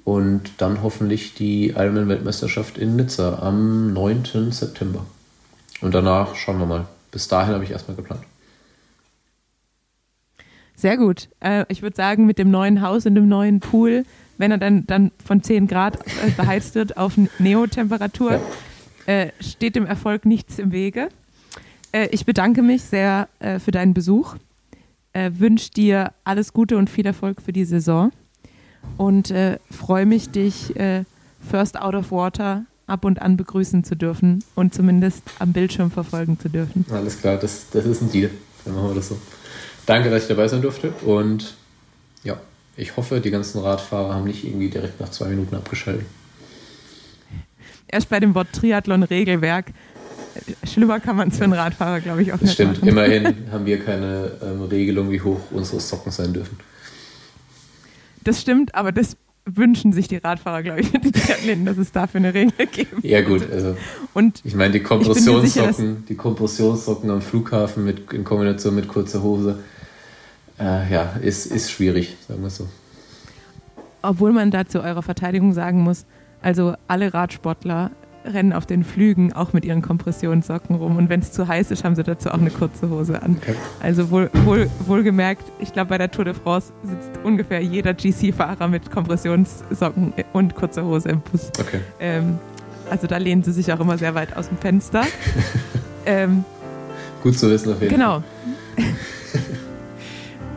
Und 0.06 0.44
dann 0.60 0.82
hoffentlich 0.82 1.34
die 1.34 1.70
Ironman-Weltmeisterschaft 1.70 2.78
in 2.78 2.96
Nizza 2.96 3.40
am 3.42 3.92
9. 3.94 4.52
September. 4.52 5.06
Und 5.82 5.94
danach 5.94 6.36
schauen 6.36 6.60
wir 6.60 6.66
mal. 6.66 6.88
Bis 7.12 7.28
dahin 7.28 7.54
habe 7.54 7.64
ich 7.66 7.72
erstmal 7.72 7.98
geplant. 7.98 8.22
Sehr 10.78 10.96
gut. 10.96 11.28
Äh, 11.40 11.66
ich 11.70 11.82
würde 11.82 11.96
sagen, 11.96 12.28
mit 12.28 12.38
dem 12.38 12.52
neuen 12.52 12.82
Haus 12.82 13.06
und 13.08 13.16
dem 13.16 13.28
neuen 13.28 13.60
Pool, 13.60 14.06
wenn 14.38 14.52
er 14.52 14.60
dann, 14.60 14.86
dann 14.86 15.12
von 15.26 15.42
10 15.42 15.68
Grad 15.68 15.98
äh, 15.98 16.30
beheizt 16.38 16.76
wird 16.76 16.98
auf 16.98 17.18
Neo-Temperatur, 17.40 18.40
äh, 19.08 19.30
steht 19.42 19.76
dem 19.76 19.88
Erfolg 19.88 20.26
nichts 20.26 20.60
im 20.60 20.72
Wege. 20.72 21.10
Äh, 21.92 22.10
ich 22.12 22.26
bedanke 22.26 22.62
mich 22.62 22.84
sehr 22.84 23.28
äh, 23.40 23.58
für 23.58 23.72
deinen 23.72 23.96
Besuch. 23.96 24.36
Äh, 25.14 25.32
Wünsche 25.34 25.72
dir 25.72 26.14
alles 26.24 26.54
Gute 26.54 26.78
und 26.78 26.92
viel 26.92 27.08
Erfolg 27.08 27.42
für 27.42 27.54
die 27.54 27.66
Saison. 27.66 28.12
Und 28.96 29.34
freue 29.70 30.06
mich, 30.06 30.30
dich 30.30 30.74
First 31.42 31.82
Out 31.82 31.94
of 31.94 32.10
Water 32.10 32.64
ab 32.86 33.04
und 33.04 33.22
an 33.22 33.36
begrüßen 33.36 33.84
zu 33.84 33.96
dürfen 33.98 34.42
und 34.56 34.74
zumindest 34.74 35.24
am 35.40 35.52
Bildschirm 35.52 35.92
verfolgen 35.92 36.40
zu 36.40 36.48
dürfen. 36.48 36.86
Alles 36.90 37.20
klar, 37.20 37.36
das, 37.36 37.70
das 37.72 37.86
ist 37.86 38.02
ein 38.02 38.12
Deal. 38.12 38.30
Dann 38.64 38.76
machen 38.76 38.88
wir 38.90 38.96
das 38.96 39.10
so. 39.10 39.18
Danke, 39.88 40.10
dass 40.12 40.24
ich 40.24 40.28
dabei 40.28 40.48
sein 40.48 40.62
durfte. 40.62 40.90
Und 41.06 41.56
ja, 42.24 42.40
ich 42.76 42.96
hoffe, 42.98 43.22
die 43.22 43.32
ganzen 43.32 43.60
Radfahrer 43.60 44.14
haben 44.14 44.26
nicht 44.26 44.44
irgendwie 44.44 44.70
direkt 44.70 45.00
nach 45.00 45.10
zwei 45.10 45.30
Minuten 45.30 45.56
abgeschaltet. 45.56 46.06
erst 47.88 48.10
bei 48.10 48.20
dem 48.20 48.36
Wort 48.36 48.50
Triathlon-Regelwerk. 48.52 49.68
Schlimmer 50.66 51.00
kann 51.00 51.16
man 51.16 51.30
es 51.30 51.38
für 51.38 51.46
einen 51.46 51.54
Radfahrer, 51.54 52.02
glaube 52.02 52.22
ich, 52.22 52.34
auch 52.34 52.42
nicht 52.42 52.54
stimmt. 52.54 52.76
machen. 52.76 52.90
Immerhin 52.90 53.36
haben 53.52 53.66
wir 53.66 53.80
keine 53.84 54.34
ähm, 54.44 54.62
Regelung, 54.64 55.10
wie 55.10 55.22
hoch 55.22 55.40
unsere 55.52 55.80
Socken 55.80 56.12
sein 56.12 56.34
dürfen. 56.34 56.60
Das 58.24 58.42
stimmt, 58.42 58.76
aber 58.76 58.92
das 58.92 59.16
wünschen 59.46 59.94
sich 59.94 60.10
die 60.10 60.18
Radfahrer, 60.18 60.64
glaube 60.64 60.82
ich, 60.82 60.92
die 61.02 61.12
Triathleten, 61.14 61.66
dass 61.66 61.78
es 61.78 61.94
dafür 61.94 62.20
eine 62.20 62.34
Regel 62.34 62.68
gibt. 62.68 63.06
Ja, 63.06 63.22
gut. 63.22 63.50
Also, 63.50 63.78
Und 64.14 64.42
ich 64.44 64.54
meine, 64.54 64.74
die 64.74 64.80
mir 64.80 64.86
sicher, 64.86 64.98
Kompressionssocken, 64.98 66.06
die 66.08 66.16
Kompressionssocken 66.16 67.10
am 67.10 67.22
Flughafen 67.22 67.86
mit, 67.86 68.12
in 68.12 68.26
Kombination 68.26 68.76
mit 68.76 68.90
kurzer 68.90 69.24
Hose, 69.24 69.60
äh, 70.60 70.92
ja, 70.92 71.14
ist, 71.22 71.46
ist 71.48 71.72
schwierig, 71.72 72.16
sagen 72.28 72.42
wir 72.42 72.50
so. 72.50 72.68
obwohl 74.02 74.32
man 74.32 74.52
da 74.52 74.66
zu 74.66 74.82
eurer 74.82 75.04
Verteidigung 75.04 75.54
sagen 75.54 75.82
muss, 75.82 76.06
also 76.42 76.76
alle 76.88 77.14
Radsportler 77.14 77.92
rennen 78.26 78.54
auf 78.54 78.66
den 78.66 78.84
Flügen 78.84 79.34
auch 79.34 79.54
mit 79.54 79.66
ihren 79.66 79.82
Kompressionssocken 79.82 80.76
rum. 80.76 80.98
Und 80.98 81.10
wenn 81.10 81.22
es 81.22 81.32
zu 81.32 81.48
heiß 81.48 81.72
ist, 81.72 81.84
haben 81.84 81.96
sie 81.96 82.04
dazu 82.04 82.30
auch 82.30 82.40
eine 82.40 82.50
kurze 82.50 82.90
Hose 82.90 83.22
an. 83.22 83.38
Okay. 83.42 83.56
Also 83.80 84.12
wohl, 84.12 84.30
wohl, 84.46 84.70
wohlgemerkt, 84.86 85.44
ich 85.60 85.74
glaube, 85.74 85.90
bei 85.90 85.98
der 85.98 86.12
Tour 86.12 86.26
de 86.26 86.34
France 86.34 86.74
sitzt 86.84 87.12
ungefähr 87.24 87.62
jeder 87.62 87.94
GC-Fahrer 87.94 88.68
mit 88.68 88.92
Kompressionssocken 88.92 90.14
und 90.34 90.56
kurzer 90.56 90.84
Hose 90.84 91.10
im 91.10 91.22
Bus. 91.22 91.52
Okay. 91.60 91.80
Ähm, 92.00 92.38
also 92.90 93.08
da 93.08 93.18
lehnen 93.18 93.44
sie 93.44 93.52
sich 93.52 93.72
auch 93.72 93.80
immer 93.80 93.98
sehr 93.98 94.16
weit 94.16 94.36
aus 94.36 94.50
dem 94.50 94.58
Fenster. 94.58 95.04
ähm, 96.06 96.44
Gut 97.24 97.38
zu 97.38 97.50
wissen 97.50 97.74
auf 97.74 97.82
jeden 97.82 97.94
genau. 97.94 98.24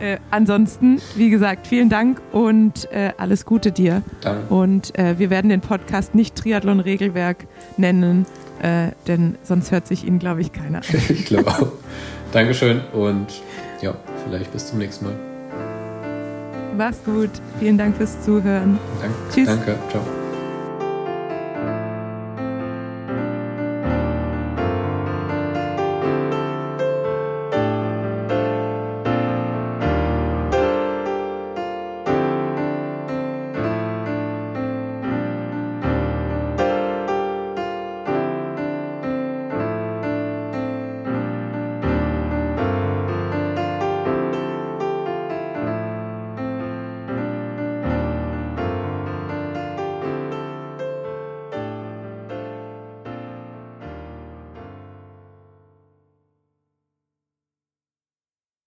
äh, 0.01 0.17
ansonsten, 0.31 1.01
wie 1.15 1.29
gesagt, 1.29 1.67
vielen 1.67 1.89
Dank 1.89 2.21
und 2.31 2.91
äh, 2.91 3.11
alles 3.17 3.45
Gute 3.45 3.71
dir. 3.71 4.01
Dann, 4.21 4.45
Und 4.49 4.97
äh, 4.97 5.19
wir 5.19 5.29
werden 5.29 5.49
den 5.49 5.61
Podcast 5.61 6.15
nicht 6.15 6.35
Triathlon-Regelwerk 6.35 7.45
nennen, 7.77 8.25
äh, 8.61 8.89
denn 9.07 9.37
sonst 9.43 9.71
hört 9.71 9.87
sich 9.87 10.05
ihn, 10.05 10.19
glaube 10.19 10.41
ich, 10.41 10.51
keiner 10.51 10.79
an. 10.79 10.83
ich 11.09 11.25
glaube 11.25 11.49
auch. 11.49 11.71
Dankeschön 12.31 12.81
und 12.93 13.27
ja, 13.81 13.93
vielleicht 14.23 14.51
bis 14.51 14.67
zum 14.67 14.79
nächsten 14.79 15.05
Mal. 15.05 15.15
Mach's 16.77 17.03
gut. 17.03 17.29
Vielen 17.59 17.77
Dank 17.77 17.97
fürs 17.97 18.21
Zuhören. 18.23 18.79
Danke. 19.01 19.15
Tschüss. 19.33 19.47
Danke. 19.47 19.75
Ciao. 19.89 20.20